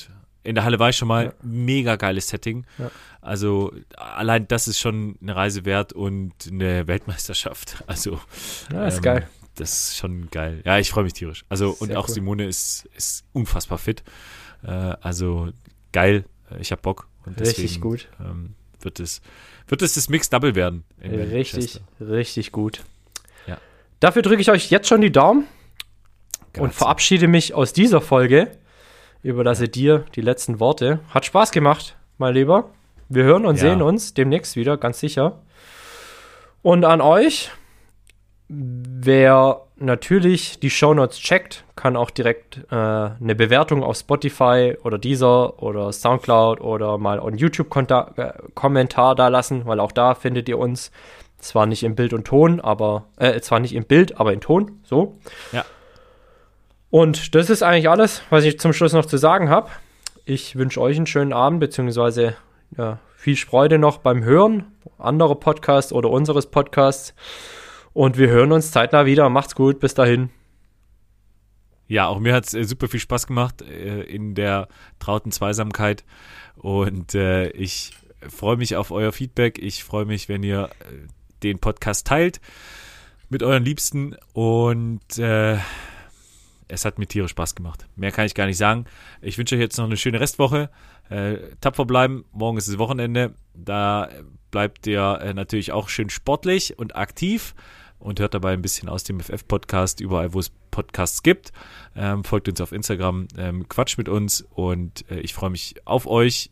in 0.42 0.54
der 0.54 0.64
Halle 0.64 0.78
war 0.78 0.88
ich 0.88 0.96
schon 0.96 1.08
mal. 1.08 1.26
Ja. 1.26 1.32
Mega 1.42 1.96
geiles 1.96 2.28
Setting. 2.28 2.64
Ja. 2.78 2.90
Also 3.20 3.74
allein 3.94 4.48
das 4.48 4.68
ist 4.68 4.78
schon 4.78 5.18
eine 5.20 5.36
Reise 5.36 5.66
wert 5.66 5.92
und 5.92 6.32
eine 6.50 6.86
Weltmeisterschaft. 6.86 7.84
Also 7.86 8.18
ja, 8.72 8.86
ist 8.86 8.96
ähm, 8.96 9.02
geil 9.02 9.28
das 9.60 9.90
ist 9.90 9.96
schon 9.96 10.30
geil. 10.30 10.62
Ja, 10.64 10.78
ich 10.78 10.90
freue 10.90 11.04
mich 11.04 11.12
tierisch. 11.12 11.44
Also, 11.48 11.72
Sehr 11.72 11.82
und 11.82 11.96
auch 11.96 12.08
cool. 12.08 12.14
Simone 12.14 12.46
ist, 12.46 12.88
ist 12.96 13.24
unfassbar 13.32 13.78
fit. 13.78 14.02
Äh, 14.62 14.70
also, 14.70 15.50
geil. 15.92 16.24
Ich 16.58 16.72
habe 16.72 16.82
Bock. 16.82 17.06
Und 17.26 17.38
deswegen, 17.38 17.62
richtig 17.62 17.80
gut. 17.80 18.08
Ähm, 18.20 18.54
wird 18.80 19.00
es, 19.00 19.20
wird 19.68 19.82
es 19.82 19.94
das 19.94 20.08
Mix-Double 20.08 20.54
werden. 20.54 20.84
richtig, 21.02 21.80
richtig 22.00 22.52
gut. 22.52 22.82
Ja. 23.46 23.58
Dafür 24.00 24.22
drücke 24.22 24.40
ich 24.40 24.50
euch 24.50 24.70
jetzt 24.70 24.88
schon 24.88 25.00
die 25.00 25.12
Daumen 25.12 25.44
Ganz 26.52 26.64
und 26.64 26.74
verabschiede 26.74 27.28
mich 27.28 27.54
aus 27.54 27.72
dieser 27.72 28.00
Folge. 28.00 28.50
Überlasse 29.22 29.64
ja. 29.64 29.70
dir 29.70 30.04
die 30.14 30.22
letzten 30.22 30.60
Worte. 30.60 31.00
Hat 31.10 31.26
Spaß 31.26 31.50
gemacht, 31.52 31.96
mein 32.18 32.34
Lieber. 32.34 32.70
Wir 33.08 33.24
hören 33.24 33.44
und 33.44 33.56
ja. 33.56 33.62
sehen 33.62 33.82
uns 33.82 34.14
demnächst 34.14 34.56
wieder, 34.56 34.76
ganz 34.76 35.00
sicher. 35.00 35.40
Und 36.62 36.84
an 36.84 37.00
euch, 37.00 37.50
Wer 38.52 39.60
natürlich 39.76 40.58
die 40.58 40.70
Shownotes 40.70 41.20
checkt, 41.20 41.62
kann 41.76 41.96
auch 41.96 42.10
direkt 42.10 42.58
äh, 42.72 42.74
eine 42.74 43.36
Bewertung 43.36 43.84
auf 43.84 43.96
Spotify 43.96 44.76
oder 44.82 44.98
Deezer 44.98 45.62
oder 45.62 45.92
Soundcloud 45.92 46.60
oder 46.60 46.98
mal 46.98 47.20
on 47.20 47.36
YouTube 47.36 47.68
äh, 47.76 48.32
Kommentar 48.54 49.14
da 49.14 49.28
lassen, 49.28 49.66
weil 49.66 49.78
auch 49.78 49.92
da 49.92 50.16
findet 50.16 50.48
ihr 50.48 50.58
uns 50.58 50.90
zwar 51.38 51.66
nicht 51.66 51.84
im 51.84 51.94
Bild 51.94 52.12
und 52.12 52.24
Ton, 52.24 52.60
aber 52.60 53.04
äh, 53.18 53.40
zwar 53.40 53.60
nicht 53.60 53.72
im 53.72 53.84
Bild, 53.84 54.18
aber 54.18 54.32
in 54.32 54.40
Ton, 54.40 54.80
so. 54.82 55.16
Ja. 55.52 55.64
Und 56.90 57.36
das 57.36 57.50
ist 57.50 57.62
eigentlich 57.62 57.88
alles, 57.88 58.22
was 58.30 58.42
ich 58.42 58.58
zum 58.58 58.72
Schluss 58.72 58.94
noch 58.94 59.06
zu 59.06 59.16
sagen 59.16 59.48
habe. 59.48 59.70
Ich 60.24 60.56
wünsche 60.56 60.80
euch 60.80 60.96
einen 60.96 61.06
schönen 61.06 61.32
Abend, 61.32 61.60
beziehungsweise 61.60 62.34
ja, 62.76 62.98
viel 63.14 63.36
Freude 63.36 63.78
noch 63.78 63.98
beim 63.98 64.24
Hören 64.24 64.66
anderer 64.98 65.36
Podcasts 65.36 65.92
oder 65.92 66.10
unseres 66.10 66.46
Podcasts. 66.46 67.14
Und 67.92 68.18
wir 68.18 68.28
hören 68.28 68.52
uns 68.52 68.70
zeitnah 68.70 69.06
wieder. 69.06 69.28
Macht's 69.28 69.54
gut. 69.54 69.80
Bis 69.80 69.94
dahin. 69.94 70.30
Ja, 71.90 72.06
auch 72.06 72.20
mir 72.20 72.34
hat 72.34 72.46
es 72.46 72.54
äh, 72.54 72.62
super 72.62 72.86
viel 72.86 73.00
Spaß 73.00 73.26
gemacht 73.26 73.62
äh, 73.62 74.02
in 74.02 74.36
der 74.36 74.68
trauten 75.00 75.32
Zweisamkeit. 75.32 76.04
Und 76.54 77.16
äh, 77.16 77.48
ich 77.50 77.92
freue 78.28 78.56
mich 78.56 78.76
auf 78.76 78.92
euer 78.92 79.10
Feedback. 79.10 79.58
Ich 79.58 79.82
freue 79.82 80.04
mich, 80.04 80.28
wenn 80.28 80.44
ihr 80.44 80.70
äh, 80.80 81.08
den 81.42 81.58
Podcast 81.58 82.06
teilt 82.06 82.40
mit 83.28 83.42
euren 83.42 83.64
Liebsten. 83.64 84.14
Und 84.34 85.18
äh, 85.18 85.58
es 86.68 86.84
hat 86.84 87.00
mir 87.00 87.08
tierisch 87.08 87.32
Spaß 87.32 87.56
gemacht. 87.56 87.86
Mehr 87.96 88.12
kann 88.12 88.26
ich 88.26 88.34
gar 88.36 88.46
nicht 88.46 88.58
sagen. 88.58 88.84
Ich 89.20 89.36
wünsche 89.36 89.56
euch 89.56 89.60
jetzt 89.60 89.76
noch 89.76 89.86
eine 89.86 89.96
schöne 89.96 90.20
Restwoche. 90.20 90.70
Äh, 91.08 91.38
tapfer 91.60 91.86
bleiben. 91.86 92.24
Morgen 92.30 92.56
ist 92.56 92.68
das 92.68 92.78
Wochenende. 92.78 93.34
Da 93.54 94.08
bleibt 94.52 94.86
ihr 94.86 95.32
natürlich 95.34 95.72
auch 95.72 95.88
schön 95.88 96.08
sportlich 96.08 96.78
und 96.78 96.94
aktiv 96.94 97.56
und 98.00 98.18
hört 98.18 98.34
dabei 98.34 98.52
ein 98.52 98.62
bisschen 98.62 98.88
aus 98.88 99.04
dem 99.04 99.20
FF-Podcast 99.20 100.00
überall, 100.00 100.34
wo 100.34 100.40
es 100.40 100.50
Podcasts 100.70 101.22
gibt. 101.22 101.52
Ähm, 101.94 102.24
folgt 102.24 102.48
uns 102.48 102.60
auf 102.60 102.72
Instagram, 102.72 103.28
ähm, 103.36 103.68
quatscht 103.68 103.98
mit 103.98 104.08
uns 104.08 104.44
und 104.50 105.08
äh, 105.10 105.20
ich 105.20 105.34
freue 105.34 105.50
mich 105.50 105.74
auf 105.84 106.06
euch 106.06 106.50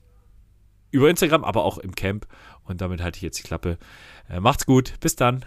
über 0.91 1.11
Instagram, 1.11 1.45
aber 1.45 1.65
auch 1.65 1.79
im 1.79 1.95
Camp. 1.95 2.27
Und 2.65 2.81
damit 2.81 3.03
halte 3.03 3.16
ich 3.16 3.23
jetzt 3.23 3.39
die 3.39 3.43
Klappe. 3.43 3.79
Äh, 4.29 4.41
macht's 4.41 4.66
gut, 4.66 4.95
bis 5.01 5.16
dann. 5.16 5.45